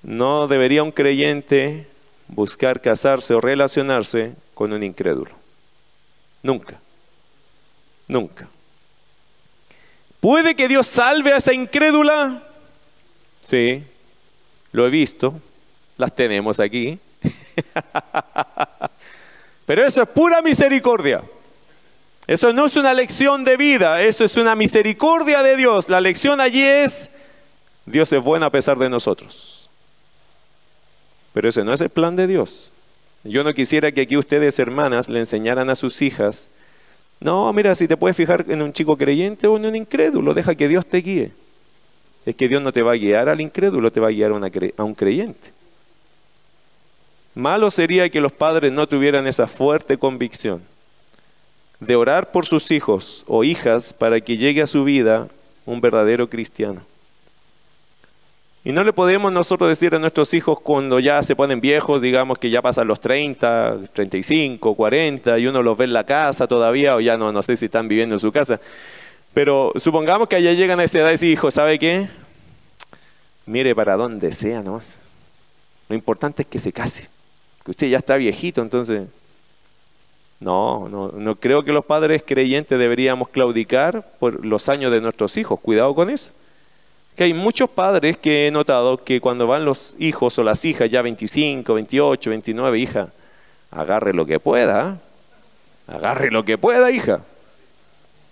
No 0.03 0.47
debería 0.47 0.83
un 0.83 0.91
creyente 0.91 1.87
buscar 2.27 2.81
casarse 2.81 3.33
o 3.33 3.41
relacionarse 3.41 4.33
con 4.53 4.73
un 4.73 4.83
incrédulo. 4.83 5.31
Nunca. 6.43 6.79
Nunca. 8.07 8.47
¿Puede 10.19 10.55
que 10.55 10.67
Dios 10.67 10.87
salve 10.87 11.33
a 11.33 11.37
esa 11.37 11.53
incrédula? 11.53 12.43
Sí, 13.41 13.83
lo 14.71 14.87
he 14.87 14.89
visto. 14.89 15.33
Las 15.97 16.15
tenemos 16.15 16.59
aquí. 16.59 16.99
Pero 19.65 19.85
eso 19.85 20.01
es 20.01 20.09
pura 20.09 20.41
misericordia. 20.41 21.21
Eso 22.27 22.51
no 22.51 22.65
es 22.65 22.75
una 22.75 22.93
lección 22.93 23.45
de 23.45 23.55
vida, 23.55 24.01
eso 24.01 24.25
es 24.25 24.35
una 24.35 24.55
misericordia 24.55 25.41
de 25.43 25.55
Dios. 25.55 25.87
La 25.87 26.01
lección 26.01 26.41
allí 26.41 26.61
es, 26.61 27.09
Dios 27.85 28.11
es 28.11 28.21
bueno 28.21 28.45
a 28.45 28.49
pesar 28.49 28.77
de 28.77 28.89
nosotros. 28.89 29.69
Pero 31.33 31.49
ese 31.49 31.63
no 31.63 31.73
es 31.73 31.81
el 31.81 31.89
plan 31.89 32.15
de 32.15 32.27
Dios. 32.27 32.71
Yo 33.23 33.43
no 33.43 33.53
quisiera 33.53 33.91
que 33.91 34.01
aquí 34.01 34.17
ustedes, 34.17 34.59
hermanas, 34.59 35.07
le 35.07 35.19
enseñaran 35.19 35.69
a 35.69 35.75
sus 35.75 36.01
hijas, 36.01 36.49
no, 37.19 37.51
mira, 37.53 37.73
si 37.75 37.87
te 37.87 37.97
puedes 37.97 38.15
fijar 38.15 38.45
en 38.47 38.61
un 38.61 38.73
chico 38.73 38.97
creyente 38.97 39.47
o 39.47 39.57
en 39.57 39.65
un 39.65 39.75
incrédulo, 39.75 40.33
deja 40.33 40.55
que 40.55 40.67
Dios 40.67 40.85
te 40.85 40.97
guíe. 40.97 41.31
Es 42.25 42.35
que 42.35 42.47
Dios 42.47 42.61
no 42.61 42.73
te 42.73 42.81
va 42.81 42.91
a 42.91 42.95
guiar 42.95 43.29
al 43.29 43.41
incrédulo, 43.41 43.91
te 43.91 43.99
va 43.99 44.09
a 44.09 44.11
guiar 44.11 44.31
a 44.31 44.83
un 44.83 44.93
creyente. 44.93 45.51
Malo 47.37 47.69
sería 47.69 48.09
que 48.09 48.19
los 48.19 48.31
padres 48.31 48.71
no 48.71 48.87
tuvieran 48.87 49.27
esa 49.27 49.45
fuerte 49.45 49.99
convicción 49.99 50.63
de 51.79 51.95
orar 51.95 52.31
por 52.31 52.47
sus 52.47 52.71
hijos 52.71 53.23
o 53.27 53.43
hijas 53.43 53.93
para 53.93 54.19
que 54.21 54.37
llegue 54.37 54.63
a 54.63 54.65
su 54.65 54.83
vida 54.83 55.27
un 55.67 55.79
verdadero 55.79 56.31
cristiano. 56.31 56.81
Y 58.63 58.71
no 58.71 58.83
le 58.83 58.91
podemos 58.91 59.31
nosotros 59.31 59.69
decir 59.69 59.93
a 59.93 59.99
nuestros 59.99 60.33
hijos 60.33 60.59
cuando 60.59 60.99
ya 60.99 61.21
se 61.21 61.35
ponen 61.35 61.61
viejos, 61.61 62.01
digamos 62.01 62.39
que 62.39 62.49
ya 62.49 62.63
pasan 62.63 62.87
los 62.87 62.99
30, 63.01 63.81
35, 63.93 64.73
40, 64.73 65.37
y 65.37 65.45
uno 65.45 65.61
los 65.61 65.77
ve 65.77 65.85
en 65.85 65.93
la 65.93 66.05
casa 66.05 66.47
todavía, 66.47 66.95
o 66.95 67.01
ya 67.01 67.17
no, 67.17 67.31
no 67.31 67.43
sé 67.43 67.55
si 67.55 67.65
están 67.65 67.87
viviendo 67.87 68.15
en 68.15 68.19
su 68.19 68.31
casa. 68.31 68.59
Pero 69.35 69.73
supongamos 69.75 70.27
que 70.27 70.37
allá 70.37 70.53
llegan 70.53 70.79
a 70.79 70.85
esa 70.85 71.01
edad 71.01 71.09
y 71.09 71.11
dicen, 71.11 71.29
hijo, 71.29 71.51
¿sabe 71.51 71.77
qué? 71.77 72.09
Mire 73.45 73.75
para 73.75 73.95
donde 73.95 74.31
sea 74.31 74.63
nomás. 74.63 74.97
Lo 75.87 75.95
importante 75.95 76.41
es 76.41 76.47
que 76.47 76.57
se 76.57 76.73
case 76.73 77.15
que 77.67 77.71
usted 77.71 77.87
ya 77.87 77.97
está 77.97 78.15
viejito, 78.15 78.61
entonces... 78.61 79.09
No, 80.39 80.87
no, 80.87 81.09
no 81.09 81.35
creo 81.35 81.65
que 81.65 81.73
los 81.73 81.83
padres 81.83 82.23
creyentes 82.25 82.79
deberíamos 82.79 83.27
claudicar 83.27 84.07
por 84.19 84.45
los 84.45 84.69
años 84.69 84.89
de 84.93 85.01
nuestros 85.01 85.35
hijos. 85.35 85.59
Cuidado 85.59 85.93
con 85.93 86.09
eso. 86.09 86.31
Que 87.17 87.25
hay 87.25 87.33
muchos 87.33 87.69
padres 87.69 88.17
que 88.17 88.47
he 88.47 88.51
notado 88.51 89.03
que 89.03 89.19
cuando 89.19 89.47
van 89.47 89.65
los 89.65 89.95
hijos 89.99 90.39
o 90.39 90.43
las 90.45 90.63
hijas 90.63 90.89
ya 90.89 91.01
25, 91.01 91.73
28, 91.73 92.29
29, 92.29 92.79
hija, 92.79 93.09
agarre 93.69 94.13
lo 94.13 94.25
que 94.25 94.39
pueda. 94.39 95.01
Agarre 95.87 96.31
lo 96.31 96.45
que 96.45 96.57
pueda, 96.57 96.89
hija. 96.89 97.19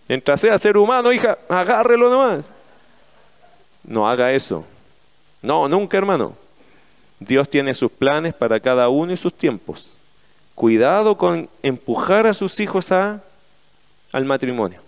Mientras 0.07 0.39
sea 0.39 0.57
ser 0.59 0.77
humano, 0.77 1.11
hija, 1.11 1.39
agárrelo 1.49 2.09
nomás. 2.09 2.53
No 3.83 4.07
haga 4.07 4.31
eso. 4.31 4.63
No, 5.41 5.67
nunca, 5.67 5.97
hermano. 5.97 6.44
Dios 7.27 7.49
tiene 7.49 7.73
sus 7.73 7.91
planes 7.91 8.33
para 8.33 8.59
cada 8.59 8.89
uno 8.89 9.13
y 9.13 9.17
sus 9.17 9.33
tiempos. 9.33 9.97
Cuidado 10.53 11.17
con 11.17 11.49
empujar 11.63 12.27
a 12.27 12.33
sus 12.33 12.59
hijos 12.59 12.91
a, 12.91 13.21
al 14.11 14.25
matrimonio. 14.25 14.79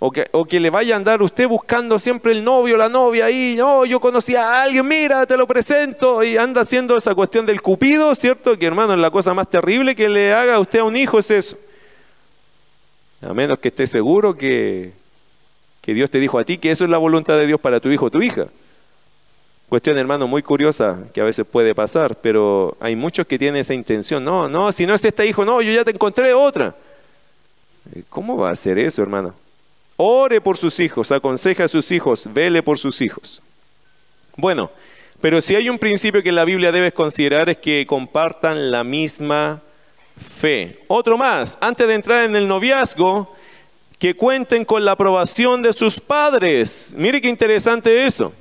O 0.00 0.10
que, 0.10 0.26
o 0.32 0.44
que 0.44 0.58
le 0.58 0.68
vaya 0.68 0.94
a 0.94 0.96
andar 0.96 1.22
usted 1.22 1.46
buscando 1.46 1.96
siempre 1.96 2.32
el 2.32 2.42
novio, 2.42 2.76
la 2.76 2.88
novia 2.88 3.26
ahí, 3.26 3.54
no, 3.56 3.84
yo 3.84 4.00
conocí 4.00 4.34
a 4.34 4.60
alguien, 4.62 4.84
mira, 4.84 5.24
te 5.26 5.36
lo 5.36 5.46
presento, 5.46 6.24
y 6.24 6.36
anda 6.36 6.62
haciendo 6.62 6.96
esa 6.96 7.14
cuestión 7.14 7.46
del 7.46 7.62
cupido, 7.62 8.12
¿cierto? 8.16 8.58
Que 8.58 8.66
hermano, 8.66 8.96
la 8.96 9.12
cosa 9.12 9.32
más 9.32 9.48
terrible 9.48 9.94
que 9.94 10.08
le 10.08 10.32
haga 10.32 10.56
a 10.56 10.58
usted 10.58 10.80
a 10.80 10.84
un 10.84 10.96
hijo 10.96 11.20
es 11.20 11.30
eso. 11.30 11.56
A 13.20 13.32
menos 13.32 13.60
que 13.60 13.68
esté 13.68 13.86
seguro 13.86 14.36
que, 14.36 14.92
que 15.80 15.94
Dios 15.94 16.10
te 16.10 16.18
dijo 16.18 16.36
a 16.36 16.44
ti 16.44 16.58
que 16.58 16.72
eso 16.72 16.82
es 16.82 16.90
la 16.90 16.98
voluntad 16.98 17.38
de 17.38 17.46
Dios 17.46 17.60
para 17.60 17.78
tu 17.78 17.88
hijo 17.88 18.06
o 18.06 18.10
tu 18.10 18.20
hija. 18.20 18.48
Cuestión, 19.72 19.96
hermano, 19.96 20.26
muy 20.26 20.42
curiosa 20.42 20.98
que 21.14 21.22
a 21.22 21.24
veces 21.24 21.46
puede 21.50 21.74
pasar, 21.74 22.14
pero 22.16 22.76
hay 22.78 22.94
muchos 22.94 23.26
que 23.26 23.38
tienen 23.38 23.58
esa 23.62 23.72
intención. 23.72 24.22
No, 24.22 24.46
no, 24.46 24.70
si 24.70 24.84
no 24.84 24.92
es 24.92 25.02
este 25.02 25.26
hijo, 25.26 25.46
no, 25.46 25.62
yo 25.62 25.72
ya 25.72 25.82
te 25.82 25.92
encontré 25.92 26.34
otra. 26.34 26.76
Eh, 27.94 28.02
¿Cómo 28.10 28.36
va 28.36 28.50
a 28.50 28.52
hacer 28.52 28.76
eso, 28.76 29.00
hermano? 29.00 29.34
Ore 29.96 30.42
por 30.42 30.58
sus 30.58 30.78
hijos, 30.78 31.10
aconseja 31.10 31.64
a 31.64 31.68
sus 31.68 31.90
hijos, 31.90 32.28
vele 32.34 32.62
por 32.62 32.78
sus 32.78 33.00
hijos. 33.00 33.42
Bueno, 34.36 34.70
pero 35.22 35.40
si 35.40 35.54
hay 35.54 35.70
un 35.70 35.78
principio 35.78 36.22
que 36.22 36.32
la 36.32 36.44
Biblia 36.44 36.70
debes 36.70 36.92
considerar 36.92 37.48
es 37.48 37.56
que 37.56 37.86
compartan 37.86 38.70
la 38.70 38.84
misma 38.84 39.62
fe. 40.18 40.80
Otro 40.86 41.16
más, 41.16 41.56
antes 41.62 41.88
de 41.88 41.94
entrar 41.94 42.24
en 42.24 42.36
el 42.36 42.46
noviazgo, 42.46 43.34
que 43.98 44.14
cuenten 44.14 44.66
con 44.66 44.84
la 44.84 44.92
aprobación 44.92 45.62
de 45.62 45.72
sus 45.72 45.98
padres. 45.98 46.94
Mire 46.94 47.22
qué 47.22 47.30
interesante 47.30 48.04
eso. 48.04 48.34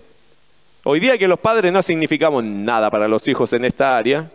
Hoy 0.84 1.00
día 1.00 1.16
que 1.16 1.28
los 1.28 1.40
padres 1.40 1.72
no 1.72 1.82
significamos 1.84 2.44
nada 2.44 2.90
para 2.90 3.08
los 3.08 3.28
hijos 3.28 3.54
en 3.54 3.66
esta 3.66 3.96
área, 3.96 4.32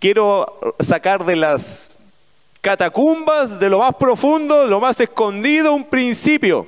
quiero 0.00 0.74
sacar 0.80 1.24
de 1.24 1.36
las 1.36 1.96
catacumbas, 2.60 3.60
de 3.60 3.70
lo 3.70 3.78
más 3.78 3.94
profundo, 3.94 4.62
de 4.62 4.68
lo 4.68 4.80
más 4.80 4.98
escondido, 4.98 5.74
un 5.74 5.84
principio. 5.84 6.66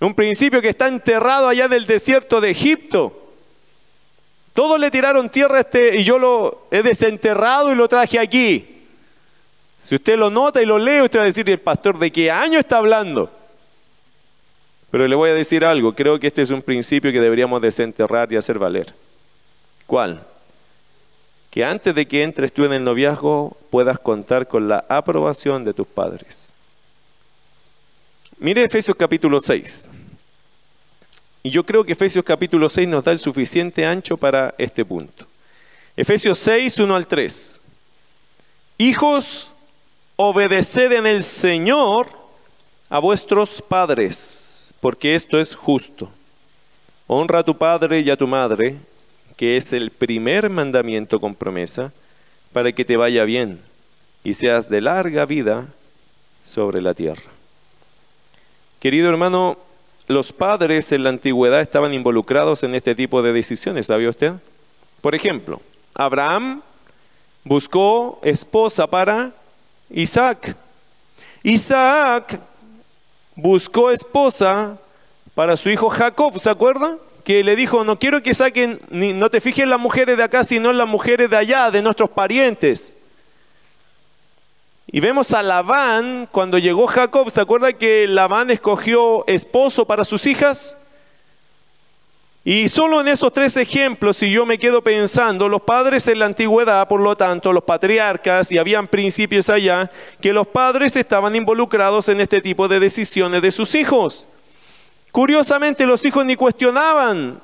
Un 0.00 0.12
principio 0.14 0.60
que 0.60 0.70
está 0.70 0.88
enterrado 0.88 1.46
allá 1.46 1.68
del 1.68 1.86
desierto 1.86 2.40
de 2.40 2.50
Egipto. 2.50 3.16
Todos 4.52 4.80
le 4.80 4.90
tiraron 4.90 5.30
tierra 5.30 5.58
a 5.58 5.60
este 5.60 5.98
y 5.98 6.04
yo 6.04 6.18
lo 6.18 6.66
he 6.72 6.82
desenterrado 6.82 7.70
y 7.70 7.76
lo 7.76 7.86
traje 7.86 8.18
aquí. 8.18 8.86
Si 9.78 9.94
usted 9.94 10.18
lo 10.18 10.30
nota 10.30 10.60
y 10.60 10.66
lo 10.66 10.78
lee, 10.78 11.02
usted 11.02 11.20
va 11.20 11.22
a 11.22 11.26
decir, 11.26 11.48
¿el 11.48 11.60
pastor 11.60 11.96
de 11.96 12.10
qué 12.10 12.28
año 12.28 12.58
está 12.58 12.78
hablando? 12.78 13.30
Pero 14.90 15.06
le 15.06 15.14
voy 15.14 15.30
a 15.30 15.34
decir 15.34 15.64
algo, 15.64 15.94
creo 15.94 16.18
que 16.18 16.26
este 16.26 16.42
es 16.42 16.50
un 16.50 16.62
principio 16.62 17.12
que 17.12 17.20
deberíamos 17.20 17.62
desenterrar 17.62 18.32
y 18.32 18.36
hacer 18.36 18.58
valer. 18.58 18.92
¿Cuál? 19.86 20.26
Que 21.50 21.64
antes 21.64 21.94
de 21.94 22.06
que 22.06 22.22
entres 22.22 22.52
tú 22.52 22.64
en 22.64 22.72
el 22.72 22.84
noviazgo 22.84 23.56
puedas 23.70 23.98
contar 23.98 24.48
con 24.48 24.68
la 24.68 24.84
aprobación 24.88 25.64
de 25.64 25.74
tus 25.74 25.86
padres. 25.86 26.52
Mire 28.38 28.62
Efesios 28.62 28.96
capítulo 28.96 29.40
6. 29.40 29.90
Y 31.42 31.50
yo 31.50 31.64
creo 31.64 31.84
que 31.84 31.92
Efesios 31.92 32.24
capítulo 32.24 32.68
6 32.68 32.88
nos 32.88 33.04
da 33.04 33.12
el 33.12 33.18
suficiente 33.18 33.86
ancho 33.86 34.16
para 34.16 34.54
este 34.58 34.84
punto. 34.84 35.26
Efesios 35.96 36.38
6, 36.38 36.78
1 36.80 36.96
al 36.96 37.06
3. 37.06 37.60
Hijos, 38.78 39.52
obedeced 40.16 40.92
en 40.92 41.06
el 41.06 41.22
Señor 41.22 42.08
a 42.88 42.98
vuestros 42.98 43.62
padres 43.62 44.49
porque 44.80 45.14
esto 45.14 45.40
es 45.40 45.54
justo. 45.54 46.10
Honra 47.06 47.40
a 47.40 47.44
tu 47.44 47.56
padre 47.56 48.00
y 48.00 48.10
a 48.10 48.16
tu 48.16 48.26
madre, 48.26 48.76
que 49.36 49.56
es 49.56 49.72
el 49.72 49.90
primer 49.90 50.50
mandamiento 50.50 51.20
con 51.20 51.34
promesa, 51.34 51.92
para 52.52 52.72
que 52.72 52.84
te 52.84 52.96
vaya 52.96 53.24
bien 53.24 53.60
y 54.24 54.34
seas 54.34 54.68
de 54.68 54.80
larga 54.80 55.24
vida 55.24 55.66
sobre 56.44 56.80
la 56.80 56.94
tierra. 56.94 57.30
Querido 58.80 59.08
hermano, 59.08 59.58
los 60.08 60.32
padres 60.32 60.90
en 60.92 61.04
la 61.04 61.10
antigüedad 61.10 61.60
estaban 61.60 61.94
involucrados 61.94 62.62
en 62.64 62.74
este 62.74 62.94
tipo 62.94 63.22
de 63.22 63.32
decisiones, 63.32 63.86
¿sabía 63.86 64.08
usted? 64.08 64.32
Por 65.00 65.14
ejemplo, 65.14 65.60
Abraham 65.94 66.62
buscó 67.44 68.20
esposa 68.22 68.86
para 68.86 69.32
Isaac. 69.90 70.56
Isaac 71.42 72.40
buscó 73.40 73.90
esposa 73.90 74.78
para 75.34 75.56
su 75.56 75.70
hijo 75.70 75.88
Jacob, 75.90 76.38
¿se 76.38 76.50
acuerda? 76.50 76.96
Que 77.24 77.44
le 77.44 77.56
dijo, 77.56 77.84
no 77.84 77.98
quiero 77.98 78.22
que 78.22 78.34
saquen, 78.34 78.80
ni, 78.90 79.12
no 79.12 79.30
te 79.30 79.40
fijes 79.40 79.66
las 79.66 79.80
mujeres 79.80 80.16
de 80.16 80.22
acá, 80.22 80.44
sino 80.44 80.70
en 80.70 80.78
las 80.78 80.88
mujeres 80.88 81.30
de 81.30 81.36
allá, 81.36 81.70
de 81.70 81.82
nuestros 81.82 82.10
parientes. 82.10 82.96
Y 84.86 85.00
vemos 85.00 85.32
a 85.32 85.42
Labán, 85.42 86.28
cuando 86.32 86.58
llegó 86.58 86.86
Jacob, 86.88 87.30
¿se 87.30 87.40
acuerda 87.40 87.72
que 87.72 88.06
Labán 88.08 88.50
escogió 88.50 89.24
esposo 89.28 89.86
para 89.86 90.04
sus 90.04 90.26
hijas? 90.26 90.76
Y 92.42 92.68
solo 92.68 93.02
en 93.02 93.08
esos 93.08 93.32
tres 93.32 93.56
ejemplos, 93.58 94.16
si 94.16 94.30
yo 94.30 94.46
me 94.46 94.56
quedo 94.56 94.82
pensando, 94.82 95.46
los 95.46 95.60
padres 95.60 96.08
en 96.08 96.20
la 96.20 96.24
antigüedad, 96.24 96.88
por 96.88 97.00
lo 97.00 97.14
tanto, 97.14 97.52
los 97.52 97.64
patriarcas, 97.64 98.50
y 98.50 98.56
habían 98.56 98.88
principios 98.88 99.50
allá, 99.50 99.90
que 100.22 100.32
los 100.32 100.46
padres 100.46 100.96
estaban 100.96 101.36
involucrados 101.36 102.08
en 102.08 102.20
este 102.20 102.40
tipo 102.40 102.66
de 102.66 102.80
decisiones 102.80 103.42
de 103.42 103.50
sus 103.50 103.74
hijos. 103.74 104.26
Curiosamente, 105.12 105.84
los 105.84 106.02
hijos 106.06 106.24
ni 106.24 106.34
cuestionaban. 106.34 107.40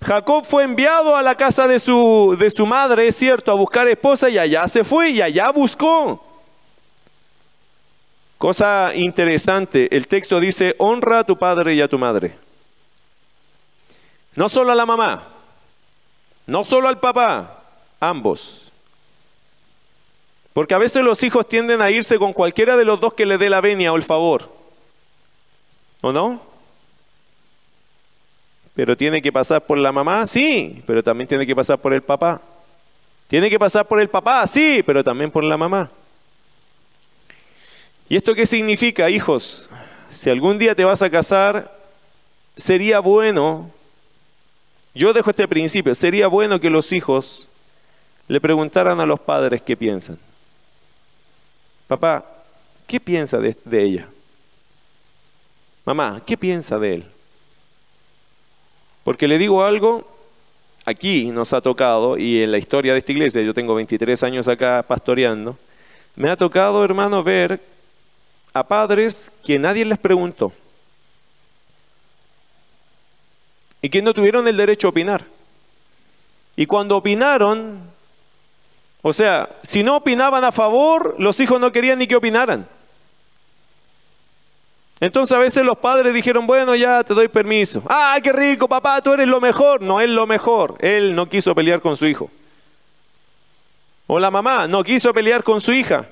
Jacob 0.00 0.46
fue 0.46 0.64
enviado 0.64 1.14
a 1.14 1.22
la 1.22 1.34
casa 1.34 1.68
de 1.68 1.78
su, 1.78 2.34
de 2.38 2.48
su 2.48 2.64
madre, 2.64 3.08
es 3.08 3.16
cierto, 3.16 3.52
a 3.52 3.56
buscar 3.56 3.86
esposa, 3.88 4.30
y 4.30 4.38
allá 4.38 4.66
se 4.68 4.84
fue, 4.84 5.10
y 5.10 5.20
allá 5.20 5.50
buscó. 5.50 6.24
Cosa 8.38 8.92
interesante, 8.94 9.94
el 9.94 10.08
texto 10.08 10.40
dice, 10.40 10.74
honra 10.78 11.18
a 11.18 11.24
tu 11.24 11.36
padre 11.36 11.74
y 11.74 11.82
a 11.82 11.88
tu 11.88 11.98
madre. 11.98 12.38
No 14.40 14.48
solo 14.48 14.72
a 14.72 14.74
la 14.74 14.86
mamá, 14.86 15.22
no 16.46 16.64
solo 16.64 16.88
al 16.88 16.98
papá, 16.98 17.62
ambos. 18.00 18.72
Porque 20.54 20.72
a 20.72 20.78
veces 20.78 21.04
los 21.04 21.22
hijos 21.22 21.46
tienden 21.46 21.82
a 21.82 21.90
irse 21.90 22.18
con 22.18 22.32
cualquiera 22.32 22.78
de 22.78 22.86
los 22.86 22.98
dos 22.98 23.12
que 23.12 23.26
le 23.26 23.36
dé 23.36 23.50
la 23.50 23.60
venia 23.60 23.92
o 23.92 23.96
el 23.96 24.02
favor. 24.02 24.50
¿O 26.00 26.10
no? 26.10 26.40
Pero 28.74 28.96
tiene 28.96 29.20
que 29.20 29.30
pasar 29.30 29.66
por 29.66 29.76
la 29.76 29.92
mamá, 29.92 30.24
sí, 30.24 30.82
pero 30.86 31.02
también 31.02 31.28
tiene 31.28 31.46
que 31.46 31.54
pasar 31.54 31.78
por 31.78 31.92
el 31.92 32.02
papá. 32.02 32.40
Tiene 33.28 33.50
que 33.50 33.58
pasar 33.58 33.86
por 33.86 34.00
el 34.00 34.08
papá, 34.08 34.46
sí, 34.46 34.82
pero 34.86 35.04
también 35.04 35.30
por 35.30 35.44
la 35.44 35.58
mamá. 35.58 35.90
¿Y 38.08 38.16
esto 38.16 38.34
qué 38.34 38.46
significa, 38.46 39.10
hijos? 39.10 39.68
Si 40.10 40.30
algún 40.30 40.58
día 40.58 40.74
te 40.74 40.84
vas 40.84 41.02
a 41.02 41.10
casar, 41.10 41.70
sería 42.56 43.00
bueno, 43.00 43.70
yo 44.94 45.12
dejo 45.12 45.30
este 45.30 45.46
principio, 45.46 45.94
sería 45.94 46.26
bueno 46.26 46.60
que 46.60 46.70
los 46.70 46.92
hijos 46.92 47.48
le 48.28 48.40
preguntaran 48.40 49.00
a 49.00 49.06
los 49.06 49.20
padres 49.20 49.62
qué 49.62 49.76
piensan. 49.76 50.18
Papá, 51.86 52.24
¿qué 52.86 53.00
piensa 53.00 53.38
de, 53.38 53.56
ella? 53.72 54.08
Mamá, 55.84 56.20
¿qué 56.26 56.36
piensa 56.36 56.78
de 56.78 56.94
él? 56.94 57.04
Porque 59.04 59.26
le 59.26 59.38
digo 59.38 59.64
algo, 59.64 60.08
aquí 60.84 61.26
nos 61.30 61.52
ha 61.52 61.60
tocado, 61.60 62.18
y 62.18 62.42
en 62.42 62.52
la 62.52 62.58
historia 62.58 62.92
de 62.92 62.98
esta 62.98 63.12
iglesia, 63.12 63.42
yo 63.42 63.54
tengo 63.54 63.74
23 63.74 64.22
años 64.22 64.48
acá 64.48 64.84
pastoreando, 64.86 65.56
me 66.16 66.30
ha 66.30 66.36
tocado, 66.36 66.84
hermano, 66.84 67.22
ver 67.22 67.60
a 68.52 68.66
padres 68.66 69.32
que 69.44 69.58
nadie 69.58 69.84
les 69.84 69.98
preguntó 69.98 70.52
y 73.82 73.88
que 73.88 74.02
no 74.02 74.14
tuvieron 74.14 74.46
el 74.46 74.56
derecho 74.56 74.88
a 74.88 74.90
opinar. 74.90 75.24
Y 76.56 76.66
cuando 76.66 76.96
opinaron, 76.96 77.80
o 79.02 79.12
sea, 79.12 79.48
si 79.62 79.82
no 79.82 79.96
opinaban 79.96 80.44
a 80.44 80.52
favor, 80.52 81.16
los 81.18 81.40
hijos 81.40 81.60
no 81.60 81.72
querían 81.72 81.98
ni 81.98 82.06
que 82.06 82.16
opinaran. 82.16 82.68
Entonces 85.00 85.34
a 85.34 85.40
veces 85.40 85.64
los 85.64 85.78
padres 85.78 86.12
dijeron, 86.12 86.46
bueno, 86.46 86.74
ya 86.74 87.02
te 87.02 87.14
doy 87.14 87.28
permiso. 87.28 87.82
Ah, 87.88 88.18
qué 88.22 88.32
rico, 88.32 88.68
papá, 88.68 89.00
tú 89.00 89.14
eres 89.14 89.28
lo 89.28 89.40
mejor. 89.40 89.80
No 89.80 89.98
es 90.00 90.10
lo 90.10 90.26
mejor. 90.26 90.76
Él 90.80 91.14
no 91.14 91.26
quiso 91.26 91.54
pelear 91.54 91.80
con 91.80 91.96
su 91.96 92.06
hijo. 92.06 92.30
O 94.06 94.18
la 94.18 94.30
mamá 94.30 94.68
no 94.68 94.84
quiso 94.84 95.14
pelear 95.14 95.42
con 95.42 95.62
su 95.62 95.72
hija. 95.72 96.06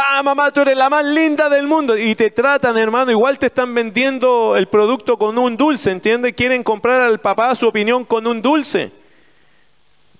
Ah, 0.00 0.22
mamá, 0.22 0.52
tú 0.52 0.60
eres 0.60 0.78
la 0.78 0.88
más 0.88 1.04
linda 1.04 1.48
del 1.48 1.66
mundo. 1.66 1.98
Y 1.98 2.14
te 2.14 2.30
tratan, 2.30 2.78
hermano, 2.78 3.10
igual 3.10 3.36
te 3.36 3.46
están 3.46 3.74
vendiendo 3.74 4.56
el 4.56 4.68
producto 4.68 5.18
con 5.18 5.36
un 5.36 5.56
dulce, 5.56 5.90
¿entiendes? 5.90 6.34
Quieren 6.34 6.62
comprar 6.62 7.00
al 7.00 7.18
papá 7.18 7.52
su 7.56 7.66
opinión 7.66 8.04
con 8.04 8.24
un 8.28 8.40
dulce. 8.40 8.92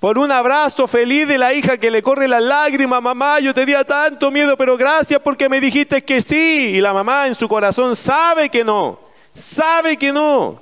Por 0.00 0.18
un 0.18 0.32
abrazo 0.32 0.88
feliz 0.88 1.28
de 1.28 1.38
la 1.38 1.54
hija 1.54 1.76
que 1.76 1.92
le 1.92 2.02
corre 2.02 2.26
las 2.26 2.42
lágrimas, 2.42 3.00
mamá, 3.00 3.38
yo 3.38 3.54
te 3.54 3.64
di 3.64 3.74
tanto 3.86 4.32
miedo, 4.32 4.56
pero 4.56 4.76
gracias 4.76 5.20
porque 5.22 5.48
me 5.48 5.60
dijiste 5.60 6.02
que 6.02 6.22
sí. 6.22 6.72
Y 6.74 6.80
la 6.80 6.92
mamá 6.92 7.28
en 7.28 7.36
su 7.36 7.48
corazón 7.48 7.94
sabe 7.94 8.48
que 8.48 8.64
no, 8.64 8.98
sabe 9.32 9.96
que 9.96 10.10
no. 10.10 10.60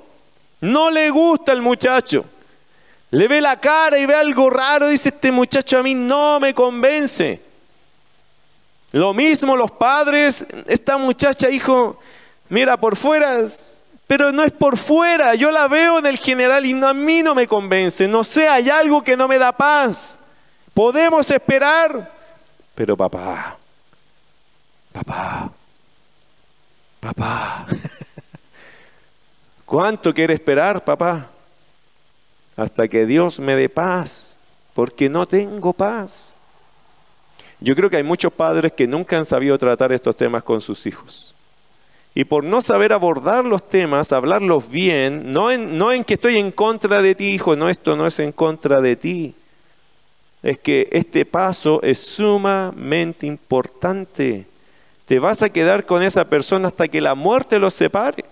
No 0.61 0.91
le 0.91 1.09
gusta 1.09 1.53
el 1.53 1.63
muchacho. 1.63 2.23
Le 3.09 3.27
ve 3.27 3.41
la 3.41 3.59
cara 3.59 3.97
y 3.97 4.05
ve 4.05 4.13
algo 4.13 4.51
raro, 4.51 4.87
dice, 4.87 5.09
este 5.09 5.31
muchacho 5.31 5.79
a 5.79 5.81
mí 5.81 5.95
no 5.95 6.39
me 6.39 6.53
convence. 6.53 7.46
Lo 8.97 9.13
mismo 9.13 9.55
los 9.55 9.69
padres, 9.69 10.47
esta 10.65 10.97
muchacha, 10.97 11.51
hijo, 11.51 11.99
mira, 12.49 12.77
por 12.77 12.95
fuera, 12.95 13.37
pero 14.07 14.31
no 14.31 14.43
es 14.43 14.51
por 14.51 14.75
fuera, 14.75 15.35
yo 15.35 15.51
la 15.51 15.67
veo 15.67 15.99
en 15.99 16.07
el 16.07 16.17
general 16.17 16.65
y 16.65 16.73
a 16.83 16.93
mí 16.95 17.21
no 17.21 17.35
me 17.35 17.47
convence, 17.47 18.07
no 18.07 18.23
sé, 18.23 18.49
hay 18.49 18.71
algo 18.71 19.03
que 19.03 19.15
no 19.15 19.27
me 19.27 19.37
da 19.37 19.51
paz. 19.51 20.17
Podemos 20.73 21.29
esperar, 21.29 22.11
pero 22.73 22.97
papá, 22.97 23.55
papá, 24.91 25.51
papá, 26.99 27.67
¿cuánto 29.67 30.11
quiere 30.11 30.33
esperar, 30.33 30.83
papá? 30.83 31.29
Hasta 32.55 32.87
que 32.87 33.05
Dios 33.05 33.39
me 33.39 33.55
dé 33.55 33.69
paz, 33.69 34.37
porque 34.73 35.07
no 35.07 35.27
tengo 35.27 35.71
paz. 35.71 36.36
Yo 37.59 37.75
creo 37.75 37.89
que 37.89 37.97
hay 37.97 38.03
muchos 38.03 38.31
padres 38.31 38.73
que 38.73 38.87
nunca 38.87 39.17
han 39.17 39.25
sabido 39.25 39.57
tratar 39.57 39.91
estos 39.91 40.15
temas 40.15 40.43
con 40.43 40.61
sus 40.61 40.85
hijos. 40.85 41.33
Y 42.13 42.23
por 42.23 42.43
no 42.43 42.61
saber 42.61 42.93
abordar 42.93 43.45
los 43.45 43.67
temas, 43.67 44.11
hablarlos 44.11 44.69
bien, 44.71 45.31
no 45.31 45.51
en, 45.51 45.79
en 45.79 46.03
que 46.03 46.15
estoy 46.15 46.37
en 46.37 46.51
contra 46.51 47.01
de 47.01 47.13
ti, 47.13 47.29
hijo, 47.29 47.55
no, 47.55 47.69
esto 47.69 47.95
no 47.95 48.07
es 48.07 48.19
en 48.19 48.31
contra 48.31 48.81
de 48.81 48.95
ti. 48.95 49.35
Es 50.41 50.59
que 50.59 50.87
este 50.91 51.25
paso 51.25 51.81
es 51.83 51.99
sumamente 51.99 53.27
importante. 53.27 54.45
Te 55.05 55.19
vas 55.19 55.41
a 55.43 55.49
quedar 55.49 55.85
con 55.85 56.01
esa 56.01 56.25
persona 56.25 56.69
hasta 56.69 56.87
que 56.87 57.01
la 57.01 57.15
muerte 57.15 57.59
los 57.59 57.73
separe. 57.73 58.25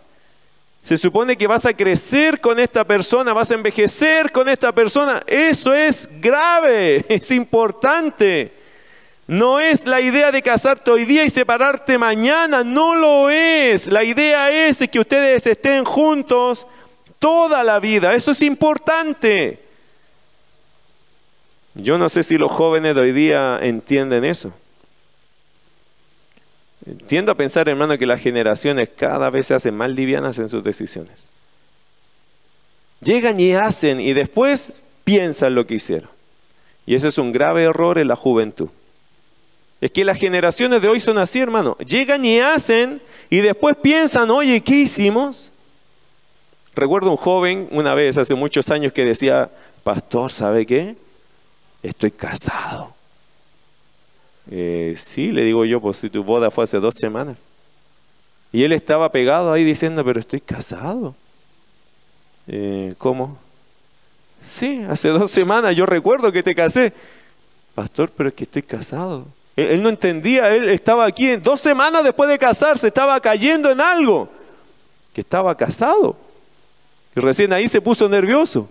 Se 0.81 0.97
supone 0.97 1.35
que 1.35 1.47
vas 1.47 1.65
a 1.65 1.73
crecer 1.73 2.39
con 2.39 2.59
esta 2.59 2.83
persona, 2.83 3.33
vas 3.33 3.49
a 3.51 3.55
envejecer 3.55 4.31
con 4.31 4.47
esta 4.49 4.71
persona. 4.71 5.21
Eso 5.25 5.73
es 5.73 6.09
grave, 6.21 7.05
es 7.09 7.31
importante. 7.31 8.64
No 9.27 9.59
es 9.59 9.85
la 9.85 10.01
idea 10.01 10.31
de 10.31 10.41
casarte 10.43 10.91
hoy 10.91 11.05
día 11.05 11.25
y 11.25 11.31
separarte 11.31 11.97
mañana, 11.97 12.63
no 12.63 12.93
lo 12.93 13.29
es. 13.29 13.87
La 13.87 14.03
idea 14.03 14.67
es 14.67 14.87
que 14.89 14.99
ustedes 14.99 15.47
estén 15.47 15.83
juntos 15.83 16.67
toda 17.17 17.63
la 17.63 17.79
vida. 17.79 18.13
Eso 18.13 18.31
es 18.31 18.41
importante. 18.43 19.59
Yo 21.73 21.97
no 21.97 22.07
sé 22.07 22.23
si 22.23 22.37
los 22.37 22.51
jóvenes 22.51 22.93
de 22.93 23.01
hoy 23.01 23.11
día 23.11 23.57
entienden 23.61 24.23
eso. 24.23 24.53
Tiendo 27.07 27.31
a 27.31 27.35
pensar, 27.35 27.67
hermano, 27.67 27.97
que 27.97 28.05
las 28.05 28.21
generaciones 28.21 28.91
cada 28.95 29.31
vez 29.31 29.47
se 29.47 29.55
hacen 29.55 29.75
más 29.75 29.89
livianas 29.89 30.37
en 30.37 30.49
sus 30.49 30.63
decisiones. 30.63 31.29
Llegan 33.01 33.39
y 33.39 33.53
hacen 33.53 33.99
y 33.99 34.13
después 34.13 34.81
piensan 35.03 35.55
lo 35.55 35.65
que 35.65 35.75
hicieron. 35.75 36.09
Y 36.85 36.93
eso 36.93 37.07
es 37.07 37.17
un 37.17 37.31
grave 37.31 37.63
error 37.63 37.97
en 37.97 38.07
la 38.07 38.15
juventud. 38.15 38.69
Es 39.81 39.91
que 39.91 40.05
las 40.05 40.17
generaciones 40.17 40.81
de 40.81 40.87
hoy 40.87 40.99
son 40.99 41.17
así, 41.17 41.39
hermano. 41.39 41.77
Llegan 41.77 42.25
y 42.25 42.39
hacen 42.39 43.01
y 43.29 43.37
después 43.37 43.75
piensan, 43.81 44.31
oye, 44.31 44.61
¿qué 44.61 44.77
hicimos? 44.77 45.51
Recuerdo 46.75 47.11
un 47.11 47.17
joven 47.17 47.67
una 47.71 47.93
vez, 47.93 48.17
hace 48.17 48.35
muchos 48.35 48.69
años, 48.71 48.93
que 48.93 49.05
decía, 49.05 49.49
pastor, 49.83 50.31
¿sabe 50.31 50.65
qué? 50.65 50.95
Estoy 51.83 52.11
casado. 52.11 52.93
Eh, 54.49 54.95
sí, 54.97 55.31
le 55.31 55.43
digo 55.43 55.65
yo, 55.65 55.81
pues 55.81 55.97
si 55.97 56.09
tu 56.09 56.23
boda 56.23 56.51
fue 56.51 56.63
hace 56.63 56.79
dos 56.79 56.95
semanas. 56.95 57.43
Y 58.51 58.63
él 58.63 58.71
estaba 58.71 59.11
pegado 59.11 59.51
ahí 59.51 59.63
diciendo, 59.63 60.03
pero 60.03 60.19
estoy 60.19 60.41
casado. 60.41 61.15
Eh, 62.47 62.93
¿Cómo? 62.97 63.37
Sí, 64.41 64.85
hace 64.87 65.09
dos 65.09 65.31
semanas 65.31 65.75
yo 65.75 65.85
recuerdo 65.85 66.31
que 66.31 66.43
te 66.43 66.53
casé. 66.53 66.93
Pastor, 67.73 68.11
pero 68.15 68.29
es 68.29 68.35
que 68.35 68.43
estoy 68.43 68.61
casado. 68.61 69.25
Él, 69.55 69.81
no 69.81 69.89
entendía, 69.89 70.53
él 70.53 70.69
estaba 70.69 71.05
aquí 71.05 71.35
dos 71.37 71.61
semanas 71.61 72.03
después 72.03 72.29
de 72.29 72.37
casarse, 72.37 72.87
estaba 72.87 73.19
cayendo 73.21 73.71
en 73.71 73.79
algo, 73.79 74.29
que 75.13 75.21
estaba 75.21 75.55
casado. 75.55 76.17
Y 77.15 77.19
recién 77.21 77.53
ahí 77.53 77.67
se 77.69 77.79
puso 77.79 78.09
nervioso. 78.09 78.69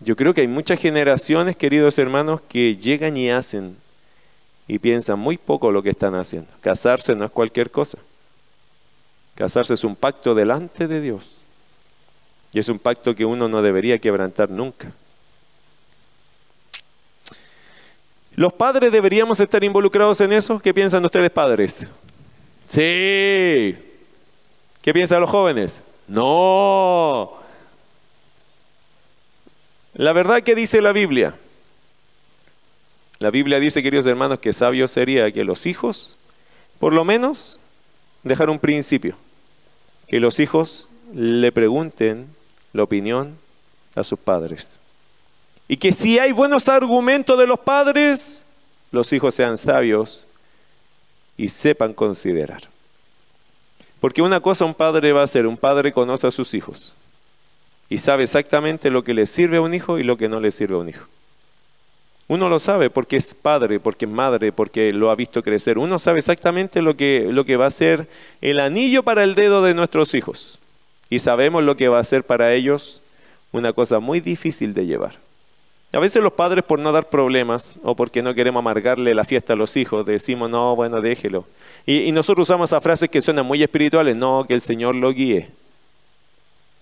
Yo 0.00 0.16
creo 0.16 0.32
que 0.34 0.40
hay 0.40 0.48
muchas 0.48 0.80
generaciones, 0.80 1.56
queridos 1.56 1.98
hermanos, 1.98 2.40
que 2.48 2.76
llegan 2.76 3.16
y 3.16 3.30
hacen 3.30 3.76
y 4.66 4.78
piensan 4.78 5.18
muy 5.18 5.36
poco 5.36 5.70
lo 5.70 5.82
que 5.82 5.90
están 5.90 6.14
haciendo. 6.14 6.48
Casarse 6.60 7.14
no 7.14 7.24
es 7.24 7.30
cualquier 7.30 7.70
cosa. 7.70 7.98
Casarse 9.34 9.74
es 9.74 9.84
un 9.84 9.94
pacto 9.94 10.34
delante 10.34 10.88
de 10.88 11.00
Dios. 11.00 11.42
Y 12.52 12.58
es 12.58 12.68
un 12.68 12.78
pacto 12.78 13.14
que 13.14 13.24
uno 13.24 13.48
no 13.48 13.62
debería 13.62 13.98
quebrantar 13.98 14.50
nunca. 14.50 14.92
¿Los 18.34 18.52
padres 18.52 18.90
deberíamos 18.90 19.40
estar 19.40 19.62
involucrados 19.62 20.20
en 20.20 20.32
eso? 20.32 20.58
¿Qué 20.58 20.72
piensan 20.72 21.04
ustedes 21.04 21.30
padres? 21.30 21.86
Sí. 22.68 23.76
¿Qué 24.80 24.92
piensan 24.92 25.20
los 25.20 25.30
jóvenes? 25.30 25.82
No. 26.08 27.34
La 29.94 30.12
verdad 30.12 30.42
que 30.42 30.54
dice 30.54 30.80
la 30.80 30.92
Biblia. 30.92 31.34
La 33.18 33.30
Biblia 33.30 33.60
dice, 33.60 33.82
queridos 33.82 34.06
hermanos, 34.06 34.40
que 34.40 34.52
sabio 34.52 34.88
sería 34.88 35.30
que 35.30 35.44
los 35.44 35.66
hijos, 35.66 36.16
por 36.80 36.92
lo 36.92 37.04
menos, 37.04 37.60
dejar 38.22 38.48
un 38.48 38.58
principio. 38.58 39.16
Que 40.08 40.18
los 40.18 40.40
hijos 40.40 40.88
le 41.14 41.52
pregunten 41.52 42.26
la 42.72 42.82
opinión 42.82 43.36
a 43.94 44.02
sus 44.02 44.18
padres. 44.18 44.80
Y 45.72 45.76
que 45.78 45.90
si 45.90 46.18
hay 46.18 46.32
buenos 46.32 46.68
argumentos 46.68 47.38
de 47.38 47.46
los 47.46 47.58
padres, 47.58 48.44
los 48.90 49.10
hijos 49.14 49.34
sean 49.34 49.56
sabios 49.56 50.26
y 51.38 51.48
sepan 51.48 51.94
considerar. 51.94 52.64
Porque 53.98 54.20
una 54.20 54.40
cosa 54.40 54.66
un 54.66 54.74
padre 54.74 55.14
va 55.14 55.22
a 55.22 55.24
hacer, 55.24 55.46
un 55.46 55.56
padre 55.56 55.90
conoce 55.90 56.26
a 56.26 56.30
sus 56.30 56.52
hijos 56.52 56.94
y 57.88 57.96
sabe 57.96 58.24
exactamente 58.24 58.90
lo 58.90 59.02
que 59.02 59.14
le 59.14 59.24
sirve 59.24 59.56
a 59.56 59.60
un 59.62 59.72
hijo 59.72 59.98
y 59.98 60.02
lo 60.02 60.18
que 60.18 60.28
no 60.28 60.40
le 60.40 60.52
sirve 60.52 60.74
a 60.74 60.80
un 60.80 60.90
hijo. 60.90 61.06
Uno 62.28 62.50
lo 62.50 62.58
sabe 62.58 62.90
porque 62.90 63.16
es 63.16 63.32
padre, 63.32 63.80
porque 63.80 64.04
es 64.04 64.10
madre, 64.10 64.52
porque 64.52 64.92
lo 64.92 65.10
ha 65.10 65.14
visto 65.14 65.42
crecer. 65.42 65.78
Uno 65.78 65.98
sabe 65.98 66.18
exactamente 66.18 66.82
lo 66.82 66.98
que, 66.98 67.28
lo 67.30 67.46
que 67.46 67.56
va 67.56 67.64
a 67.64 67.70
ser 67.70 68.08
el 68.42 68.60
anillo 68.60 69.04
para 69.04 69.24
el 69.24 69.34
dedo 69.34 69.62
de 69.62 69.72
nuestros 69.72 70.12
hijos. 70.12 70.58
Y 71.08 71.20
sabemos 71.20 71.64
lo 71.64 71.78
que 71.78 71.88
va 71.88 71.98
a 71.98 72.04
ser 72.04 72.24
para 72.24 72.52
ellos 72.52 73.00
una 73.52 73.72
cosa 73.72 74.00
muy 74.00 74.20
difícil 74.20 74.74
de 74.74 74.84
llevar. 74.84 75.31
A 75.92 75.98
veces 75.98 76.22
los 76.22 76.32
padres 76.32 76.64
por 76.64 76.78
no 76.78 76.90
dar 76.90 77.10
problemas 77.10 77.78
o 77.82 77.94
porque 77.94 78.22
no 78.22 78.34
queremos 78.34 78.60
amargarle 78.60 79.14
la 79.14 79.24
fiesta 79.24 79.52
a 79.52 79.56
los 79.56 79.76
hijos, 79.76 80.06
decimos, 80.06 80.48
no, 80.48 80.74
bueno, 80.74 81.02
déjelo. 81.02 81.44
Y, 81.84 82.10
nosotros 82.12 82.48
usamos 82.48 82.70
esas 82.70 82.82
frases 82.82 83.10
que 83.10 83.20
suenan 83.20 83.44
muy 83.44 83.62
espirituales, 83.62 84.16
no, 84.16 84.46
que 84.46 84.54
el 84.54 84.62
Señor 84.62 84.94
lo 84.94 85.12
guíe. 85.12 85.50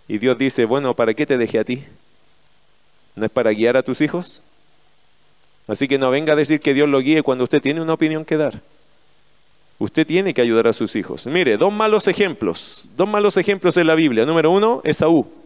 Y 0.07 0.19
Dios 0.19 0.39
dice, 0.39 0.65
bueno, 0.65 0.95
¿para 0.95 1.15
qué 1.15 1.27
te 1.27 1.39
dejé 1.39 1.59
a 1.59 1.65
ti? 1.65 1.83
¿No 3.17 3.25
es 3.25 3.33
para 3.33 3.51
guiar 3.51 3.77
a 3.77 3.83
tus 3.83 4.01
hijos? 4.01 4.43
Así 5.67 5.89
que 5.89 5.99
no 5.99 6.11
venga 6.11 6.35
a 6.35 6.37
decir 6.37 6.61
que 6.61 6.75
Dios 6.75 6.89
lo 6.89 7.01
guíe 7.01 7.23
cuando 7.23 7.45
usted 7.45 7.61
tiene 7.61 7.81
una 7.81 7.95
opinión 7.95 8.25
que 8.25 8.37
dar. 8.37 8.61
Usted 9.79 10.07
tiene 10.07 10.35
que 10.35 10.43
ayudar 10.43 10.69
a 10.69 10.73
sus 10.73 10.95
hijos. 10.95 11.27
Mire, 11.27 11.57
dos 11.57 11.73
malos 11.73 12.07
ejemplos, 12.07 12.87
dos 12.97 13.09
malos 13.09 13.37
ejemplos 13.37 13.77
en 13.77 13.87
la 13.87 13.95
Biblia. 13.97 14.25
Número 14.25 14.51
uno, 14.51 14.83
Esaú. 14.85 15.40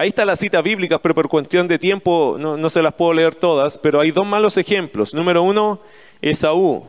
Ahí 0.00 0.08
está 0.08 0.24
la 0.24 0.34
cita 0.34 0.62
bíblica, 0.62 0.98
pero 0.98 1.14
por 1.14 1.28
cuestión 1.28 1.68
de 1.68 1.78
tiempo 1.78 2.36
no, 2.40 2.56
no 2.56 2.70
se 2.70 2.80
las 2.80 2.94
puedo 2.94 3.12
leer 3.12 3.34
todas, 3.34 3.76
pero 3.76 4.00
hay 4.00 4.12
dos 4.12 4.26
malos 4.26 4.56
ejemplos. 4.56 5.12
Número 5.12 5.42
uno, 5.42 5.78
Esaú. 6.22 6.86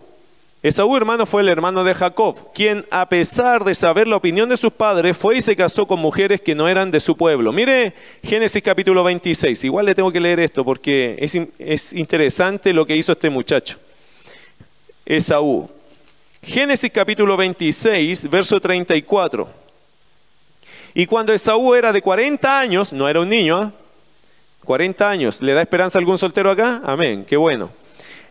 Esaú, 0.64 0.96
hermano, 0.96 1.26
fue 1.26 1.42
el 1.42 1.50
hermano 1.50 1.84
de 1.84 1.94
Jacob, 1.94 2.54
quien 2.54 2.86
a 2.90 3.10
pesar 3.10 3.66
de 3.66 3.76
saber 3.76 4.08
la 4.08 4.16
opinión 4.16 4.48
de 4.48 4.56
sus 4.56 4.72
padres, 4.72 5.18
fue 5.18 5.36
y 5.36 5.42
se 5.42 5.58
casó 5.58 5.86
con 5.86 6.00
mujeres 6.00 6.40
que 6.40 6.56
no 6.56 6.70
eran 6.70 6.90
de 6.90 7.02
su 7.02 7.18
pueblo. 7.18 7.52
Mire 7.52 7.94
Génesis 8.24 8.62
capítulo 8.62 9.04
26, 9.04 9.62
igual 9.66 9.88
le 9.88 9.96
tengo 9.96 10.14
que 10.14 10.22
leer 10.22 10.40
esto 10.40 10.64
porque 10.64 11.18
es, 11.20 11.38
es 11.60 11.92
interesante 11.92 12.72
lo 12.72 12.86
que 12.86 12.96
hizo 12.96 13.12
este 13.12 13.30
muchacho. 13.30 13.78
Esaú. 15.06 15.70
Génesis 16.42 16.90
capítulo 16.90 17.36
26, 17.36 18.30
verso 18.30 18.62
34. 18.62 19.61
Y 20.94 21.06
cuando 21.06 21.34
Esaú 21.34 21.74
era 21.74 21.94
de 21.94 22.02
40 22.02 22.60
años, 22.60 22.92
no 22.92 23.08
era 23.08 23.20
un 23.22 23.30
niño, 23.30 23.64
¿eh? 23.64 23.72
40 24.64 25.10
años, 25.10 25.42
¿le 25.42 25.54
da 25.54 25.62
esperanza 25.62 25.98
a 25.98 26.02
algún 26.02 26.18
soltero 26.18 26.52
acá? 26.52 26.82
Amén, 26.86 27.26
qué 27.28 27.36
bueno. 27.36 27.72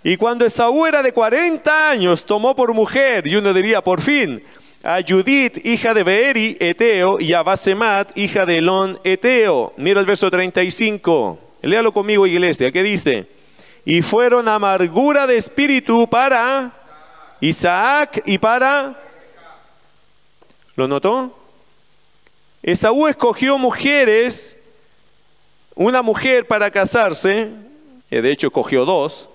Y 0.02 0.16
cuando 0.16 0.46
Esaú 0.46 0.86
era 0.86 1.02
de 1.02 1.12
40 1.12 1.90
años, 1.90 2.24
tomó 2.24 2.54
por 2.54 2.72
mujer, 2.72 3.26
y 3.26 3.36
uno 3.36 3.52
diría, 3.52 3.82
por 3.82 4.00
fin, 4.00 4.42
a 4.82 5.00
Judith, 5.06 5.64
hija 5.66 5.92
de 5.92 6.02
Beeri, 6.02 6.56
Eteo, 6.58 7.20
y 7.20 7.34
a 7.34 7.42
Basemat, 7.42 8.16
hija 8.16 8.46
de 8.46 8.58
Elón, 8.58 8.98
Eteo. 9.04 9.74
Mira 9.76 10.00
el 10.00 10.06
verso 10.06 10.30
35. 10.30 11.38
Léalo 11.62 11.92
conmigo, 11.92 12.26
iglesia. 12.26 12.72
¿Qué 12.72 12.82
dice? 12.82 13.26
Y 13.84 14.00
fueron 14.00 14.48
amargura 14.48 15.26
de 15.26 15.36
espíritu 15.36 16.08
para 16.08 16.72
Isaac 17.40 18.22
y 18.24 18.38
para... 18.38 18.98
¿Lo 20.76 20.88
notó? 20.88 21.39
Esaú 22.62 23.06
escogió 23.06 23.56
mujeres, 23.58 24.58
una 25.74 26.02
mujer 26.02 26.46
para 26.46 26.70
casarse, 26.70 27.50
de 28.10 28.30
hecho 28.30 28.48
escogió 28.48 28.84
dos, 28.84 29.30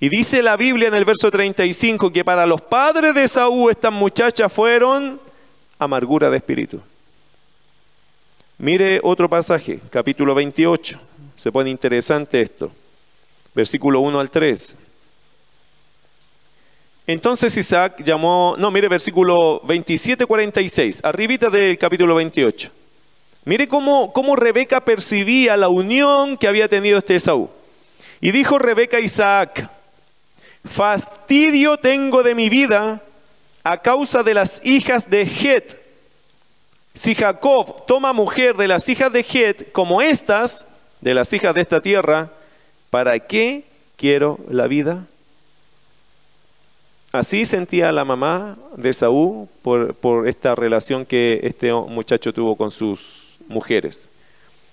y 0.00 0.08
dice 0.08 0.42
la 0.42 0.56
Biblia 0.56 0.88
en 0.88 0.94
el 0.94 1.04
verso 1.04 1.30
35 1.30 2.10
que 2.10 2.24
para 2.24 2.46
los 2.46 2.62
padres 2.62 3.14
de 3.14 3.28
Saúl 3.28 3.70
estas 3.70 3.92
muchachas 3.92 4.50
fueron 4.50 5.20
amargura 5.78 6.30
de 6.30 6.38
espíritu. 6.38 6.80
Mire 8.56 9.00
otro 9.02 9.28
pasaje, 9.28 9.80
capítulo 9.90 10.34
28. 10.34 10.98
Se 11.36 11.52
pone 11.52 11.70
interesante 11.70 12.40
esto. 12.40 12.70
Versículo 13.54 14.00
1 14.00 14.20
al 14.20 14.30
3. 14.30 14.76
Entonces 17.12 17.56
Isaac 17.56 18.04
llamó, 18.04 18.54
no, 18.56 18.70
mire 18.70 18.86
versículo 18.86 19.60
27, 19.64 20.26
46, 20.26 21.00
arribita 21.02 21.50
del 21.50 21.76
capítulo 21.76 22.14
28. 22.14 22.70
Mire 23.46 23.66
cómo, 23.66 24.12
cómo 24.12 24.36
Rebeca 24.36 24.84
percibía 24.84 25.56
la 25.56 25.68
unión 25.68 26.36
que 26.36 26.46
había 26.46 26.68
tenido 26.68 26.98
este 26.98 27.16
Esaú. 27.16 27.50
Y 28.20 28.30
dijo 28.30 28.60
Rebeca 28.60 28.98
a 28.98 29.00
Isaac, 29.00 29.68
fastidio 30.64 31.78
tengo 31.78 32.22
de 32.22 32.36
mi 32.36 32.48
vida 32.48 33.02
a 33.64 33.82
causa 33.82 34.22
de 34.22 34.34
las 34.34 34.64
hijas 34.64 35.10
de 35.10 35.22
Het. 35.22 35.80
Si 36.94 37.16
Jacob 37.16 37.86
toma 37.86 38.12
mujer 38.12 38.56
de 38.56 38.68
las 38.68 38.88
hijas 38.88 39.12
de 39.12 39.24
Het 39.24 39.72
como 39.72 40.00
estas, 40.00 40.64
de 41.00 41.14
las 41.14 41.32
hijas 41.32 41.56
de 41.56 41.62
esta 41.62 41.80
tierra, 41.80 42.30
¿para 42.88 43.18
qué 43.18 43.64
quiero 43.96 44.38
la 44.48 44.68
vida? 44.68 45.08
Así 47.12 47.44
sentía 47.44 47.90
la 47.92 48.04
mamá 48.04 48.56
de 48.76 48.92
Saúl 48.92 49.48
por, 49.62 49.94
por, 49.94 50.28
esta 50.28 50.54
relación 50.54 51.04
que 51.04 51.40
este 51.42 51.72
muchacho 51.72 52.32
tuvo 52.32 52.56
con 52.56 52.70
sus 52.70 53.38
mujeres. 53.48 54.08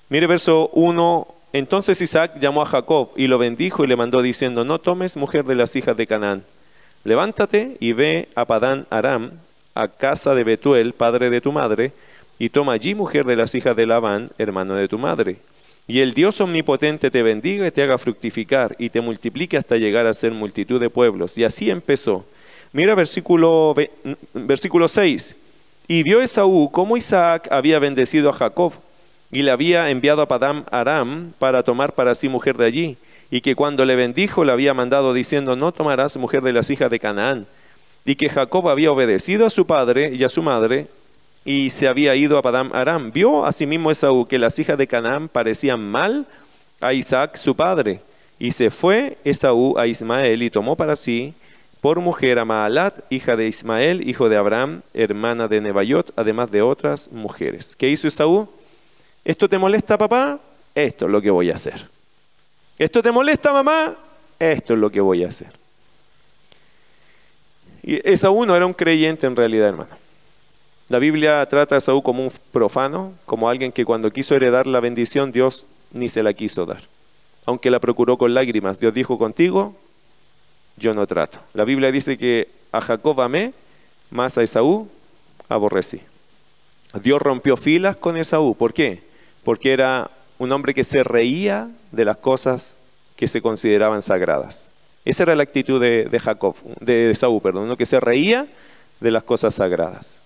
Mire 0.09 0.27
verso 0.27 0.69
1 0.73 1.37
entonces 1.53 2.01
Isaac 2.01 2.39
llamó 2.39 2.61
a 2.61 2.65
Jacob 2.65 3.09
y 3.15 3.27
lo 3.27 3.37
bendijo 3.37 3.83
y 3.83 3.87
le 3.87 3.95
mandó 3.95 4.21
diciendo, 4.21 4.65
no 4.65 4.79
tomes 4.79 5.17
mujer 5.17 5.45
de 5.45 5.55
las 5.55 5.75
hijas 5.75 5.95
de 5.95 6.05
Canaán. 6.05 6.43
Levántate 7.03 7.77
y 7.79 7.93
ve 7.93 8.27
a 8.35 8.45
Padán 8.45 8.85
Aram, 8.89 9.31
a 9.73 9.87
casa 9.87 10.35
de 10.35 10.43
Betuel, 10.43 10.93
padre 10.93 11.29
de 11.29 11.41
tu 11.41 11.51
madre, 11.51 11.93
y 12.37 12.49
toma 12.49 12.73
allí 12.73 12.95
mujer 12.95 13.25
de 13.25 13.35
las 13.35 13.55
hijas 13.55 13.75
de 13.75 13.85
Labán, 13.85 14.29
hermano 14.37 14.75
de 14.75 14.87
tu 14.87 14.99
madre. 14.99 15.37
Y 15.87 16.01
el 16.01 16.13
Dios 16.13 16.41
omnipotente 16.41 17.09
te 17.09 17.23
bendiga 17.23 17.65
y 17.65 17.71
te 17.71 17.81
haga 17.81 17.97
fructificar 17.97 18.75
y 18.77 18.89
te 18.89 18.99
multiplique 18.99 19.57
hasta 19.57 19.77
llegar 19.77 20.05
a 20.05 20.13
ser 20.13 20.33
multitud 20.33 20.81
de 20.81 20.89
pueblos. 20.89 21.37
Y 21.37 21.45
así 21.45 21.69
empezó. 21.69 22.25
Mira 22.73 22.93
versículo, 22.93 23.73
versículo 24.33 24.89
6. 24.89 25.35
Y 25.87 26.03
vio 26.03 26.19
Esaú 26.19 26.69
cómo 26.71 26.97
Isaac 26.97 27.47
había 27.49 27.79
bendecido 27.79 28.29
a 28.29 28.33
Jacob 28.33 28.73
y 29.31 29.43
le 29.43 29.51
había 29.51 29.89
enviado 29.89 30.21
a 30.21 30.27
Padam 30.27 30.65
Aram 30.71 31.33
para 31.39 31.63
tomar 31.63 31.93
para 31.93 32.15
sí 32.15 32.29
mujer 32.29 32.57
de 32.57 32.65
allí, 32.65 32.97
y 33.29 33.41
que 33.41 33.55
cuando 33.55 33.85
le 33.85 33.95
bendijo 33.95 34.45
le 34.45 34.51
había 34.51 34.73
mandado 34.73 35.13
diciendo, 35.13 35.55
no 35.55 35.71
tomarás 35.71 36.15
mujer 36.17 36.41
de 36.43 36.53
las 36.53 36.69
hijas 36.69 36.89
de 36.89 36.99
Canaán, 36.99 37.45
y 38.05 38.15
que 38.15 38.29
Jacob 38.29 38.69
había 38.69 38.91
obedecido 38.91 39.45
a 39.45 39.49
su 39.49 39.65
padre 39.65 40.13
y 40.13 40.23
a 40.23 40.29
su 40.29 40.41
madre, 40.41 40.87
y 41.47 41.69
se 41.69 41.87
había 41.87 42.13
ido 42.13 42.37
a 42.37 42.41
Padam 42.41 42.71
Aram. 42.73 43.09
Vio 43.09 43.45
asimismo 43.45 43.89
Esaú 43.89 44.27
que 44.27 44.37
las 44.37 44.59
hijas 44.59 44.77
de 44.77 44.85
Canaán 44.85 45.29
parecían 45.29 45.79
mal 45.79 46.27
a 46.81 46.91
Isaac 46.91 47.37
su 47.37 47.55
padre, 47.55 48.01
y 48.37 48.51
se 48.51 48.69
fue 48.69 49.17
Esaú 49.23 49.79
a 49.79 49.87
Ismael 49.87 50.43
y 50.43 50.49
tomó 50.49 50.75
para 50.75 50.97
sí 50.97 51.33
por 51.79 52.01
mujer 52.01 52.37
a 52.37 52.43
Maalat, 52.43 52.99
hija 53.09 53.37
de 53.37 53.47
Ismael, 53.47 54.09
hijo 54.09 54.27
de 54.27 54.35
Abraham, 54.35 54.81
hermana 54.93 55.47
de 55.47 55.61
Nebayot, 55.61 56.11
además 56.17 56.51
de 56.51 56.61
otras 56.61 57.09
mujeres. 57.13 57.77
¿Qué 57.77 57.87
hizo 57.87 58.09
Esaú? 58.09 58.49
¿Esto 59.23 59.47
te 59.47 59.57
molesta, 59.57 59.97
papá? 59.97 60.41
Esto 60.75 61.05
es 61.05 61.11
lo 61.11 61.21
que 61.21 61.31
voy 61.31 61.49
a 61.49 61.55
hacer. 61.55 61.87
¿Esto 62.77 63.01
te 63.01 63.09
molesta, 63.09 63.53
mamá? 63.53 63.95
Esto 64.37 64.73
es 64.73 64.79
lo 64.79 64.89
que 64.89 64.99
voy 64.99 65.23
a 65.23 65.29
hacer. 65.29 65.53
Y 67.83 68.01
Esaú 68.03 68.45
no 68.45 68.53
era 68.53 68.65
un 68.65 68.73
creyente 68.73 69.25
en 69.25 69.35
realidad, 69.37 69.69
hermano. 69.69 70.06
La 70.89 70.99
Biblia 70.99 71.45
trata 71.47 71.75
a 71.75 71.77
Esaú 71.79 72.01
como 72.01 72.23
un 72.23 72.31
profano, 72.51 73.13
como 73.25 73.49
alguien 73.49 73.71
que 73.71 73.85
cuando 73.85 74.11
quiso 74.11 74.35
heredar 74.35 74.67
la 74.67 74.79
bendición, 74.79 75.31
Dios 75.31 75.65
ni 75.91 76.09
se 76.09 76.23
la 76.23 76.33
quiso 76.33 76.65
dar. 76.65 76.81
Aunque 77.45 77.71
la 77.71 77.79
procuró 77.79 78.17
con 78.17 78.33
lágrimas, 78.33 78.79
Dios 78.79 78.93
dijo 78.93 79.17
contigo, 79.17 79.75
yo 80.77 80.93
no 80.93 81.07
trato. 81.07 81.39
La 81.53 81.65
Biblia 81.65 81.91
dice 81.91 82.17
que 82.17 82.49
a 82.71 82.81
Jacob 82.81 83.19
amé, 83.21 83.53
más 84.11 84.37
a 84.37 84.43
Esaú 84.43 84.87
aborrecí. 85.49 86.01
Dios 87.01 87.21
rompió 87.21 87.57
filas 87.57 87.97
con 87.97 88.15
Esaú. 88.17 88.55
¿Por 88.55 88.73
qué? 88.73 89.07
porque 89.47 89.71
era 89.71 90.11
un 90.39 90.51
hombre 90.51 90.73
que 90.73 90.83
se 90.83 91.05
reía 91.05 91.69
de 91.93 92.03
las 92.03 92.17
cosas 92.17 92.75
que 93.15 93.29
se 93.29 93.41
consideraban 93.41 94.01
sagradas. 94.01 94.73
Esa 95.05 95.23
era 95.23 95.37
la 95.37 95.43
actitud 95.43 95.79
de, 95.79 96.19
Jacob, 96.19 96.53
de, 96.81 97.15
Saúl, 97.15 97.41
perdón, 97.41 97.63
uno 97.63 97.77
que 97.77 97.85
se 97.85 98.01
reía 98.01 98.45
de 98.99 99.09
las 99.09 99.23
cosas 99.23 99.55
sagradas. 99.55 100.21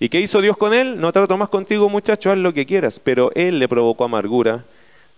¿Y 0.00 0.08
qué 0.08 0.20
hizo 0.20 0.40
Dios 0.40 0.56
con 0.56 0.74
él? 0.74 1.00
No 1.00 1.12
trato 1.12 1.36
más 1.36 1.48
contigo, 1.48 1.88
muchacho, 1.88 2.30
haz 2.30 2.38
lo 2.38 2.52
que 2.52 2.66
quieras, 2.66 3.00
pero 3.02 3.30
él 3.34 3.58
le 3.58 3.68
provocó 3.68 4.04
amargura 4.04 4.64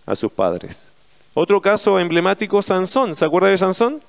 a 0.04 0.14
sus 0.14 0.30
padres. 0.30 0.92
Otro 1.34 1.60
caso 1.60 1.98
emblemático, 1.98 2.62
Sansón. 2.62 3.14
¿Se 3.14 3.24
acuerda 3.24 3.48
de 3.48 3.58
Sansón? 3.58 4.00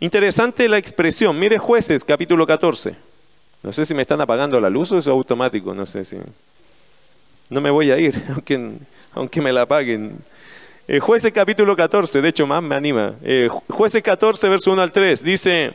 Interesante 0.00 0.68
la 0.68 0.78
expresión. 0.78 1.38
Mire 1.38 1.58
jueces, 1.58 2.04
capítulo 2.04 2.46
14. 2.46 2.94
No 3.62 3.72
sé 3.72 3.84
si 3.84 3.94
me 3.94 4.02
están 4.02 4.20
apagando 4.20 4.60
la 4.60 4.70
luz 4.70 4.92
o 4.92 4.98
es 4.98 5.06
automático, 5.06 5.74
no 5.74 5.84
sé 5.84 6.04
si... 6.04 6.16
No 7.50 7.60
me 7.60 7.70
voy 7.70 7.90
a 7.90 7.98
ir, 7.98 8.14
aunque, 8.28 8.72
aunque 9.14 9.40
me 9.40 9.52
la 9.52 9.62
apaguen. 9.62 10.18
Eh, 10.86 11.00
jueces 11.00 11.32
capítulo 11.32 11.76
14, 11.76 12.22
de 12.22 12.28
hecho 12.28 12.46
más 12.46 12.62
me 12.62 12.76
anima. 12.76 13.16
Eh, 13.22 13.48
jueces 13.68 14.02
14, 14.02 14.48
verso 14.48 14.72
1 14.72 14.80
al 14.80 14.92
3, 14.92 15.22
dice, 15.22 15.74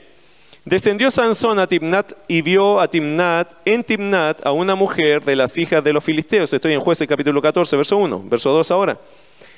descendió 0.66 1.12
Sansón 1.12 1.60
a 1.60 1.68
Timnat 1.68 2.14
y 2.28 2.42
vio 2.42 2.80
a 2.80 2.88
Timnat, 2.88 3.52
en 3.66 3.84
Timnat, 3.84 4.46
a 4.46 4.52
una 4.52 4.76
mujer 4.76 5.24
de 5.24 5.36
las 5.36 5.58
hijas 5.58 5.84
de 5.84 5.94
los 5.94 6.04
filisteos. 6.04 6.54
Estoy 6.54 6.74
en 6.74 6.80
jueces 6.80 7.08
capítulo 7.08 7.42
14, 7.42 7.76
verso 7.76 7.98
1, 7.98 8.24
verso 8.26 8.52
2 8.52 8.72
ahora. 8.72 8.98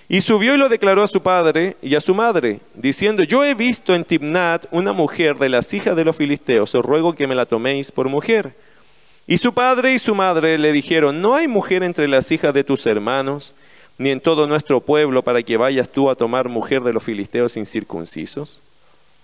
Y 0.08 0.22
subió 0.22 0.53
y 0.53 0.58
lo 0.58 0.70
declaró 0.70 1.01
a 1.01 1.08
su 1.08 1.22
padre 1.22 1.78
y 1.82 1.95
a 1.95 1.99
su 1.99 2.14
madre, 2.14 2.60
diciendo, 2.76 3.24
yo 3.24 3.43
he 3.43 3.56
visto 3.56 3.95
en 3.95 4.03
Timnat 4.03 4.66
una 4.72 4.93
mujer 4.93 5.38
de 5.38 5.49
las 5.49 5.74
hijas 5.74 5.95
de 5.95 6.06
los 6.06 6.16
filisteos, 6.16 6.76
os 6.76 6.86
ruego 6.86 7.16
que 7.16 7.28
me 7.28 7.36
la 7.36 7.45
toméis 7.45 7.91
por 7.91 8.08
mujer. 8.08 8.53
Y 9.28 9.38
su 9.38 9.53
padre 9.53 9.93
y 9.93 9.99
su 9.99 10.14
madre 10.14 10.60
le 10.60 10.72
dijeron, 10.72 11.22
no 11.22 11.36
hay 11.36 11.47
mujer 11.47 11.82
entre 11.82 12.08
las 12.08 12.32
hijas 12.32 12.53
de 12.53 12.64
tus 12.64 12.86
hermanos 12.86 13.56
ni 13.97 14.12
en 14.12 14.20
todo 14.20 14.45
nuestro 14.45 14.82
pueblo 14.82 15.24
para 15.24 15.41
que 15.41 15.58
vayas 15.58 15.89
tú 15.89 16.10
a 16.10 16.16
tomar 16.16 16.49
mujer 16.49 16.84
de 16.84 16.93
los 16.93 17.03
filisteos 17.03 17.58
incircuncisos? 17.58 18.62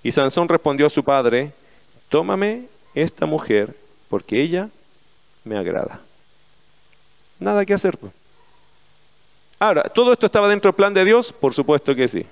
Y 0.01 0.11
Sansón 0.11 0.49
respondió 0.49 0.87
a 0.87 0.89
su 0.89 1.03
padre, 1.03 1.51
tómame 2.11 2.65
esta 2.93 3.25
mujer, 3.25 3.73
porque 4.09 4.41
ella 4.41 4.69
me 5.45 5.57
agrada. 5.57 6.01
Nada 7.39 7.65
que 7.65 7.73
hacer. 7.73 7.97
Pues. 7.97 8.11
Ahora, 9.57 9.83
¿todo 9.83 10.13
esto 10.13 10.27
estaba 10.27 10.49
dentro 10.49 10.69
del 10.69 10.75
plan 10.75 10.93
de 10.93 11.05
Dios? 11.05 11.31
Por 11.31 11.53
supuesto 11.53 11.95
que 11.95 12.07
sí. 12.07 12.25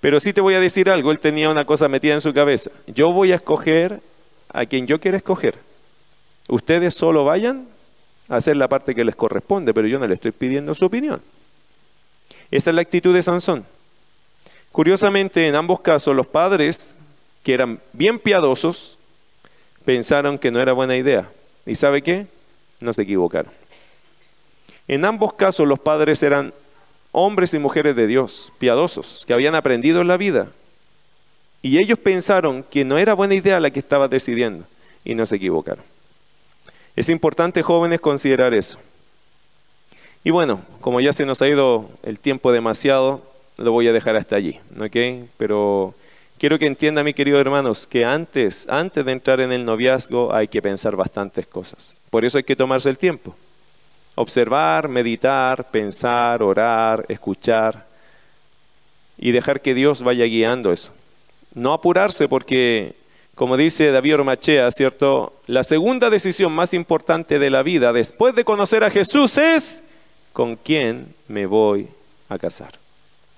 Pero 0.00 0.20
sí 0.20 0.32
te 0.32 0.40
voy 0.40 0.54
a 0.54 0.60
decir 0.60 0.90
algo, 0.90 1.12
él 1.12 1.20
tenía 1.20 1.48
una 1.48 1.64
cosa 1.64 1.88
metida 1.88 2.14
en 2.14 2.20
su 2.20 2.34
cabeza. 2.34 2.70
Yo 2.88 3.12
voy 3.12 3.32
a 3.32 3.36
escoger 3.36 4.02
a 4.52 4.66
quien 4.66 4.86
yo 4.86 5.00
quiera 5.00 5.16
escoger. 5.16 5.58
Ustedes 6.48 6.92
solo 6.92 7.24
vayan 7.24 7.68
hacer 8.28 8.56
la 8.56 8.68
parte 8.68 8.94
que 8.94 9.04
les 9.04 9.14
corresponde, 9.14 9.72
pero 9.72 9.86
yo 9.86 10.00
no 10.00 10.06
le 10.08 10.14
estoy 10.14 10.32
pidiendo 10.32 10.74
su 10.74 10.84
opinión. 10.84 11.22
Esa 12.50 12.70
es 12.70 12.74
la 12.74 12.82
actitud 12.82 13.14
de 13.14 13.22
Sansón. 13.22 13.64
Curiosamente, 14.72 15.46
en 15.46 15.54
ambos 15.54 15.80
casos, 15.80 16.14
los 16.14 16.26
padres, 16.26 16.95
que 17.46 17.54
eran 17.54 17.78
bien 17.92 18.18
piadosos, 18.18 18.98
pensaron 19.84 20.36
que 20.36 20.50
no 20.50 20.60
era 20.60 20.72
buena 20.72 20.96
idea. 20.96 21.30
¿Y 21.64 21.76
sabe 21.76 22.02
qué? 22.02 22.26
No 22.80 22.92
se 22.92 23.02
equivocaron. 23.02 23.52
En 24.88 25.04
ambos 25.04 25.32
casos, 25.34 25.68
los 25.68 25.78
padres 25.78 26.24
eran 26.24 26.52
hombres 27.12 27.54
y 27.54 27.60
mujeres 27.60 27.94
de 27.94 28.08
Dios, 28.08 28.52
piadosos, 28.58 29.22
que 29.28 29.32
habían 29.32 29.54
aprendido 29.54 30.00
en 30.00 30.08
la 30.08 30.16
vida. 30.16 30.48
Y 31.62 31.78
ellos 31.78 32.00
pensaron 32.00 32.64
que 32.64 32.84
no 32.84 32.98
era 32.98 33.14
buena 33.14 33.36
idea 33.36 33.60
la 33.60 33.70
que 33.70 33.78
estaba 33.78 34.08
decidiendo, 34.08 34.64
y 35.04 35.14
no 35.14 35.24
se 35.24 35.36
equivocaron. 35.36 35.84
Es 36.96 37.08
importante, 37.08 37.62
jóvenes, 37.62 38.00
considerar 38.00 38.54
eso. 38.54 38.78
Y 40.24 40.32
bueno, 40.32 40.62
como 40.80 41.00
ya 41.00 41.12
se 41.12 41.24
nos 41.24 41.40
ha 41.42 41.48
ido 41.48 41.88
el 42.02 42.18
tiempo 42.18 42.50
demasiado, 42.50 43.22
lo 43.56 43.70
voy 43.70 43.86
a 43.86 43.92
dejar 43.92 44.16
hasta 44.16 44.34
allí, 44.34 44.58
¿ok? 44.80 45.28
Pero 45.36 45.94
quiero 46.38 46.58
que 46.58 46.66
entiendan, 46.66 47.04
mis 47.04 47.14
queridos 47.14 47.40
hermanos, 47.40 47.86
que 47.86 48.04
antes, 48.04 48.68
antes 48.68 49.04
de 49.04 49.12
entrar 49.12 49.40
en 49.40 49.52
el 49.52 49.64
noviazgo 49.64 50.34
hay 50.34 50.48
que 50.48 50.62
pensar 50.62 50.96
bastantes 50.96 51.46
cosas. 51.46 52.00
Por 52.10 52.24
eso 52.24 52.38
hay 52.38 52.44
que 52.44 52.56
tomarse 52.56 52.88
el 52.88 52.98
tiempo. 52.98 53.34
Observar, 54.14 54.88
meditar, 54.88 55.70
pensar, 55.70 56.42
orar, 56.42 57.04
escuchar 57.08 57.86
y 59.18 59.32
dejar 59.32 59.60
que 59.60 59.74
Dios 59.74 60.02
vaya 60.02 60.24
guiando 60.24 60.72
eso. 60.72 60.92
No 61.54 61.72
apurarse 61.72 62.28
porque 62.28 62.94
como 63.36 63.58
dice 63.58 63.90
David 63.90 64.14
Ormachea, 64.14 64.70
¿cierto? 64.70 65.34
La 65.46 65.62
segunda 65.62 66.08
decisión 66.08 66.52
más 66.52 66.72
importante 66.72 67.38
de 67.38 67.50
la 67.50 67.62
vida 67.62 67.92
después 67.92 68.34
de 68.34 68.44
conocer 68.44 68.82
a 68.82 68.90
Jesús 68.90 69.36
es 69.36 69.82
con 70.32 70.56
quién 70.56 71.14
me 71.28 71.44
voy 71.44 71.86
a 72.30 72.38
casar. 72.38 72.72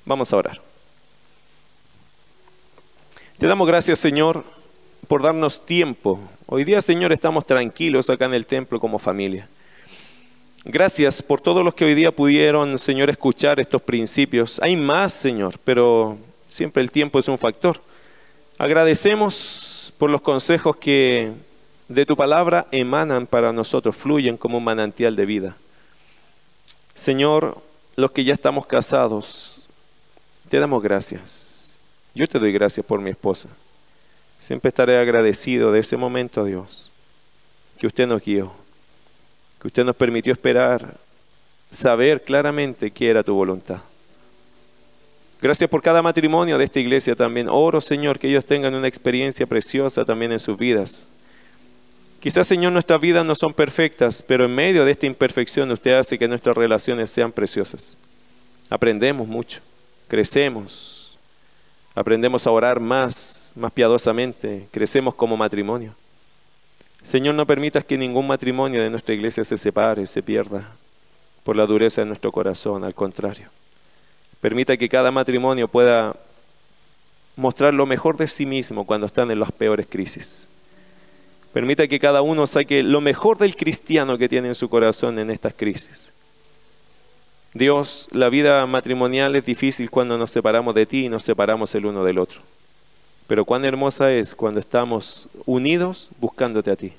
Vamos 0.04 0.32
a 0.32 0.36
orar. 0.36 0.67
Te 3.38 3.46
damos 3.46 3.68
gracias, 3.68 4.00
Señor, 4.00 4.42
por 5.06 5.22
darnos 5.22 5.64
tiempo. 5.64 6.18
Hoy 6.46 6.64
día, 6.64 6.80
Señor, 6.80 7.12
estamos 7.12 7.46
tranquilos 7.46 8.10
acá 8.10 8.24
en 8.24 8.34
el 8.34 8.48
templo 8.48 8.80
como 8.80 8.98
familia. 8.98 9.48
Gracias 10.64 11.22
por 11.22 11.40
todos 11.40 11.64
los 11.64 11.72
que 11.72 11.84
hoy 11.84 11.94
día 11.94 12.10
pudieron, 12.10 12.80
Señor, 12.80 13.10
escuchar 13.10 13.60
estos 13.60 13.80
principios. 13.80 14.58
Hay 14.60 14.74
más, 14.74 15.12
Señor, 15.12 15.54
pero 15.62 16.18
siempre 16.48 16.82
el 16.82 16.90
tiempo 16.90 17.20
es 17.20 17.28
un 17.28 17.38
factor. 17.38 17.80
Agradecemos 18.58 19.94
por 19.98 20.10
los 20.10 20.20
consejos 20.20 20.74
que 20.76 21.30
de 21.86 22.04
tu 22.04 22.16
palabra 22.16 22.66
emanan 22.72 23.24
para 23.28 23.52
nosotros, 23.52 23.94
fluyen 23.94 24.36
como 24.36 24.58
un 24.58 24.64
manantial 24.64 25.14
de 25.14 25.26
vida. 25.26 25.56
Señor, 26.92 27.62
los 27.94 28.10
que 28.10 28.24
ya 28.24 28.34
estamos 28.34 28.66
casados, 28.66 29.68
te 30.48 30.58
damos 30.58 30.82
gracias. 30.82 31.47
Yo 32.18 32.26
te 32.26 32.40
doy 32.40 32.50
gracias 32.50 32.84
por 32.84 33.00
mi 33.00 33.10
esposa. 33.10 33.48
Siempre 34.40 34.70
estaré 34.70 34.98
agradecido 34.98 35.70
de 35.70 35.78
ese 35.78 35.96
momento, 35.96 36.44
Dios, 36.44 36.90
que 37.78 37.86
usted 37.86 38.08
nos 38.08 38.24
guió, 38.24 38.52
que 39.60 39.68
usted 39.68 39.84
nos 39.84 39.94
permitió 39.94 40.32
esperar, 40.32 40.96
saber 41.70 42.24
claramente 42.24 42.90
qué 42.90 43.10
era 43.10 43.22
tu 43.22 43.34
voluntad. 43.34 43.78
Gracias 45.40 45.70
por 45.70 45.80
cada 45.80 46.02
matrimonio 46.02 46.58
de 46.58 46.64
esta 46.64 46.80
iglesia 46.80 47.14
también. 47.14 47.46
Oro, 47.48 47.80
Señor, 47.80 48.18
que 48.18 48.26
ellos 48.26 48.44
tengan 48.44 48.74
una 48.74 48.88
experiencia 48.88 49.46
preciosa 49.46 50.04
también 50.04 50.32
en 50.32 50.40
sus 50.40 50.58
vidas. 50.58 51.06
Quizás, 52.18 52.48
Señor, 52.48 52.72
nuestras 52.72 53.00
vidas 53.00 53.24
no 53.24 53.36
son 53.36 53.54
perfectas, 53.54 54.24
pero 54.26 54.46
en 54.46 54.56
medio 54.56 54.84
de 54.84 54.90
esta 54.90 55.06
imperfección 55.06 55.70
usted 55.70 55.92
hace 55.92 56.18
que 56.18 56.26
nuestras 56.26 56.56
relaciones 56.56 57.10
sean 57.10 57.30
preciosas. 57.30 57.96
Aprendemos 58.70 59.28
mucho, 59.28 59.60
crecemos, 60.08 60.97
aprendemos 61.98 62.46
a 62.46 62.52
orar 62.52 62.78
más, 62.78 63.52
más 63.56 63.72
piadosamente, 63.72 64.68
crecemos 64.70 65.16
como 65.16 65.36
matrimonio. 65.36 65.94
Señor, 67.02 67.34
no 67.34 67.44
permitas 67.44 67.84
que 67.84 67.98
ningún 67.98 68.28
matrimonio 68.28 68.80
de 68.80 68.88
nuestra 68.88 69.16
iglesia 69.16 69.42
se 69.42 69.58
separe, 69.58 70.06
se 70.06 70.22
pierda 70.22 70.68
por 71.42 71.56
la 71.56 71.66
dureza 71.66 72.02
de 72.02 72.06
nuestro 72.06 72.30
corazón, 72.30 72.84
al 72.84 72.94
contrario. 72.94 73.48
Permita 74.40 74.76
que 74.76 74.88
cada 74.88 75.10
matrimonio 75.10 75.66
pueda 75.66 76.14
mostrar 77.34 77.74
lo 77.74 77.84
mejor 77.84 78.16
de 78.16 78.28
sí 78.28 78.46
mismo 78.46 78.86
cuando 78.86 79.06
están 79.06 79.32
en 79.32 79.40
las 79.40 79.50
peores 79.50 79.88
crisis. 79.90 80.48
Permita 81.52 81.88
que 81.88 81.98
cada 81.98 82.22
uno 82.22 82.46
saque 82.46 82.84
lo 82.84 83.00
mejor 83.00 83.38
del 83.38 83.56
cristiano 83.56 84.16
que 84.18 84.28
tiene 84.28 84.46
en 84.48 84.54
su 84.54 84.68
corazón 84.68 85.18
en 85.18 85.32
estas 85.32 85.52
crisis. 85.52 86.12
Dios, 87.58 88.08
la 88.12 88.28
vida 88.28 88.64
matrimonial 88.66 89.36
es 89.36 89.44
difícil 89.44 89.90
cuando 89.90 90.16
nos 90.16 90.30
separamos 90.30 90.74
de 90.74 90.86
ti 90.86 91.06
y 91.06 91.08
nos 91.08 91.24
separamos 91.24 91.74
el 91.74 91.86
uno 91.86 92.04
del 92.04 92.18
otro. 92.18 92.40
Pero 93.26 93.44
cuán 93.44 93.64
hermosa 93.64 94.12
es 94.12 94.34
cuando 94.34 94.60
estamos 94.60 95.28
unidos 95.44 96.08
buscándote 96.20 96.70
a 96.70 96.76
ti. 96.76 96.92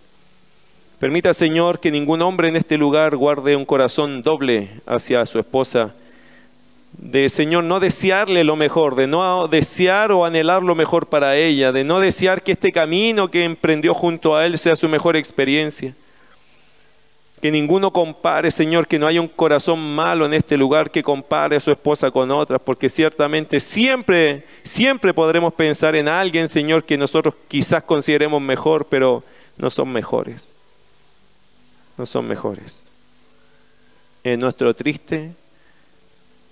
Permita, 0.99 1.34
Señor, 1.34 1.80
que 1.80 1.91
ningún 1.91 2.22
hombre 2.22 2.49
en 2.49 2.57
este 2.57 2.78
lugar 2.78 3.16
guarde 3.16 3.55
un 3.55 3.66
corazón 3.66 4.22
doble 4.22 4.70
hacia 4.86 5.26
su 5.26 5.39
esposa 5.39 5.95
de 6.97 7.30
Señor 7.30 7.64
no 7.64 7.80
desearle 7.80 8.43
lo 8.43 8.55
mejor, 8.55 8.95
de 8.95 9.07
no 9.07 9.47
desear 9.47 10.12
o 10.12 10.26
anhelar 10.26 10.64
lo 10.64 10.76
mejor 10.76 11.07
para 11.07 11.38
ella, 11.38 11.72
de 11.72 11.84
no 11.84 11.99
desear 11.99 12.43
que 12.43 12.51
este 12.51 12.72
camino 12.72 13.32
que 13.32 13.45
emprendió 13.45 13.93
junto 13.93 14.36
a 14.36 14.45
Él 14.45 14.57
sea 14.57 14.76
su 14.76 14.89
mejor 14.89 15.16
experiencia. 15.16 15.95
Que 17.41 17.51
ninguno 17.51 17.91
compare, 17.91 18.51
Señor, 18.51 18.87
que 18.87 18.99
no 18.99 19.07
haya 19.07 19.21
un 19.21 19.27
corazón 19.27 19.95
malo 19.95 20.25
en 20.25 20.33
este 20.33 20.57
lugar 20.57 20.91
que 20.91 21.03
compare 21.03 21.55
a 21.55 21.59
su 21.59 21.71
esposa 21.71 22.11
con 22.11 22.31
otras, 22.31 22.59
porque 22.61 22.89
ciertamente 22.89 23.59
siempre, 23.59 24.45
siempre 24.63 25.13
podremos 25.13 25.53
pensar 25.53 25.95
en 25.95 26.07
alguien, 26.07 26.49
Señor, 26.49 26.83
que 26.83 26.97
nosotros 26.97 27.33
quizás 27.47 27.83
consideremos 27.83 28.41
mejor, 28.41 28.87
pero 28.87 29.23
no 29.57 29.69
son 29.69 29.91
mejores. 29.91 30.57
No 31.97 32.05
son 32.05 32.27
mejores. 32.27 32.91
En 34.23 34.39
nuestro 34.39 34.73
triste 34.73 35.31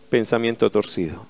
pensamiento 0.10 0.70
torcido. 0.70 1.26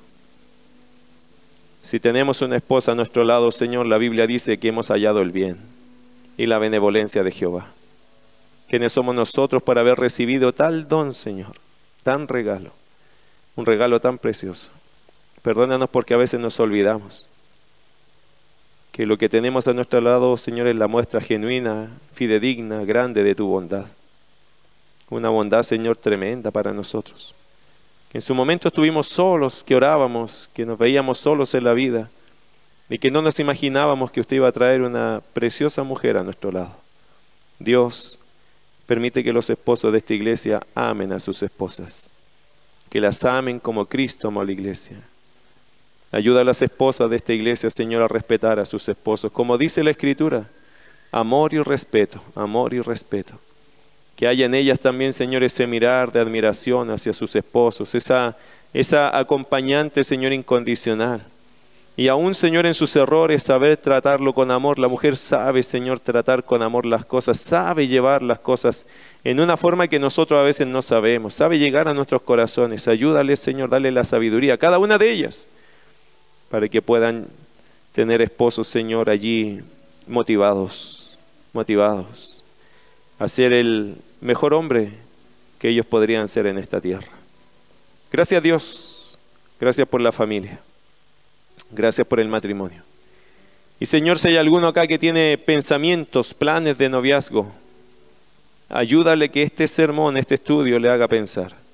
Si 1.81 1.99
tenemos 1.99 2.41
una 2.41 2.57
esposa 2.57 2.91
a 2.91 2.95
nuestro 2.95 3.23
lado, 3.23 3.49
Señor, 3.51 3.85
la 3.85 3.97
Biblia 3.97 4.27
dice 4.27 4.57
que 4.57 4.67
hemos 4.67 4.89
hallado 4.89 5.21
el 5.21 5.31
bien 5.31 5.57
y 6.37 6.45
la 6.45 6.57
benevolencia 6.57 7.23
de 7.23 7.31
Jehová. 7.31 7.67
¿Quiénes 8.70 8.91
somos 8.91 9.15
nosotros 9.15 9.63
para 9.63 9.82
haber 9.82 9.97
recibido 9.97 10.53
tal 10.53 10.88
don, 10.88 11.13
Señor? 11.13 11.53
Tan 12.03 12.28
regalo. 12.28 12.72
Un 13.55 13.65
regalo 13.65 13.99
tan 14.01 14.18
precioso. 14.18 14.72
Perdónanos 15.41 15.89
porque 15.89 16.13
a 16.13 16.18
veces 16.18 16.39
nos 16.39 16.59
olvidamos 16.59 17.30
que 18.91 19.05
lo 19.05 19.18
que 19.18 19.30
tenemos 19.30 19.68
a 19.68 19.74
nuestro 19.74 20.01
lado, 20.01 20.36
Señor, 20.38 20.68
es 20.68 20.76
la 20.76 20.88
muestra 20.88 21.22
genuina, 21.22 21.91
fidedigna, 22.13 22.84
grande 22.84 23.24
de 23.24 23.36
tu 23.36 23.47
bondad. 23.47 23.86
Una 25.09 25.30
bondad, 25.30 25.61
Señor, 25.61 25.97
tremenda 25.97 26.49
para 26.49 26.74
nosotros. 26.74 27.36
Que 28.09 28.18
en 28.18 28.22
su 28.24 28.34
momento 28.34 28.70
estuvimos 28.70 29.07
solos, 29.07 29.63
que 29.63 29.76
orábamos, 29.76 30.49
que 30.53 30.65
nos 30.65 30.80
veíamos 30.80 31.20
solos 31.20 31.53
en 31.53 31.63
la 31.63 31.74
vida 31.74 32.09
y 32.89 32.97
que 32.97 33.11
no 33.11 33.22
nos 33.22 33.39
imaginábamos 33.39 34.11
que 34.11 34.22
usted 34.22 34.38
iba 34.38 34.47
a 34.47 34.51
traer 34.51 34.82
una 34.82 35.22
preciosa 35.34 35.84
mujer 35.84 36.18
a 36.18 36.24
nuestro 36.24 36.51
lado. 36.51 36.76
Dios, 37.59 38.18
permite 38.88 39.23
que 39.23 39.33
los 39.33 39.49
esposos 39.49 39.91
de 39.91 39.99
esta 39.99 40.15
iglesia 40.15 40.65
amen 40.73 41.13
a 41.13 41.19
sus 41.19 41.43
esposas, 41.43 42.09
que 42.89 42.99
las 42.99 43.23
amen 43.25 43.59
como 43.59 43.85
Cristo 43.85 44.29
amó 44.29 44.41
a 44.41 44.45
la 44.45 44.53
iglesia. 44.53 44.97
Ayuda 46.11 46.41
a 46.41 46.45
las 46.45 46.61
esposas 46.61 47.09
de 47.09 47.17
esta 47.17 47.33
iglesia, 47.33 47.69
Señor, 47.69 48.01
a 48.01 48.07
respetar 48.07 48.59
a 48.59 48.65
sus 48.65 48.88
esposos, 48.88 49.31
como 49.31 49.57
dice 49.57 49.83
la 49.83 49.91
Escritura, 49.91 50.49
amor 51.11 51.53
y 51.53 51.61
respeto, 51.61 52.23
amor 52.33 52.73
y 52.73 52.79
respeto. 52.81 53.38
Que 54.15 54.27
haya 54.27 54.45
en 54.45 54.55
ellas 54.55 54.79
también, 54.79 55.13
Señor, 55.13 55.43
ese 55.43 55.67
mirar 55.67 56.11
de 56.11 56.21
admiración 56.21 56.89
hacia 56.89 57.13
sus 57.13 57.35
esposos, 57.35 57.93
esa, 57.93 58.38
esa 58.73 59.15
acompañante, 59.15 60.03
Señor, 60.03 60.31
incondicional 60.31 61.23
y 61.99 62.09
aún, 62.09 62.35
Señor, 62.35 62.67
en 62.67 62.75
sus 62.75 62.95
errores, 62.95 63.41
saber 63.41 63.75
tratarlo 63.75 64.31
con 64.31 64.51
amor. 64.51 64.77
La 64.77 64.87
mujer 64.87 65.17
sabe, 65.17 65.63
Señor, 65.63 65.99
tratar 65.99 66.43
con 66.43 66.61
amor 66.61 66.85
las 66.85 67.03
cosas, 67.03 67.39
sabe 67.39 67.87
llevar 67.87 68.21
las 68.21 68.37
cosas 68.37 68.85
en 69.23 69.39
una 69.39 69.57
forma 69.57 69.87
que 69.87 69.97
nosotros 69.97 70.39
a 70.39 70.43
veces 70.43 70.67
no 70.67 70.83
sabemos, 70.83 71.33
sabe 71.33 71.57
llegar 71.57 71.87
a 71.87 71.95
nuestros 71.95 72.21
corazones. 72.21 72.87
Ayúdale, 72.87 73.35
Señor, 73.35 73.71
dale 73.71 73.89
la 73.91 74.03
sabiduría 74.03 74.53
a 74.53 74.57
cada 74.57 74.77
una 74.77 74.99
de 74.99 75.11
ellas 75.11 75.47
para 76.51 76.69
que 76.69 76.83
puedan 76.83 77.25
tener 77.93 78.21
esposos, 78.21 78.67
Señor, 78.67 79.09
allí 79.09 79.61
motivados, 80.05 81.17
motivados 81.51 82.43
a 83.17 83.27
ser 83.27 83.51
el 83.53 83.95
mejor 84.21 84.53
hombre 84.53 84.91
que 85.57 85.69
ellos 85.69 85.87
podrían 85.87 86.27
ser 86.27 86.45
en 86.45 86.59
esta 86.59 86.79
tierra. 86.79 87.07
Gracias 88.11 88.43
Dios, 88.43 89.17
gracias 89.59 89.87
por 89.87 89.99
la 89.99 90.11
familia. 90.11 90.59
Gracias 91.72 92.07
por 92.07 92.20
el 92.20 92.28
matrimonio. 92.28 92.84
Y 93.80 93.86
Señor, 93.86 94.20
si 94.20 94.30
hay 94.30 94.38
alguno 94.38 94.68
acá 94.68 94.88
que 94.88 94.97
tiene 94.97 95.38
pensamientos, 95.38 96.34
planes 96.34 96.78
de 96.78 96.89
noviazgo, 96.89 97.51
ayúdale 98.70 99.30
que 99.30 99.43
este 99.43 99.68
sermón, 99.68 100.18
este 100.18 100.36
estudio 100.36 100.80
le 100.80 100.89
haga 100.89 101.07
pensar 101.07 101.68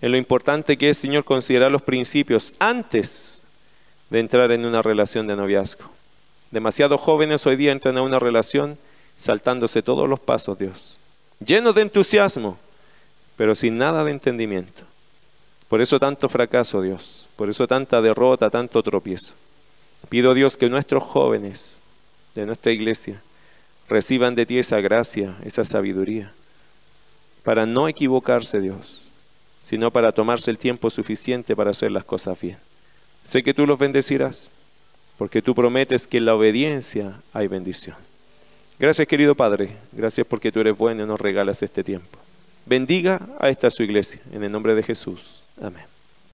en 0.00 0.12
lo 0.12 0.16
importante 0.16 0.76
que 0.76 0.90
es, 0.90 0.98
Señor, 0.98 1.24
considerar 1.24 1.70
los 1.70 1.82
principios 1.82 2.54
antes 2.58 3.42
de 4.08 4.20
entrar 4.20 4.50
en 4.50 4.64
una 4.64 4.82
relación 4.82 5.26
de 5.26 5.36
noviazgo. 5.36 5.90
Demasiados 6.50 7.00
jóvenes 7.00 7.46
hoy 7.46 7.56
día 7.56 7.72
entran 7.72 7.98
a 7.98 8.02
una 8.02 8.18
relación 8.18 8.78
saltándose 9.16 9.82
todos 9.82 10.08
los 10.08 10.18
pasos, 10.18 10.58
Dios, 10.58 10.98
llenos 11.44 11.74
de 11.74 11.82
entusiasmo, 11.82 12.58
pero 13.36 13.54
sin 13.54 13.76
nada 13.76 14.02
de 14.04 14.10
entendimiento. 14.10 14.82
Por 15.68 15.80
eso 15.80 16.00
tanto 16.00 16.28
fracaso, 16.28 16.82
Dios. 16.82 17.28
Por 17.40 17.48
eso 17.48 17.66
tanta 17.66 18.02
derrota, 18.02 18.50
tanto 18.50 18.82
tropiezo. 18.82 19.32
Pido, 20.10 20.34
Dios, 20.34 20.58
que 20.58 20.68
nuestros 20.68 21.02
jóvenes 21.02 21.80
de 22.34 22.44
nuestra 22.44 22.70
iglesia 22.70 23.22
reciban 23.88 24.34
de 24.34 24.44
ti 24.44 24.58
esa 24.58 24.82
gracia, 24.82 25.34
esa 25.42 25.64
sabiduría, 25.64 26.34
para 27.42 27.64
no 27.64 27.88
equivocarse, 27.88 28.60
Dios, 28.60 29.10
sino 29.58 29.90
para 29.90 30.12
tomarse 30.12 30.50
el 30.50 30.58
tiempo 30.58 30.90
suficiente 30.90 31.56
para 31.56 31.70
hacer 31.70 31.92
las 31.92 32.04
cosas 32.04 32.38
bien. 32.38 32.58
Sé 33.24 33.42
que 33.42 33.54
tú 33.54 33.66
los 33.66 33.78
bendecirás, 33.78 34.50
porque 35.16 35.40
tú 35.40 35.54
prometes 35.54 36.06
que 36.06 36.18
en 36.18 36.26
la 36.26 36.34
obediencia 36.34 37.22
hay 37.32 37.48
bendición. 37.48 37.96
Gracias, 38.78 39.08
querido 39.08 39.34
Padre. 39.34 39.78
Gracias 39.92 40.26
porque 40.26 40.52
tú 40.52 40.60
eres 40.60 40.76
bueno 40.76 41.04
y 41.04 41.06
nos 41.06 41.18
regalas 41.18 41.62
este 41.62 41.82
tiempo. 41.82 42.18
Bendiga 42.66 43.18
a 43.38 43.48
esta 43.48 43.70
su 43.70 43.82
iglesia. 43.82 44.20
En 44.30 44.44
el 44.44 44.52
nombre 44.52 44.74
de 44.74 44.82
Jesús. 44.82 45.42
Amén. 45.58 45.89